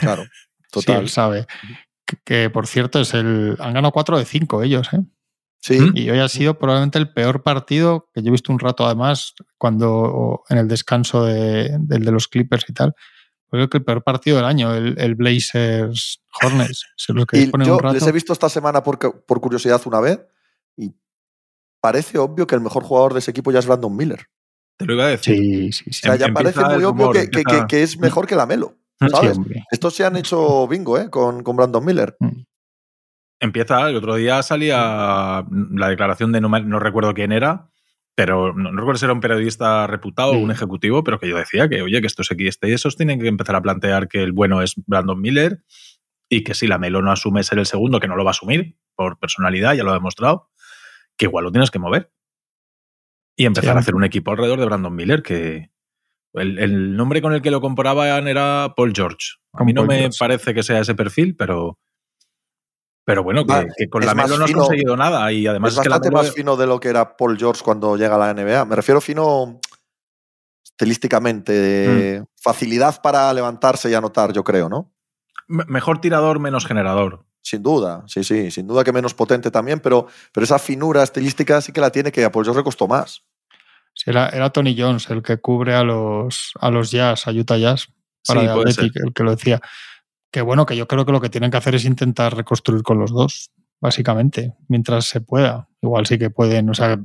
Claro. 0.00 0.24
Sí, 0.70 0.84
Total. 0.84 1.00
él 1.00 1.08
sabe. 1.08 1.46
Que, 2.04 2.16
que, 2.24 2.50
por 2.50 2.66
cierto, 2.66 3.00
es 3.00 3.14
el, 3.14 3.56
han 3.58 3.72
ganado 3.72 3.90
4 3.90 4.18
de 4.18 4.26
5 4.26 4.62
ellos, 4.64 4.92
¿eh? 4.92 4.98
Sí. 5.60 5.80
¿Mm? 5.80 5.92
Y 5.96 6.10
hoy 6.10 6.18
ha 6.20 6.28
sido 6.28 6.58
probablemente 6.58 6.98
el 6.98 7.12
peor 7.12 7.42
partido 7.42 8.08
que 8.14 8.22
yo 8.22 8.28
he 8.28 8.30
visto 8.30 8.52
un 8.52 8.58
rato, 8.60 8.86
además, 8.86 9.34
cuando 9.58 10.42
en 10.48 10.58
el 10.58 10.68
descanso 10.68 11.24
de- 11.24 11.76
del 11.80 12.04
de 12.04 12.12
los 12.12 12.28
Clippers 12.28 12.64
y 12.68 12.72
tal. 12.72 12.94
Creo 13.50 13.68
que 13.68 13.78
el 13.78 13.84
peor 13.84 14.02
partido 14.04 14.36
del 14.36 14.44
año, 14.46 14.74
el, 14.74 14.94
el 14.98 15.14
Blazers 15.14 16.22
Hornets. 16.42 16.84
Se 16.96 17.12
lo 17.14 17.24
que 17.26 17.38
Y 17.40 17.46
ponen 17.46 17.66
yo 17.66 17.74
un 17.76 17.80
rato. 17.80 17.94
les 17.94 18.06
he 18.06 18.12
visto 18.12 18.32
esta 18.32 18.48
semana 18.48 18.82
por, 18.82 18.98
por 18.98 19.40
curiosidad 19.40 19.80
una 19.86 20.00
vez 20.00 20.20
y 20.76 20.92
parece 21.80 22.18
obvio 22.18 22.46
que 22.46 22.54
el 22.54 22.60
mejor 22.60 22.82
jugador 22.84 23.14
de 23.14 23.20
ese 23.20 23.30
equipo 23.30 23.50
ya 23.50 23.58
es 23.60 23.66
Brandon 23.66 23.96
Miller. 23.96 24.26
Te 24.76 24.84
lo 24.84 24.94
iba 24.94 25.06
a 25.06 25.08
decir. 25.08 25.34
Sí, 25.36 25.72
sí, 25.72 25.84
sí. 25.86 25.90
O 25.90 25.92
sea, 26.12 26.16
ya 26.16 26.26
Empieza 26.26 26.52
parece 26.60 26.74
muy 26.76 26.84
obvio 26.84 27.10
que, 27.10 27.30
que- 27.30 27.42
que- 27.42 27.64
que 27.68 27.82
es 27.82 27.98
mejor 27.98 28.26
que 28.26 28.36
la 28.36 28.46
Melo. 28.46 28.76
¿Sabes? 29.10 29.36
Sí. 29.36 29.54
Estos 29.70 29.94
se 29.94 30.04
han 30.04 30.16
hecho 30.16 30.68
bingo 30.68 30.98
¿eh? 30.98 31.08
con, 31.10 31.42
con 31.42 31.56
Brandon 31.56 31.84
Miller. 31.84 32.16
Empieza, 33.40 33.88
el 33.88 33.96
otro 33.96 34.16
día 34.16 34.42
salía 34.42 35.44
la 35.50 35.88
declaración 35.88 36.32
de 36.32 36.40
no, 36.40 36.48
no 36.48 36.78
recuerdo 36.80 37.14
quién 37.14 37.30
era, 37.32 37.70
pero 38.16 38.52
no, 38.52 38.72
no 38.72 38.78
recuerdo 38.80 38.98
si 38.98 39.04
era 39.04 39.12
un 39.14 39.20
periodista 39.20 39.86
reputado 39.86 40.30
o 40.30 40.34
Sí. 40.34 40.42
un 40.42 40.50
ejecutivo, 40.50 41.04
pero 41.04 41.20
que 41.20 41.28
yo 41.28 41.36
decía 41.36 41.68
que, 41.68 41.82
oye, 41.82 42.00
que 42.00 42.06
estos 42.08 42.30
X 42.32 42.58
y 42.62 42.72
esos 42.72 42.96
tienen 42.96 43.20
que 43.20 43.28
empezar 43.28 43.54
a 43.54 43.62
plantear 43.62 44.08
que 44.08 44.22
el 44.24 44.32
bueno 44.32 44.60
es 44.60 44.74
Brandon 44.86 45.20
Miller 45.20 45.62
y 46.28 46.42
que 46.42 46.54
si 46.54 46.66
la 46.66 46.78
Melo 46.78 47.00
no 47.00 47.12
asume 47.12 47.44
ser 47.44 47.58
el 47.60 47.66
segundo, 47.66 48.00
que 48.00 48.08
no 48.08 48.16
lo 48.16 48.24
va 48.24 48.30
a 48.30 48.32
asumir 48.32 48.76
por 48.96 49.18
personalidad, 49.20 49.74
ya 49.74 49.84
lo 49.84 49.90
ha 49.92 49.94
demostrado, 49.94 50.50
que 51.16 51.26
igual 51.26 51.44
lo 51.44 51.52
tienes 51.52 51.70
que 51.70 51.78
mover. 51.78 52.10
Y 53.36 53.46
empezar 53.46 53.74
Sí. 53.74 53.76
a 53.76 53.80
hacer 53.80 53.94
un 53.94 54.02
equipo 54.04 54.32
alrededor 54.32 54.58
de 54.58 54.66
Brandon 54.66 54.94
Miller, 54.94 55.22
que 55.22 55.70
el, 56.34 56.58
el 56.58 56.96
nombre 56.96 57.22
con 57.22 57.32
el 57.34 57.40
que 57.40 57.52
lo 57.52 57.60
comparaban 57.60 58.26
era 58.26 58.74
Paul 58.76 58.92
George. 58.94 59.36
A 59.52 59.58
Con 59.58 59.66
mí 59.66 59.72
no 59.72 59.82
Paul 59.82 59.88
me 59.88 59.98
George. 60.00 60.16
parece 60.18 60.54
que 60.54 60.64
sea 60.64 60.80
ese 60.80 60.96
perfil, 60.96 61.36
pero... 61.36 61.78
Pero 63.08 63.22
bueno, 63.22 63.46
que, 63.46 63.54
Va, 63.54 63.64
que 63.74 63.88
con 63.88 64.02
es 64.02 64.06
la 64.06 64.14
más 64.14 64.26
Melo 64.26 64.36
no 64.36 64.44
has 64.44 64.50
fino- 64.50 64.60
conseguido 64.66 64.94
nada 64.94 65.32
y 65.32 65.46
además 65.46 65.72
es 65.72 65.78
es, 65.78 65.82
que 65.82 65.88
la 65.88 65.94
bastante 65.96 66.10
Melo 66.14 66.22
más 66.24 66.34
fino 66.34 66.56
de 66.58 66.66
lo 66.66 66.78
que 66.78 66.88
era 66.90 67.16
Paul 67.16 67.38
George 67.38 67.62
cuando 67.64 67.96
llega 67.96 68.16
a 68.16 68.18
la 68.18 68.30
NBA. 68.34 68.66
Me 68.66 68.76
refiero 68.76 69.00
fino 69.00 69.58
estilísticamente, 70.62 71.52
de 71.52 72.24
facilidad 72.36 73.00
para 73.00 73.32
levantarse 73.32 73.90
y 73.90 73.94
anotar, 73.94 74.32
yo 74.34 74.44
creo, 74.44 74.68
¿no? 74.68 74.92
me- 75.46 75.64
mejor 75.64 76.02
tirador, 76.02 76.38
menos 76.38 76.66
generador. 76.66 77.24
Sin 77.40 77.62
duda, 77.62 78.04
sí, 78.06 78.24
sí, 78.24 78.50
sin 78.50 78.66
duda 78.66 78.84
que 78.84 78.92
menos 78.92 79.14
potente 79.14 79.50
también, 79.50 79.80
pero, 79.80 80.06
pero 80.30 80.44
esa 80.44 80.58
finura 80.58 81.02
estilística 81.02 81.62
sí 81.62 81.72
que 81.72 81.80
la 81.80 81.88
tiene 81.90 82.12
que 82.12 82.22
a 82.26 82.30
Paul 82.30 82.44
George 82.44 82.60
le 82.60 82.64
costó 82.64 82.86
más. 82.86 83.22
Sí, 83.94 84.10
era, 84.10 84.28
era 84.28 84.50
Tony 84.50 84.76
Jones 84.78 85.08
el 85.08 85.22
que 85.22 85.38
cubre 85.38 85.74
a 85.74 85.82
los, 85.82 86.52
a 86.60 86.70
los 86.70 86.90
Jazz, 86.90 87.26
a 87.26 87.30
Utah 87.30 87.56
Jazz, 87.56 87.88
para 88.26 88.42
Sí, 88.42 88.48
puede 88.52 88.70
Athletic, 88.70 88.96
el 89.02 89.14
que 89.14 89.22
lo 89.24 89.30
decía. 89.34 89.60
Que 90.30 90.42
bueno, 90.42 90.66
que 90.66 90.76
yo 90.76 90.86
creo 90.86 91.06
que 91.06 91.12
lo 91.12 91.20
que 91.20 91.30
tienen 91.30 91.50
que 91.50 91.56
hacer 91.56 91.74
es 91.74 91.84
intentar 91.84 92.36
reconstruir 92.36 92.82
con 92.82 92.98
los 92.98 93.12
dos, 93.12 93.50
básicamente, 93.80 94.54
mientras 94.68 95.06
se 95.06 95.20
pueda. 95.20 95.68
Igual 95.80 96.06
sí 96.06 96.18
que 96.18 96.30
pueden, 96.30 96.68
o 96.68 96.74
sea, 96.74 96.98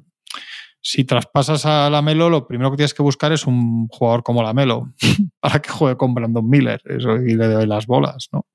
si 0.82 1.06
traspasas 1.06 1.66
a 1.66 1.90
Lamelo, 1.90 2.30
lo 2.30 2.46
primero 2.46 2.70
que 2.72 2.78
tienes 2.78 2.94
que 2.94 3.02
buscar 3.04 3.32
es 3.32 3.48
un 3.48 3.88
jugador 3.88 4.22
como 4.24 4.44
Lamelo 4.44 4.94
para 5.40 5.62
que 5.62 5.70
juegue 5.70 5.96
con 5.96 6.14
Brandon 6.14 6.48
Miller 6.48 6.82
eso, 6.86 7.16
y 7.16 7.36
le 7.36 7.48
doy 7.48 7.66
las 7.66 7.88
bolas, 7.88 8.28
¿no? 8.34 8.46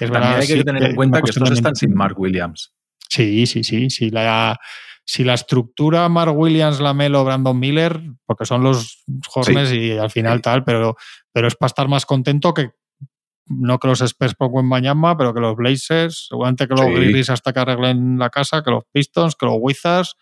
Es 0.00 0.10
También 0.10 0.12
verdad, 0.22 0.34
hay 0.40 0.46
que 0.48 0.56
sí, 0.58 0.64
tener 0.64 0.82
en 0.82 0.88
una 0.88 0.96
cuenta 0.96 1.22
que 1.22 1.30
estos 1.30 1.50
están 1.52 1.76
sin. 1.76 1.94
Mark 1.94 2.18
Williams. 2.18 2.72
Sí, 3.08 3.46
sí, 3.46 3.62
sí. 3.62 3.88
Si 3.88 4.10
la, 4.10 4.58
si 5.04 5.22
la 5.22 5.34
estructura 5.34 6.08
Mark 6.08 6.36
Williams, 6.36 6.80
Lamelo, 6.80 7.24
Brandon 7.24 7.56
Miller, 7.56 8.02
porque 8.24 8.44
son 8.44 8.64
los 8.64 9.04
Hornets 9.32 9.72
y 9.72 9.92
al 9.92 10.10
final 10.10 10.38
Sí. 10.38 10.42
tal, 10.42 10.64
pero, 10.64 10.96
pero 11.30 11.46
es 11.46 11.54
para 11.54 11.68
estar 11.68 11.86
más 11.86 12.04
contento 12.04 12.52
que 12.52 12.72
no 13.48 13.78
que 13.78 13.88
los 13.88 14.00
Spurs 14.00 14.34
pongan 14.34 14.66
mañana, 14.66 15.16
pero 15.16 15.32
que 15.32 15.40
los 15.40 15.54
Blazers, 15.56 16.26
seguramente 16.28 16.66
que 16.66 16.74
los 16.74 16.86
Sí. 16.86 16.92
Grizzlies 16.92 17.30
hasta 17.30 17.52
que 17.52 17.60
arreglen 17.60 18.18
la 18.18 18.30
casa, 18.30 18.62
que 18.62 18.70
los 18.70 18.84
Pistons, 18.92 19.36
que 19.36 19.46
los 19.46 19.56
Wizards 19.60 20.14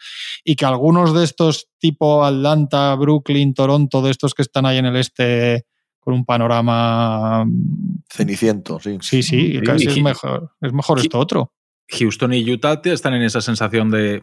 y 0.44 0.56
que 0.56 0.64
algunos 0.66 1.14
de 1.14 1.24
estos 1.24 1.68
tipo 1.78 2.24
Atlanta, 2.24 2.94
Brooklyn, 2.96 3.54
Toronto, 3.54 4.02
de 4.02 4.10
estos 4.10 4.34
que 4.34 4.42
están 4.42 4.66
ahí 4.66 4.78
en 4.78 4.86
el 4.86 4.96
este 4.96 5.64
con 6.00 6.12
un 6.14 6.24
panorama 6.26 7.46
Ceniciento, 8.10 8.78
sí. 8.78 8.98
sí, 9.00 9.22
sí, 9.22 9.52
Sí, 9.52 9.60
casi 9.62 9.86
es 9.88 10.02
mejor, 10.02 10.50
es 10.60 10.72
mejor 10.72 10.98
esto 11.00 11.18
otro. 11.18 11.52
Houston 11.88 12.32
y 12.34 12.50
Utah 12.50 12.80
te- 12.82 12.92
están 12.92 13.14
en 13.14 13.22
esa 13.22 13.40
sensación 13.40 13.90
de 13.90 14.22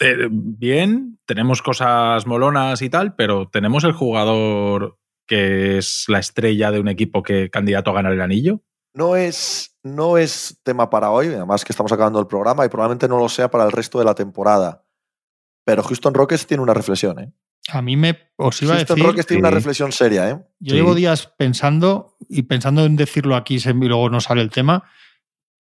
eh, 0.00 0.28
bien, 0.30 1.18
tenemos 1.26 1.60
cosas 1.60 2.26
molonas 2.26 2.80
y 2.80 2.88
tal, 2.88 3.14
pero 3.16 3.48
tenemos 3.50 3.84
el 3.84 3.92
jugador 3.92 4.96
que 5.30 5.78
es 5.78 6.06
la 6.08 6.18
estrella 6.18 6.72
de 6.72 6.80
un 6.80 6.88
equipo 6.88 7.22
que 7.22 7.50
candidato 7.50 7.90
a 7.90 7.94
ganar 7.94 8.12
el 8.12 8.20
anillo. 8.20 8.64
No 8.92 9.14
es, 9.14 9.76
no 9.84 10.18
es 10.18 10.58
tema 10.64 10.90
para 10.90 11.12
hoy, 11.12 11.28
además 11.28 11.64
que 11.64 11.72
estamos 11.72 11.92
acabando 11.92 12.18
el 12.18 12.26
programa 12.26 12.66
y 12.66 12.68
probablemente 12.68 13.06
no 13.06 13.16
lo 13.16 13.28
sea 13.28 13.48
para 13.48 13.62
el 13.64 13.70
resto 13.70 14.00
de 14.00 14.04
la 14.04 14.16
temporada. 14.16 14.84
Pero 15.64 15.84
Houston 15.84 16.14
Rockets 16.14 16.48
tiene 16.48 16.64
una 16.64 16.74
reflexión, 16.74 17.20
¿eh? 17.20 17.32
A 17.68 17.80
mí 17.80 17.96
me 17.96 18.18
os 18.36 18.60
iba 18.62 18.72
a 18.72 18.76
Houston 18.78 18.96
decir 18.96 19.06
Rockets 19.08 19.26
tiene 19.28 19.40
una 19.42 19.50
reflexión 19.52 19.92
seria, 19.92 20.28
¿eh? 20.30 20.34
Yo 20.58 20.70
Sí. 20.70 20.74
llevo 20.74 20.96
días 20.96 21.32
pensando 21.38 22.16
y 22.28 22.42
pensando 22.42 22.84
en 22.84 22.96
decirlo 22.96 23.36
aquí 23.36 23.58
y 23.64 23.72
luego 23.72 24.10
no 24.10 24.20
sale 24.20 24.42
el 24.42 24.50
tema, 24.50 24.82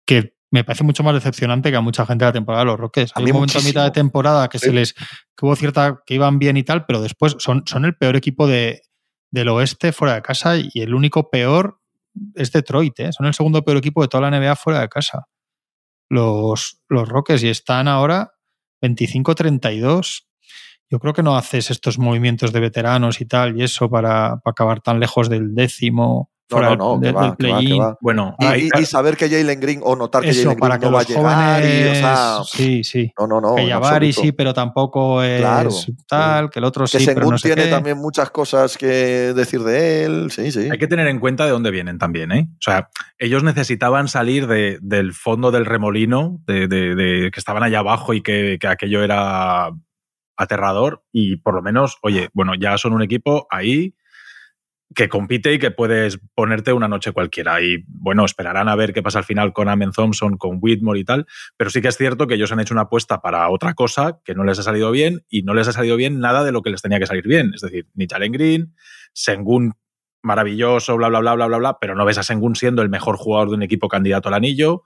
que 0.04 0.34
me 0.50 0.64
parece 0.64 0.82
mucho 0.82 1.04
más 1.04 1.14
decepcionante 1.14 1.70
que 1.70 1.76
a 1.76 1.80
mucha 1.80 2.04
gente 2.06 2.24
de 2.24 2.30
la 2.30 2.32
temporada 2.32 2.64
de 2.64 2.70
los 2.72 2.80
Rockets. 2.80 3.12
A 3.14 3.20
Hay 3.20 3.24
mí 3.26 3.30
un 3.30 3.36
momento 3.36 3.60
a 3.60 3.62
mitad 3.62 3.84
de 3.84 3.92
temporada 3.92 4.48
que 4.48 4.58
Sí. 4.58 4.66
se 4.66 4.72
les 4.72 4.94
que 4.94 5.46
hubo 5.46 5.54
cierta 5.54 6.02
que 6.04 6.14
iban 6.14 6.40
bien 6.40 6.56
y 6.56 6.64
tal, 6.64 6.84
pero 6.86 7.00
después 7.00 7.36
son, 7.38 7.62
son 7.66 7.84
el 7.84 7.94
peor 7.96 8.16
equipo 8.16 8.48
de, 8.48 8.82
del 9.34 9.48
oeste 9.48 9.90
fuera 9.90 10.14
de 10.14 10.22
casa 10.22 10.56
y 10.56 10.70
el 10.80 10.94
único 10.94 11.28
peor 11.28 11.80
es 12.36 12.52
Detroit, 12.52 13.00
¿eh? 13.00 13.12
son 13.12 13.26
el 13.26 13.34
segundo 13.34 13.64
peor 13.64 13.78
equipo 13.78 14.00
de 14.00 14.06
toda 14.06 14.30
la 14.30 14.38
NBA 14.38 14.54
fuera 14.54 14.80
de 14.80 14.88
casa. 14.88 15.26
Los, 16.08 16.80
los 16.88 17.08
Rockets 17.08 17.42
y 17.42 17.48
están 17.48 17.88
ahora 17.88 18.34
25-32. 18.80 20.26
Yo 20.88 21.00
creo 21.00 21.12
que 21.12 21.24
no 21.24 21.36
haces 21.36 21.72
estos 21.72 21.98
movimientos 21.98 22.52
de 22.52 22.60
veteranos 22.60 23.20
y 23.20 23.26
tal 23.26 23.58
y 23.58 23.64
eso 23.64 23.90
para, 23.90 24.36
para 24.36 24.52
acabar 24.52 24.80
tan 24.80 25.00
lejos 25.00 25.28
del 25.28 25.52
décimo 25.52 26.30
No, 26.50 26.60
no, 26.60 26.76
no, 26.76 27.00
que 27.00 27.06
del- 27.06 27.14
que 27.16 27.30
que 27.30 27.36
play-in. 27.36 27.82
Bueno, 28.02 28.36
Y, 28.38 28.44
ahí- 28.44 28.68
y- 28.76 28.82
y 28.82 28.84
saber 28.84 29.16
que 29.16 29.30
Jalen 29.30 29.58
Green 29.60 29.80
o 29.82 29.96
notar 29.96 30.22
que 30.22 30.34
Jalen 30.34 30.58
para 30.58 30.76
Green 30.76 30.80
que 30.80 30.86
no 30.86 30.92
va 30.92 31.00
a 31.00 31.58
llegar. 31.60 31.64
y, 31.64 31.66
jóvenes. 31.66 31.90
o 31.90 31.94
sea, 32.00 32.38
sí, 32.44 32.84
sí. 32.84 33.12
no, 33.18 33.26
no, 33.26 33.40
no. 33.40 33.54
que 33.56 33.72
absoluto. 33.72 34.20
sí, 34.20 34.32
pero 34.32 34.52
tampoco 34.52 35.22
es 35.22 35.40
Claro, 35.40 35.70
tal, 36.06 36.50
que 36.50 36.58
el 36.58 36.64
otro 36.66 36.84
Que 36.84 36.98
sí, 36.98 37.06
pero 37.06 37.14
Sengun 37.20 37.30
no 37.32 37.38
sé 37.38 37.48
tiene 37.48 37.64
qué. 37.64 37.70
también 37.70 37.96
muchas 37.96 38.30
cosas 38.30 38.76
que 38.76 38.86
decir 38.86 39.62
de 39.62 40.04
él. 40.04 40.30
Sí, 40.30 40.52
sí. 40.52 40.68
Hay 40.70 40.78
que 40.78 40.86
tener 40.86 41.06
en 41.08 41.18
cuenta 41.18 41.46
de 41.46 41.50
dónde 41.50 41.70
vienen 41.70 41.98
también, 41.98 42.30
¿eh? 42.30 42.46
O 42.52 42.56
sea, 42.60 42.90
ellos 43.18 43.42
necesitaban 43.42 44.08
salir 44.08 44.46
de- 44.46 44.78
del 44.82 45.14
fondo 45.14 45.50
del 45.50 45.64
remolino, 45.64 46.40
de, 46.46 46.68
de- 46.68 46.94
de 46.94 47.30
que 47.30 47.40
estaban 47.40 47.62
allá 47.62 47.78
abajo 47.78 48.12
y 48.12 48.20
que, 48.20 48.58
que 48.60 48.66
aquello 48.68 49.02
era 49.02 49.70
aterrador. 50.36 51.02
Y 51.12 51.36
por 51.36 51.54
lo 51.54 51.62
menos, 51.62 51.96
oye, 52.02 52.28
bueno, 52.34 52.52
ya 52.54 52.76
son 52.78 52.92
un 52.92 53.02
equipo 53.02 53.46
ahí 53.50 53.94
que 54.94 55.08
compite 55.08 55.52
y 55.52 55.58
que 55.58 55.70
puedes 55.70 56.18
ponerte 56.34 56.72
una 56.72 56.88
noche 56.88 57.12
cualquiera. 57.12 57.60
Y 57.60 57.84
bueno, 57.88 58.24
esperarán 58.24 58.68
a 58.68 58.76
ver 58.76 58.92
qué 58.92 59.02
pasa 59.02 59.18
al 59.18 59.24
final 59.24 59.52
con 59.52 59.68
Amen 59.68 59.90
Thompson, 59.92 60.36
con 60.36 60.58
Whitmore 60.60 61.00
y 61.00 61.04
tal. 61.04 61.26
Pero 61.56 61.70
sí 61.70 61.80
que 61.82 61.88
es 61.88 61.96
cierto 61.96 62.26
que 62.26 62.34
ellos 62.34 62.52
han 62.52 62.60
hecho 62.60 62.74
una 62.74 62.82
apuesta 62.82 63.20
para 63.20 63.48
otra 63.50 63.74
cosa 63.74 64.20
que 64.24 64.34
no 64.34 64.44
les 64.44 64.58
ha 64.58 64.62
salido 64.62 64.90
bien 64.90 65.24
y 65.28 65.42
no 65.42 65.54
les 65.54 65.68
ha 65.68 65.72
salido 65.72 65.96
bien 65.96 66.20
nada 66.20 66.44
de 66.44 66.52
lo 66.52 66.62
que 66.62 66.70
les 66.70 66.80
tenía 66.82 66.98
que 66.98 67.06
salir 67.06 67.26
bien. 67.26 67.52
Es 67.54 67.60
decir, 67.60 67.86
ni 67.94 68.06
Jalen 68.08 68.32
Green, 68.32 68.74
Sengun 69.12 69.72
maravilloso, 70.22 70.96
bla, 70.96 71.08
bla, 71.08 71.20
bla, 71.20 71.34
bla, 71.34 71.46
bla, 71.46 71.58
bla, 71.58 71.78
pero 71.80 71.94
no 71.94 72.04
ves 72.04 72.18
a 72.18 72.22
Sengun 72.22 72.56
siendo 72.56 72.82
el 72.82 72.88
mejor 72.88 73.16
jugador 73.16 73.50
de 73.50 73.56
un 73.56 73.62
equipo 73.62 73.88
candidato 73.88 74.28
al 74.28 74.34
anillo. 74.34 74.84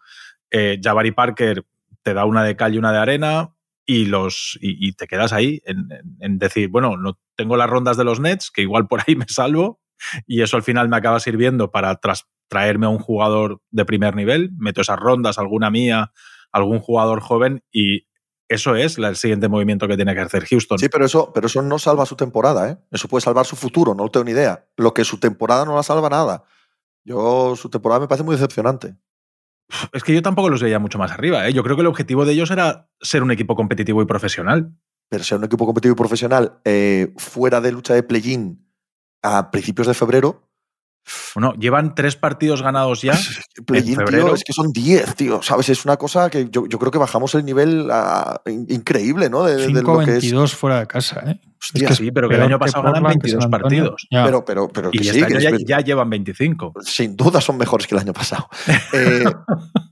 Eh, 0.51 0.81
Jabari 0.83 1.13
Parker 1.13 1.65
te 2.03 2.15
da 2.15 2.25
una 2.25 2.43
de 2.45 2.57
cal 2.57 2.75
y 2.75 2.79
una 2.79 2.93
de 2.93 2.99
arena 2.99 3.55
y, 3.87 4.07
los, 4.07 4.59
y, 4.61 4.89
y 4.89 4.93
te 4.93 5.07
quedas 5.07 5.33
ahí 5.33 5.61
en, 5.65 5.87
en- 5.93 6.17
en 6.21 6.39
decir, 6.39 6.69
bueno, 6.69 6.97
no 6.97 7.19
tengo 7.37 7.57
las 7.57 7.71
rondas 7.71 7.97
de 7.97 8.05
los 8.05 8.21
Nets, 8.21 8.51
que 8.51 8.63
igual 8.63 8.89
por 8.89 9.01
ahí 9.07 9.15
me 9.17 9.27
salvo, 9.29 9.81
y 10.27 10.43
eso 10.43 10.57
al 10.57 10.63
final 10.63 10.89
me 10.89 10.97
acaba 10.97 11.21
sirviendo 11.21 11.71
para 11.71 11.97
tras, 11.97 12.27
traerme 12.49 12.87
a 12.87 12.91
un 12.91 12.99
jugador 12.99 13.61
de 13.71 13.85
primer 13.85 14.17
nivel, 14.17 14.51
meto 14.57 14.81
esas 14.81 14.99
rondas, 14.99 15.39
alguna 15.39 15.71
mía, 15.71 16.13
algún 16.51 16.81
jugador 16.81 17.21
joven, 17.21 17.63
y 17.71 18.09
eso 18.49 18.75
es 18.77 18.97
el 18.97 19.17
siguiente 19.17 19.49
movimiento 19.49 19.87
que 19.87 19.97
tiene 19.97 20.15
que 20.15 20.21
hacer 20.21 20.47
Houston. 20.47 20.79
Sí, 20.79 20.89
pero 20.89 21.05
eso, 21.05 21.33
pero 21.35 21.47
eso 21.47 21.61
no 21.61 21.79
salva 21.79 22.07
su 22.07 22.17
temporada, 22.17 22.71
¿eh? 22.71 22.79
Eso 22.91 23.07
puede 23.07 23.21
salvar 23.21 23.45
su 23.45 23.57
futuro, 23.57 23.95
no 23.95 24.09
tengo 24.09 24.25
ni 24.25 24.31
idea. 24.31 24.67
Lo 24.77 24.95
que 24.95 25.05
su 25.05 25.21
temporada 25.21 25.67
no 25.67 25.77
la 25.77 25.83
salva 25.83 26.09
nada. 26.09 26.45
Yo, 27.05 27.55
su 27.57 27.69
temporada 27.69 28.01
me 28.01 28.09
parece 28.09 28.25
muy 28.25 28.35
decepcionante. 28.35 28.97
Es 29.93 30.03
que 30.03 30.15
yo 30.15 30.23
tampoco 30.23 30.49
los 30.49 30.63
veía 30.63 30.79
mucho 30.79 30.99
más 30.99 31.13
arriba. 31.13 31.47
¿eh? 31.47 31.53
Yo 31.53 31.63
creo 31.63 31.77
que 31.77 31.83
el 31.83 31.89
objetivo 31.89 32.25
de 32.25 32.33
ellos 32.33 32.51
era 32.51 32.89
ser 33.03 33.23
un 33.23 33.31
equipo 33.31 33.55
competitivo 33.55 34.01
y 34.01 34.07
profesional. 34.07 34.75
Pero 35.11 35.25
ser 35.25 35.39
un 35.39 35.45
equipo 35.45 35.67
competitivo 35.67 35.93
y 35.93 35.97
profesional 35.97 36.61
eh, 36.65 37.15
fuera 37.17 37.61
de 37.61 37.73
lucha 37.73 37.95
de 37.95 38.03
play-in 38.03 38.68
a 39.23 39.51
principios 39.51 39.87
de 39.87 39.95
febrero, 39.95 40.45
Bueno, 41.35 41.55
llevan 41.55 41.95
tres 41.95 42.17
partidos 42.17 42.61
ganados 42.63 43.01
ya. 43.03 43.15
febrero. 43.67 44.27
tío, 44.27 44.35
es 44.35 44.45
que 44.45 44.53
son 44.53 44.73
10, 44.73 45.15
tío. 45.15 45.41
¿Sabes? 45.43 45.69
Es 45.71 45.85
una 45.87 45.97
cosa 45.97 46.29
que 46.29 46.49
yo, 46.51 46.67
yo 46.67 46.79
creo 46.79 46.91
que 46.93 46.99
bajamos 46.99 47.35
el 47.35 47.45
nivel 47.47 47.89
a- 47.91 48.43
in- 48.47 48.67
increíble, 48.69 49.31
¿no? 49.31 49.43
De, 49.45 49.57
de 49.57 49.83
lo 49.83 49.99
que 50.01 50.19
es. 50.19 50.25
5-22 50.33 50.49
fuera 50.55 50.81
de 50.81 50.87
casa, 50.87 51.23
¿eh? 51.27 51.41
Hostia, 51.61 51.89
que 51.89 51.95
Sí, 51.97 52.11
pero 52.13 52.29
que 52.29 52.37
el 52.37 52.43
año 52.43 52.59
pasado 52.59 52.85
ganan 52.85 53.03
Portland, 53.03 53.23
que 53.23 53.33
22 53.33 53.43
San 53.43 53.55
Antonio. 53.55 53.83
partidos. 53.85 54.07
Ya. 54.11 54.25
pero, 54.25 54.45
pero, 54.45 54.69
pero 54.69 54.89
Y 54.93 54.99
que 54.99 55.09
este 55.09 55.13
sí, 55.15 55.19
año 55.25 55.37
que 55.39 55.43
ya, 55.43 55.51
es- 55.51 55.65
ya 55.67 55.81
llevan 55.81 56.11
25. 56.11 56.75
sin 56.85 57.17
duda 57.17 57.41
son 57.41 57.57
mejores 57.57 57.87
que 57.87 57.95
el 57.95 58.01
año 58.03 58.13
pasado. 58.13 58.49
Eh, 58.93 59.25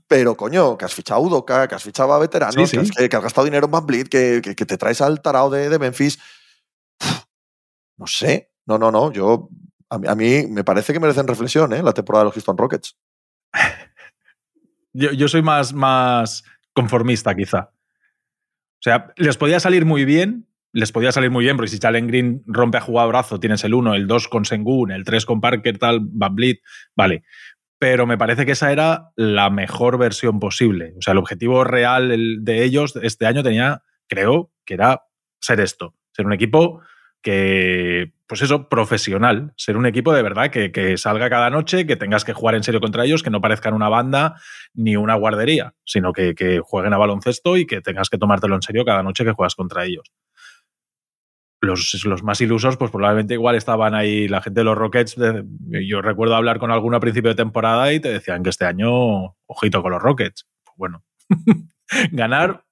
pero, 0.07 0.37
coño, 0.37 0.77
que 0.77 0.85
has 0.85 0.93
fichado 0.93 1.19
a 1.19 1.23
Udoka, 1.23 1.67
que 1.67 1.75
has 1.75 1.83
fichado 1.83 2.13
a 2.13 2.19
veteranos, 2.19 2.55
Sí, 2.55 2.65
sí. 2.67 2.77
Que, 2.77 2.79
has, 2.83 2.91
que- 2.91 3.09
que 3.09 3.15
has 3.17 3.23
gastado 3.23 3.43
dinero 3.45 3.65
en 3.65 3.71
Van 3.71 3.85
Vliet, 3.85 4.07
que, 4.07 4.39
que- 4.41 4.55
que 4.55 4.65
te 4.65 4.77
traes 4.77 5.01
al 5.01 5.19
tarao 5.21 5.49
de, 5.49 5.67
de 5.67 5.79
Memphis. 5.79 6.19
No 7.97 8.05
sé. 8.07 8.51
No, 8.67 8.77
no, 8.77 8.91
no. 8.91 9.11
Yo, 9.11 9.49
a 9.89 10.15
mí, 10.15 10.45
me 10.47 10.63
parece 10.63 10.93
que 10.93 10.99
merecen 10.99 11.27
reflexión, 11.27 11.73
¿eh? 11.73 11.81
La 11.81 11.93
temporada 11.93 12.23
de 12.23 12.27
los 12.27 12.33
Houston 12.33 12.57
Rockets. 12.57 12.97
Yo, 14.93 15.27
soy 15.27 15.41
más, 15.41 15.73
más 15.73 16.43
conformista, 16.73 17.35
quizá. 17.35 17.71
O 18.79 18.81
sea, 18.81 19.13
les 19.15 19.37
podía 19.37 19.59
salir 19.59 19.85
muy 19.85 20.05
bien, 20.05 20.47
les 20.73 20.91
podía 20.91 21.11
salir 21.11 21.29
muy 21.31 21.43
bien, 21.43 21.55
porque 21.55 21.69
si 21.69 21.79
Jalen 21.79 22.07
Green 22.07 22.43
rompe 22.45 22.79
a 22.79 22.81
jugadorazo, 22.81 23.39
tienes 23.39 23.63
el 23.63 23.73
1, 23.73 23.93
el 23.93 24.07
2 24.07 24.27
con 24.27 24.45
Sengun, 24.45 24.91
el 24.91 25.03
3 25.03 25.25
con 25.25 25.39
Parker, 25.39 25.77
tal, 25.77 25.99
Van 26.01 26.35
Vliet, 26.35 26.61
vale. 26.95 27.23
Pero 27.79 28.07
me 28.07 28.17
parece 28.17 28.45
que 28.45 28.53
esa 28.53 28.71
era 28.71 29.11
la 29.15 29.51
mejor 29.51 29.99
versión 29.99 30.39
posible. 30.39 30.93
O 30.97 31.01
sea, 31.01 31.11
el 31.11 31.19
objetivo 31.19 31.63
real 31.63 32.43
de 32.43 32.63
ellos 32.63 32.95
este 33.01 33.27
año 33.27 33.43
tenía, 33.43 33.83
creo, 34.07 34.51
que 34.65 34.73
era 34.73 35.03
ser 35.39 35.59
esto, 35.59 35.93
ser 36.11 36.25
un 36.25 36.33
equipo 36.33 36.81
que, 37.21 38.13
pues 38.27 38.41
eso, 38.41 38.67
profesional, 38.67 39.53
ser 39.55 39.77
un 39.77 39.85
equipo 39.85 40.13
de 40.13 40.21
verdad 40.21 40.51
que, 40.51 40.71
que 40.71 40.97
salga 40.97 41.29
cada 41.29 41.49
noche, 41.49 41.87
que 41.87 41.95
tengas 41.95 42.25
que 42.25 42.33
jugar 42.33 42.55
en 42.55 42.63
serio 42.63 42.81
contra 42.81 43.05
ellos, 43.05 43.23
que 43.23 43.29
no 43.29 43.39
parezcan 43.39 43.73
una 43.73 43.87
banda 43.87 44.35
ni 44.73 44.97
una 44.97 45.15
guardería, 45.15 45.73
sino 45.85 46.11
que, 46.11 46.35
que 46.35 46.59
jueguen 46.59 46.93
a 46.93 46.97
baloncesto 46.97 47.55
y 47.55 47.65
que 47.65 47.79
tengas 47.79 48.09
que 48.09 48.17
tomártelo 48.17 48.55
en 48.55 48.61
serio 48.61 48.83
cada 48.83 49.01
noche 49.01 49.23
que 49.23 49.31
juegas 49.31 49.55
contra 49.55 49.85
ellos. 49.85 50.11
Los, 51.61 52.03
los 52.05 52.21
más 52.21 52.41
ilusos, 52.41 52.75
pues 52.75 52.91
probablemente 52.91 53.33
igual 53.33 53.55
estaban 53.55 53.95
ahí 53.95 54.27
la 54.27 54.41
gente 54.41 54.59
de 54.59 54.65
los 54.65 54.77
Rockets. 54.77 55.15
yo 55.87 56.01
recuerdo 56.01 56.35
hablar 56.35 56.59
con 56.59 56.71
alguno 56.71 56.97
a 56.97 56.99
principio 56.99 57.29
de 57.29 57.35
temporada 57.35 57.91
y 57.93 57.99
te 57.99 58.09
decían 58.09 58.43
que 58.43 58.49
este 58.49 58.65
año, 58.65 59.35
ojito 59.45 59.81
con 59.81 59.93
los 59.93 60.01
Rockets. 60.01 60.47
Pues 60.63 60.75
bueno, 60.77 61.03
ganar 62.11 62.65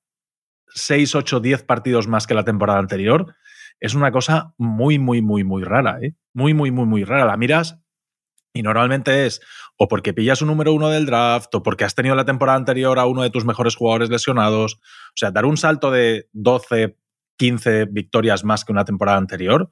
6, 0.68 1.16
8, 1.16 1.40
10 1.40 1.64
partidos 1.64 2.08
más 2.08 2.28
que 2.28 2.34
la 2.34 2.44
temporada 2.44 2.80
anterior 2.80 3.34
es 3.80 3.96
una 3.96 4.12
cosa 4.12 4.54
muy, 4.58 5.00
muy, 5.00 5.22
muy, 5.22 5.44
muy 5.44 5.64
rara. 5.64 6.00
¿eh? 6.02 6.16
Muy, 6.34 6.54
muy, 6.54 6.72
muy, 6.72 6.86
muy 6.86 7.04
rara. 7.04 7.26
La 7.26 7.38
miras 7.38 7.80
y 8.54 8.64
normalmente 8.64 9.26
es 9.26 9.42
o 9.78 9.88
porque 9.88 10.14
pillas 10.14 10.42
un 10.42 10.48
número 10.48 10.74
uno 10.74 10.90
del 10.90 11.06
draft 11.06 11.54
o 11.56 11.62
porque 11.62 11.84
has 11.84 11.94
tenido 11.94 12.16
la 12.16 12.24
temporada 12.26 12.58
anterior 12.58 12.98
a 13.00 13.06
uno 13.06 13.22
de 13.22 13.30
tus 13.30 13.46
mejores 13.46 13.76
jugadores 13.76 14.10
lesionados. 14.10 14.76
O 14.76 15.16
sea, 15.16 15.32
dar 15.32 15.46
un 15.46 15.58
salto 15.58 15.92
de 15.92 16.30
12, 16.32 16.98
15 17.38 17.86
victorias 17.86 18.46
más 18.46 18.64
que 18.64 18.72
una 18.72 18.86
temporada 18.86 19.18
anterior 19.18 19.72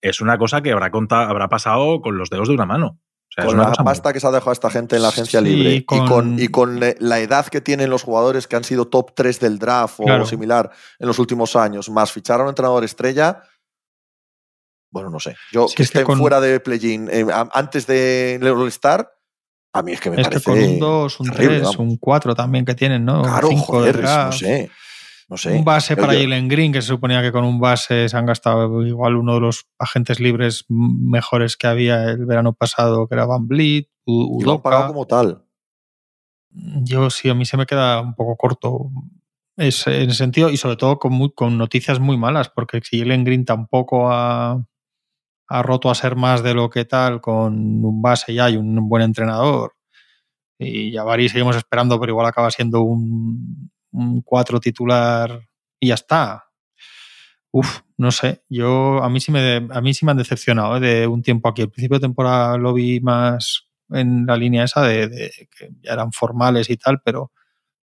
es 0.00 0.20
una 0.20 0.36
cosa 0.36 0.62
que 0.62 0.72
habrá, 0.72 0.90
conta, 0.90 1.28
habrá 1.28 1.48
pasado 1.48 2.00
con 2.00 2.18
los 2.18 2.28
dedos 2.28 2.48
de 2.48 2.54
una 2.54 2.66
mano. 2.66 3.00
Sea, 3.34 3.46
Con 3.46 3.56
la 3.56 3.68
muy- 3.68 3.84
pasta 3.84 4.12
que 4.12 4.20
se 4.20 4.26
ha 4.26 4.30
dejado 4.30 4.52
esta 4.52 4.68
gente 4.70 4.96
en 4.96 5.02
la 5.02 5.08
agencia 5.08 5.40
Sí, 5.40 5.46
libre 5.46 5.74
y 5.76 5.84
con- 5.84 6.38
y 6.38 6.48
con 6.48 6.78
la 6.80 7.18
edad 7.18 7.46
que 7.46 7.62
tienen 7.62 7.88
los 7.88 8.02
jugadores 8.02 8.46
que 8.46 8.56
han 8.56 8.64
sido 8.64 8.88
top 8.88 9.12
3 9.14 9.40
del 9.40 9.58
draft 9.58 10.00
Claro. 10.00 10.24
o 10.24 10.26
similar 10.26 10.70
en 10.98 11.06
los 11.06 11.18
últimos 11.18 11.56
años, 11.56 11.88
más 11.88 12.12
fichar 12.12 12.40
a 12.40 12.42
un 12.42 12.50
entrenador 12.50 12.84
estrella, 12.84 13.42
bueno, 14.92 15.08
no 15.08 15.18
sé. 15.18 15.34
Yo 15.50 15.66
Sí, 15.68 15.74
que 15.76 15.82
es 15.84 15.90
que 15.90 15.98
estén 16.00 16.04
con- 16.06 16.18
fuera 16.18 16.40
de 16.40 16.60
play-in 16.60 17.08
eh, 17.10 17.24
antes 17.54 17.86
del 17.86 18.46
All-Star, 18.46 19.10
a 19.74 19.82
mí 19.82 19.92
es 19.92 20.00
que 20.02 20.10
me 20.10 20.20
es 20.20 20.28
que 20.28 20.38
parece. 20.40 20.50
con 20.50 20.58
un 20.62 20.78
2, 20.78 21.20
un 21.20 21.30
terrible, 21.30 21.48
3, 21.60 21.62
vamos. 21.62 21.78
un 21.78 21.96
4 21.96 22.34
también 22.34 22.66
que 22.66 22.74
tienen, 22.74 23.04
¿no? 23.06 23.22
Claro, 23.22 23.48
Un 23.48 23.54
5 23.54 23.64
joder, 23.72 23.96
de 23.96 24.02
no 24.02 24.32
sé. 24.32 24.70
No 25.32 25.38
sé. 25.38 25.56
Un 25.56 25.64
base 25.64 25.96
para 25.96 26.12
Jalen 26.12 26.46
Green, 26.46 26.72
que 26.74 26.82
se 26.82 26.88
suponía 26.88 27.22
que 27.22 27.32
con 27.32 27.44
un 27.46 27.58
base 27.58 28.06
se 28.06 28.14
han 28.18 28.26
gastado 28.26 28.86
igual 28.86 29.16
uno 29.16 29.32
de 29.32 29.40
los 29.40 29.66
agentes 29.78 30.20
libres 30.20 30.66
mejores 30.68 31.56
que 31.56 31.66
había 31.66 32.04
el 32.10 32.26
verano 32.26 32.52
pasado, 32.52 33.08
que 33.08 33.14
era 33.14 33.24
Van 33.24 33.44
U- 33.44 33.48
y 34.42 34.44
lo 34.44 34.52
han 34.52 34.60
pagado 34.60 34.88
como 34.88 35.06
tal. 35.06 35.42
Yo 36.50 37.08
sí, 37.08 37.30
a 37.30 37.34
mí 37.34 37.46
se 37.46 37.56
me 37.56 37.64
queda 37.64 38.02
un 38.02 38.14
poco 38.14 38.36
corto 38.36 38.90
es, 39.56 39.86
en 39.86 40.10
ese 40.10 40.18
sentido 40.18 40.50
y 40.50 40.58
sobre 40.58 40.76
todo 40.76 40.98
con, 40.98 41.14
muy- 41.14 41.32
con 41.32 41.56
noticias 41.56 41.98
muy 41.98 42.18
malas, 42.18 42.50
porque 42.50 42.82
si 42.82 42.98
Jalen 42.98 43.24
Green 43.24 43.46
tampoco 43.46 44.12
ha, 44.12 44.62
ha 45.48 45.62
roto 45.62 45.90
a 45.90 45.94
ser 45.94 46.14
más 46.14 46.42
de 46.42 46.52
lo 46.52 46.68
que 46.68 46.84
tal 46.84 47.22
con 47.22 47.54
un 47.82 48.02
base 48.02 48.34
ya 48.34 48.50
y 48.50 48.58
un 48.58 48.86
buen 48.86 49.02
entrenador. 49.02 49.76
Y 50.58 50.92
Jabari 50.92 51.30
seguimos 51.30 51.56
esperando, 51.56 51.98
pero 51.98 52.12
igual 52.12 52.26
acaba 52.26 52.50
siendo 52.50 52.82
un, 52.82 53.71
un 53.92 54.22
cuatro 54.22 54.60
titular 54.60 55.48
y 55.80 55.88
ya 55.88 55.94
está. 55.94 56.44
Uf, 57.50 57.80
no 57.98 58.10
sé. 58.10 58.42
Yo 58.48 59.02
a 59.02 59.08
mí 59.08 59.20
sí 59.20 59.30
me 59.30 59.68
a 59.70 59.80
mí 59.80 59.94
sí 59.94 60.04
me 60.04 60.12
han 60.12 60.18
decepcionado 60.18 60.76
¿eh? 60.76 60.80
de 60.80 61.06
un 61.06 61.22
tiempo 61.22 61.48
aquí. 61.48 61.62
Al 61.62 61.70
principio 61.70 61.98
de 61.98 62.06
temporada 62.06 62.56
lo 62.56 62.72
vi 62.72 63.00
más 63.00 63.68
en 63.90 64.26
la 64.26 64.36
línea 64.36 64.64
esa 64.64 64.82
de, 64.82 65.30
que 65.56 65.70
ya 65.82 65.92
eran 65.92 66.12
formales 66.12 66.70
y 66.70 66.76
tal, 66.76 67.00
pero, 67.04 67.30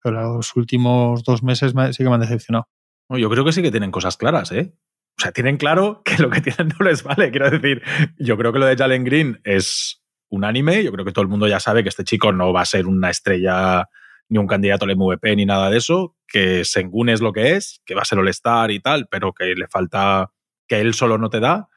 pero 0.02 0.36
los 0.36 0.56
últimos 0.56 1.24
dos 1.24 1.44
meses 1.44 1.74
me, 1.74 1.94
sí 1.94 2.04
que 2.04 2.10
me 2.10 2.16
han 2.16 2.22
decepcionado. 2.22 2.68
Yo 3.10 3.30
creo 3.30 3.46
que 3.46 3.54
sí 3.54 3.62
que 3.62 3.72
tienen 3.72 3.92
cosas 3.92 4.18
claras, 4.18 4.52
¿eh? 4.52 4.74
O 5.18 5.22
sea, 5.22 5.32
tienen 5.32 5.58
claro 5.58 6.02
que 6.06 6.22
lo 6.22 6.30
que 6.30 6.42
tienen 6.42 6.74
no 6.78 6.86
les 6.86 7.04
vale. 7.04 7.32
Quiero 7.32 7.50
decir, 7.50 7.82
yo 8.18 8.38
creo 8.38 8.52
que 8.52 8.60
lo 8.60 8.66
de 8.66 8.76
Jalen 8.76 9.04
Green 9.04 9.42
es 9.44 10.04
unánime. 10.30 10.84
Yo 10.84 10.92
creo 10.92 11.06
que 11.06 11.12
todo 11.12 11.24
el 11.24 11.30
mundo 11.30 11.48
ya 11.48 11.60
sabe 11.60 11.84
que 11.84 11.90
este 11.90 12.04
chico 12.04 12.32
no 12.32 12.52
va 12.52 12.62
a 12.62 12.66
ser 12.66 12.88
una 12.88 13.10
estrella 13.10 13.88
ni 14.34 14.40
un 14.40 14.48
candidato 14.48 14.86
al 14.86 14.98
MVP 14.98 15.36
ni 15.36 15.46
nada 15.46 15.70
de 15.70 15.78
eso. 15.78 16.16
Que 16.28 16.66
Sengun 16.66 17.10
es 17.10 17.22
lo 17.22 17.32
que 17.32 17.56
es, 17.56 17.82
que 17.86 17.94
va 17.94 18.02
a 18.02 18.06
ser 18.06 18.18
All-Star 18.18 18.72
y 18.72 18.80
tal, 18.80 19.08
pero 19.10 19.32
que 19.32 19.54
le 19.56 19.68
falta 19.68 20.32
que 20.68 20.82
él 20.82 20.96
solo 20.96 21.20
no 21.20 21.30
te 21.30 21.40
da 21.40 21.70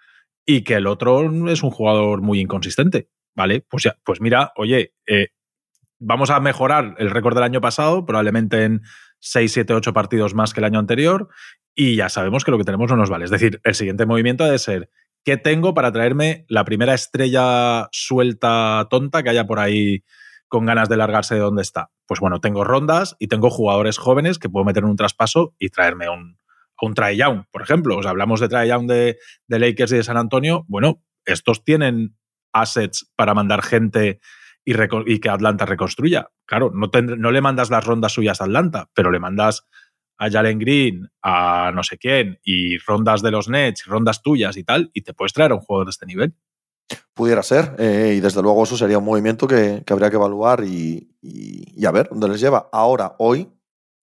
y 0.47 0.63
que 0.63 0.75
el 0.75 0.87
otro 0.87 1.51
es 1.51 1.63
un 1.63 1.71
jugador 1.71 2.23
muy 2.23 2.41
inconsistente. 2.41 3.11
¿Vale? 3.35 3.61
Pues 3.69 3.83
ya, 3.83 3.99
pues 4.03 4.23
mira, 4.23 4.53
oye, 4.57 4.95
eh, 5.07 5.29
vamos 5.99 6.31
a 6.31 6.41
mejorar 6.41 6.95
el 6.97 7.11
récord 7.11 7.35
del 7.35 7.45
año 7.45 7.61
pasado, 7.61 8.07
probablemente 8.07 8.65
en 8.65 8.81
6, 9.19 9.53
7, 9.53 9.75
8 9.75 9.93
partidos 9.93 10.35
más 10.35 10.55
que 10.55 10.61
el 10.61 10.65
año 10.65 10.79
anterior, 10.79 11.29
y 11.75 11.97
ya 11.97 12.09
sabemos 12.09 12.47
que 12.47 12.51
lo 12.51 12.57
que 12.57 12.65
tenemos 12.65 12.91
no 12.91 12.97
nos 12.97 13.11
vale. 13.11 13.27
Es 13.27 13.31
decir, 13.31 13.61
el 13.65 13.75
siguiente 13.75 14.07
movimiento 14.07 14.45
ha 14.45 14.51
de 14.51 14.59
ser 14.59 14.89
¿qué 15.23 15.37
tengo 15.37 15.75
para 15.75 15.93
traerme 15.93 16.47
la 16.49 16.65
primera 16.65 16.95
estrella 16.95 17.89
suelta 17.93 18.87
tonta 18.89 19.23
que 19.23 19.29
haya 19.29 19.45
por 19.45 19.59
ahí 19.59 20.03
con 20.49 20.67
ganas 20.67 20.89
de 20.89 20.97
largarse 20.97 21.35
de 21.35 21.41
donde 21.41 21.63
está? 21.63 21.91
Pues 22.07 22.21
bueno, 22.21 22.41
tengo 22.41 22.65
rondas 22.65 23.17
y 23.19 23.29
tengo 23.29 23.51
jugadores 23.51 23.99
jóvenes 23.99 24.39
que 24.39 24.49
puedo 24.49 24.65
meter 24.65 24.83
en 24.83 24.91
un 24.91 24.97
traspaso 24.97 25.55
y 25.59 25.71
traerme 25.71 26.09
un, 26.09 26.39
un 26.81 26.95
Trae 26.95 27.17
Young, 27.17 27.45
por 27.51 27.63
ejemplo. 27.63 27.97
O 27.97 28.03
sea, 28.03 28.11
hablamos 28.11 28.41
de 28.41 28.49
Trae 28.49 28.69
Young 28.69 28.87
de, 28.87 29.19
de 29.47 29.59
Lakers 29.59 29.93
y 29.93 29.97
de 29.97 30.03
San 30.05 30.17
Antonio. 30.17 30.65
Bueno, 30.69 31.03
estos 31.25 31.65
tienen 31.65 32.17
assets 32.53 33.13
para 33.17 33.35
mandar 33.35 33.63
gente 33.63 34.21
y, 34.65 35.21
que 35.21 35.29
Atlanta 35.29 35.65
reconstruya. 35.65 36.31
Claro, 36.45 36.73
no, 36.75 36.91
no 37.17 37.31
le 37.31 37.41
mandas 37.41 37.71
las 37.71 37.85
rondas 37.85 38.13
suyas 38.13 38.41
a 38.41 38.45
Atlanta, 38.45 38.91
pero 38.95 39.11
le 39.11 39.21
mandas 39.21 39.67
a 40.19 40.31
Jalen 40.31 40.59
Green, 40.59 41.09
a 41.23 41.71
no 41.75 41.83
sé 41.83 41.99
quién, 41.99 42.39
y 42.43 42.79
rondas 42.79 43.23
de 43.23 43.31
los 43.31 43.49
Nets, 43.49 43.85
rondas 43.85 44.23
tuyas 44.23 44.57
y 44.57 44.65
tal, 44.65 44.91
y 44.93 45.03
te 45.03 45.15
puedes 45.15 45.33
traer 45.33 45.53
a 45.53 45.55
un 45.55 45.61
jugador 45.61 45.87
de 45.87 45.91
este 45.91 46.07
nivel. 46.07 46.35
Pudiera 47.15 47.43
ser, 47.43 47.75
eh, 47.79 48.15
y 48.17 48.21
desde 48.21 48.43
luego 48.43 48.63
eso 48.63 48.77
sería 48.77 48.99
un 48.99 49.05
movimiento 49.05 49.49
que, 49.49 49.83
que 49.87 49.93
habría 49.93 50.11
que 50.11 50.17
evaluar 50.17 50.63
y, 50.65 51.17
y, 51.23 51.81
y, 51.81 51.87
a 51.87 51.91
ver 51.91 52.09
dónde 52.11 52.29
les 52.29 52.41
lleva. 52.41 52.69
Ahora, 52.71 53.17
hoy, 53.19 53.51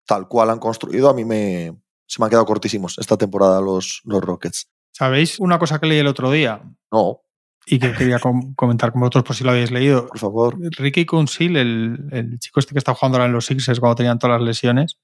tal 0.05 0.28
cual 0.28 0.49
han 0.49 0.59
construido, 0.59 1.07
a 1.07 1.13
mí 1.13 1.24
me, 1.24 1.80
se 2.07 2.20
me 2.20 2.26
han 2.26 2.30
quedado 2.32 2.45
cortísimos 2.45 2.97
esta 2.97 3.15
temporada 3.15 3.61
los, 3.61 4.01
los 4.03 4.22
Rockets. 4.22 4.68
¿Sabéis 4.91 5.39
una 5.39 5.59
cosa 5.59 5.80
que 5.80 5.86
leí 5.86 5.99
el 5.99 6.07
otro 6.07 6.32
día? 6.32 6.61
No. 6.91 7.22
Y 7.68 7.78
que 7.78 7.93
quería 7.93 8.18
com 8.18 8.55
comentar 8.55 8.91
con 8.91 9.01
vosotros 9.01 9.24
por 9.24 9.36
si 9.36 9.43
lo 9.43 9.51
habéis 9.51 9.70
leído. 9.70 10.07
Por 10.07 10.18
favor. 10.18 10.57
Ricky 10.59 11.05
Council, 11.05 11.55
el, 11.55 12.09
el 12.11 12.39
chico 12.39 12.59
este 12.59 12.74
que 12.74 12.80
está 12.80 12.95
jugando 12.95 13.18
ahora 13.18 13.28
en 13.28 13.34
los 13.34 13.45
Sixers 13.45 13.80
cuando 13.80 13.95
tenían 13.95 14.18
todas 14.18 14.39
las 14.39 14.47
lesiones, 14.47 14.97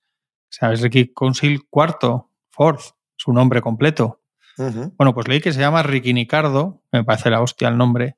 ¿sabes? 0.49 0.81
Ricky 0.81 1.13
Council 1.13 1.67
cuarto, 1.69 2.31
fourth, 2.49 2.95
su 3.15 3.31
nombre 3.31 3.61
completo. 3.61 4.22
Uh 4.57 4.63
-huh. 4.63 4.93
Bueno, 4.97 5.13
pues 5.13 5.27
leí 5.27 5.41
que 5.41 5.51
se 5.51 5.59
llama 5.59 5.83
Ricky 5.83 6.13
Nicardo, 6.13 6.81
me 6.91 7.03
parece 7.03 7.29
la 7.29 7.41
hostia 7.41 7.67
el 7.67 7.77
nombre, 7.77 8.17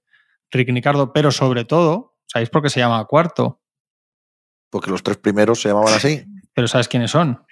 Ricky 0.51 0.71
Nicardo, 0.71 1.13
pero 1.13 1.31
sobre 1.31 1.65
todo, 1.65 2.15
¿sabéis 2.27 2.49
por 2.49 2.61
qué 2.61 2.69
se 2.69 2.79
llama 2.79 3.03
cuarto? 3.05 3.59
Porque 4.69 4.91
los 4.91 5.03
tres 5.03 5.17
primeros 5.17 5.61
se 5.61 5.69
llamaban 5.69 5.93
así. 5.93 6.25
Pero 6.53 6.69
¿sabes 6.69 6.87
quiénes 6.87 7.11
son? 7.11 7.43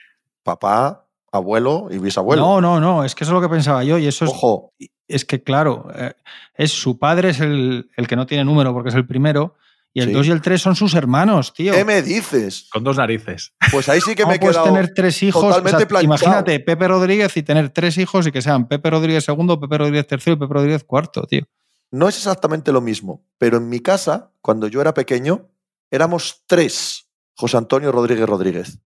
Papá, 0.43 1.07
abuelo 1.31 1.87
y 1.91 1.97
bisabuelo. 1.97 2.41
No, 2.41 2.61
no, 2.61 2.79
no, 2.79 3.03
es 3.03 3.15
que 3.15 3.25
eso 3.25 3.31
es 3.31 3.35
lo 3.35 3.41
que 3.41 3.53
pensaba 3.53 3.83
yo 3.83 3.97
y 3.97 4.07
eso 4.07 4.25
Ojo. 4.25 4.73
es... 4.79 4.89
Es 5.05 5.25
que, 5.25 5.43
claro, 5.43 5.89
eh, 5.95 6.13
es 6.55 6.71
su 6.71 6.97
padre 6.97 7.29
es 7.29 7.41
el, 7.41 7.91
el, 7.97 8.07
que 8.07 8.15
no 8.15 8.25
tiene 8.25 8.45
número 8.45 8.73
porque 8.73 8.89
es 8.89 8.95
el 8.95 9.05
primero 9.05 9.57
y 9.93 10.01
el 10.01 10.11
2 10.11 10.25
sí. 10.25 10.29
y 10.29 10.33
el 10.33 10.41
3 10.41 10.61
son 10.61 10.75
sus 10.75 10.95
hermanos, 10.95 11.53
tío. 11.53 11.73
¿Qué 11.73 11.85
me 11.85 12.01
dices? 12.01 12.67
Con 12.71 12.83
dos 12.83 12.97
narices. 12.97 13.53
Pues 13.71 13.89
ahí 13.89 14.01
sí 14.01 14.15
que 14.15 14.25
me 14.27 14.35
he 14.35 14.39
puedes 14.39 14.57
quedado 14.57 14.73
tener 14.73 14.93
tres 14.93 15.21
hijos. 15.21 15.41
totalmente 15.41 15.83
o 15.83 15.89
sea, 15.89 16.01
imagínate, 16.01 16.59
Pepe 16.59 16.87
Rodríguez 16.87 17.37
y 17.37 17.43
tener 17.43 17.69
tres 17.69 17.97
hijos 17.97 18.25
y 18.25 18.31
que 18.31 18.41
sean 18.41 18.67
Pepe 18.67 18.89
Rodríguez 18.89 19.23
segundo, 19.23 19.59
Pepe 19.59 19.77
Rodríguez 19.77 20.07
tercero 20.07 20.35
y 20.35 20.39
Pepe 20.39 20.53
Rodríguez 20.53 20.83
cuarto, 20.83 21.23
tío. 21.23 21.43
No 21.91 22.09
es 22.09 22.17
exactamente 22.17 22.71
lo 22.71 22.81
mismo, 22.81 23.23
pero 23.37 23.57
en 23.57 23.69
mi 23.69 23.79
casa, 23.79 24.31
cuando 24.41 24.67
yo 24.67 24.81
era 24.81 24.95
pequeño, 24.95 25.51
éramos 25.91 26.43
tres 26.47 27.07
José 27.35 27.57
Antonio 27.57 27.91
Rodríguez 27.91 28.27
Rodríguez. 28.27 28.79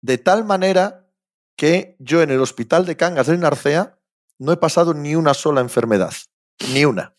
De 0.00 0.18
tal 0.18 0.44
manera 0.44 1.10
que 1.56 1.96
yo 1.98 2.22
en 2.22 2.30
el 2.30 2.40
hospital 2.40 2.86
de 2.86 2.96
Cangas 2.96 3.26
de 3.26 3.36
Narcea 3.36 3.98
no 4.38 4.52
he 4.52 4.56
pasado 4.56 4.94
ni 4.94 5.16
una 5.16 5.34
sola 5.34 5.60
enfermedad. 5.60 6.12
Ni 6.72 6.84
una. 6.84 7.16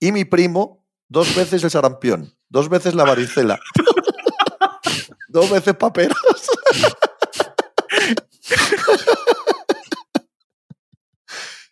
Y 0.00 0.12
mi 0.12 0.24
primo, 0.24 0.86
dos 1.08 1.34
veces 1.36 1.62
el 1.64 1.70
sarampión, 1.70 2.35
dos 2.48 2.68
veces 2.68 2.94
la 2.94 3.04
varicela, 3.04 3.58
dos 5.28 5.50
veces 5.50 5.74
paperas. 5.74 6.16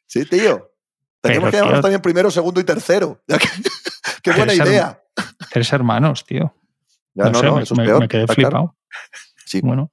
sí, 0.06 0.24
tío. 0.26 0.70
Tenemos 1.20 1.50
que 1.50 1.56
llamarnos 1.56 1.80
también 1.80 2.02
primero, 2.02 2.30
segundo 2.30 2.60
y 2.60 2.64
tercero. 2.64 3.22
Qué 4.22 4.30
buena 4.32 4.52
tres 4.52 4.68
idea. 4.68 5.02
Tres 5.50 5.72
hermanos, 5.72 6.24
tío. 6.24 6.54
Ya, 7.14 7.24
no, 7.24 7.30
no, 7.30 7.38
sé, 7.38 7.46
no 7.46 7.56
me, 7.56 7.62
eso 7.62 7.74
es 7.74 7.80
peor. 7.80 8.00
me 8.00 8.08
quedé 8.08 8.26
flipado. 8.26 8.50
Claro. 8.50 8.76
Sí. 9.46 9.60
Bueno. 9.62 9.90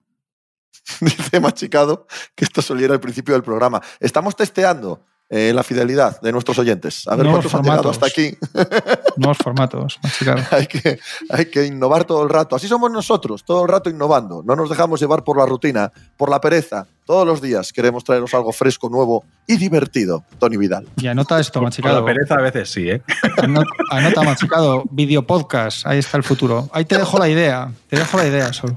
Dice 0.99 1.39
Machicado 1.39 2.07
que 2.35 2.43
esto 2.43 2.61
soliera 2.61 2.93
al 2.93 2.99
principio 2.99 3.33
del 3.33 3.43
programa. 3.43 3.81
Estamos 3.99 4.35
testeando 4.35 5.05
eh, 5.33 5.53
la 5.53 5.63
fidelidad 5.63 6.19
de 6.19 6.33
nuestros 6.33 6.59
oyentes. 6.59 7.07
A 7.07 7.15
ver 7.15 7.25
Nuevos 7.25 7.45
cuántos 7.45 7.55
han 7.55 7.63
llegado 7.63 7.89
hasta 7.89 8.05
aquí. 8.05 8.37
Nuevos 9.15 9.37
formatos, 9.37 9.97
Machicado. 10.03 10.43
hay, 10.51 10.67
que, 10.67 10.99
hay 11.29 11.45
que 11.45 11.65
innovar 11.65 12.03
todo 12.03 12.23
el 12.23 12.29
rato. 12.29 12.57
Así 12.57 12.67
somos 12.67 12.91
nosotros, 12.91 13.45
todo 13.45 13.63
el 13.63 13.69
rato 13.69 13.89
innovando. 13.89 14.43
No 14.45 14.57
nos 14.57 14.69
dejamos 14.69 14.99
llevar 14.99 15.23
por 15.23 15.37
la 15.37 15.45
rutina, 15.45 15.89
por 16.17 16.29
la 16.29 16.41
pereza. 16.41 16.85
Todos 17.05 17.25
los 17.25 17.41
días 17.41 17.71
queremos 17.71 18.03
traeros 18.03 18.33
algo 18.33 18.51
fresco, 18.51 18.89
nuevo 18.89 19.23
y 19.47 19.55
divertido. 19.55 20.25
Tony 20.37 20.57
Vidal. 20.57 20.85
Y 20.97 21.07
anota 21.07 21.39
esto, 21.39 21.61
Machicado. 21.61 22.01
Con 22.01 22.05
la 22.05 22.13
pereza 22.13 22.35
a 22.35 22.41
veces 22.41 22.69
sí, 22.69 22.89
¿eh? 22.89 23.01
Anota, 23.37 23.69
anota 23.89 24.23
Machicado, 24.23 24.83
video 24.91 25.25
podcast. 25.25 25.87
Ahí 25.87 25.99
está 25.99 26.17
el 26.17 26.23
futuro. 26.23 26.69
Ahí 26.73 26.83
te 26.83 26.97
dejo 26.97 27.17
la 27.17 27.29
idea. 27.29 27.71
Te 27.87 27.95
dejo 27.95 28.17
la 28.17 28.27
idea 28.27 28.51
solo. 28.51 28.75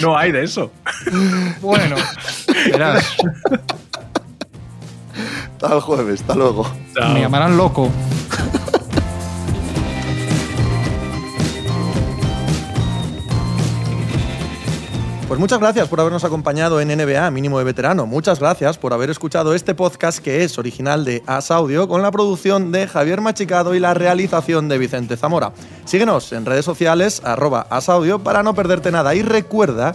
No 0.00 0.16
hay 0.16 0.32
de 0.32 0.42
eso. 0.42 0.72
Bueno, 1.60 1.96
verás. 2.70 3.14
Hasta 5.62 5.76
el 5.76 5.80
jueves, 5.80 6.20
hasta 6.22 6.34
luego. 6.34 6.66
Chao. 6.92 7.14
Me 7.14 7.20
llamarán 7.20 7.56
loco. 7.56 7.88
Pues 15.28 15.40
muchas 15.40 15.60
gracias 15.60 15.88
por 15.88 16.00
habernos 16.00 16.24
acompañado 16.24 16.80
en 16.80 16.88
NBA 16.88 17.30
Mínimo 17.30 17.58
de 17.58 17.64
Veterano. 17.64 18.06
Muchas 18.06 18.40
gracias 18.40 18.76
por 18.76 18.92
haber 18.92 19.08
escuchado 19.08 19.54
este 19.54 19.74
podcast 19.74 20.18
que 20.18 20.44
es 20.44 20.58
original 20.58 21.04
de 21.04 21.22
As 21.26 21.50
Audio 21.50 21.88
con 21.88 22.02
la 22.02 22.10
producción 22.10 22.70
de 22.72 22.88
Javier 22.88 23.20
Machicado 23.20 23.74
y 23.74 23.78
la 23.78 23.94
realización 23.94 24.68
de 24.68 24.78
Vicente 24.78 25.16
Zamora. 25.16 25.52
Síguenos 25.86 26.32
en 26.32 26.44
redes 26.44 26.64
sociales 26.64 27.22
arroba 27.24 27.66
asaudio 27.70 28.18
para 28.18 28.42
no 28.42 28.54
perderte 28.54 28.90
nada 28.90 29.14
y 29.14 29.22
recuerda 29.22 29.94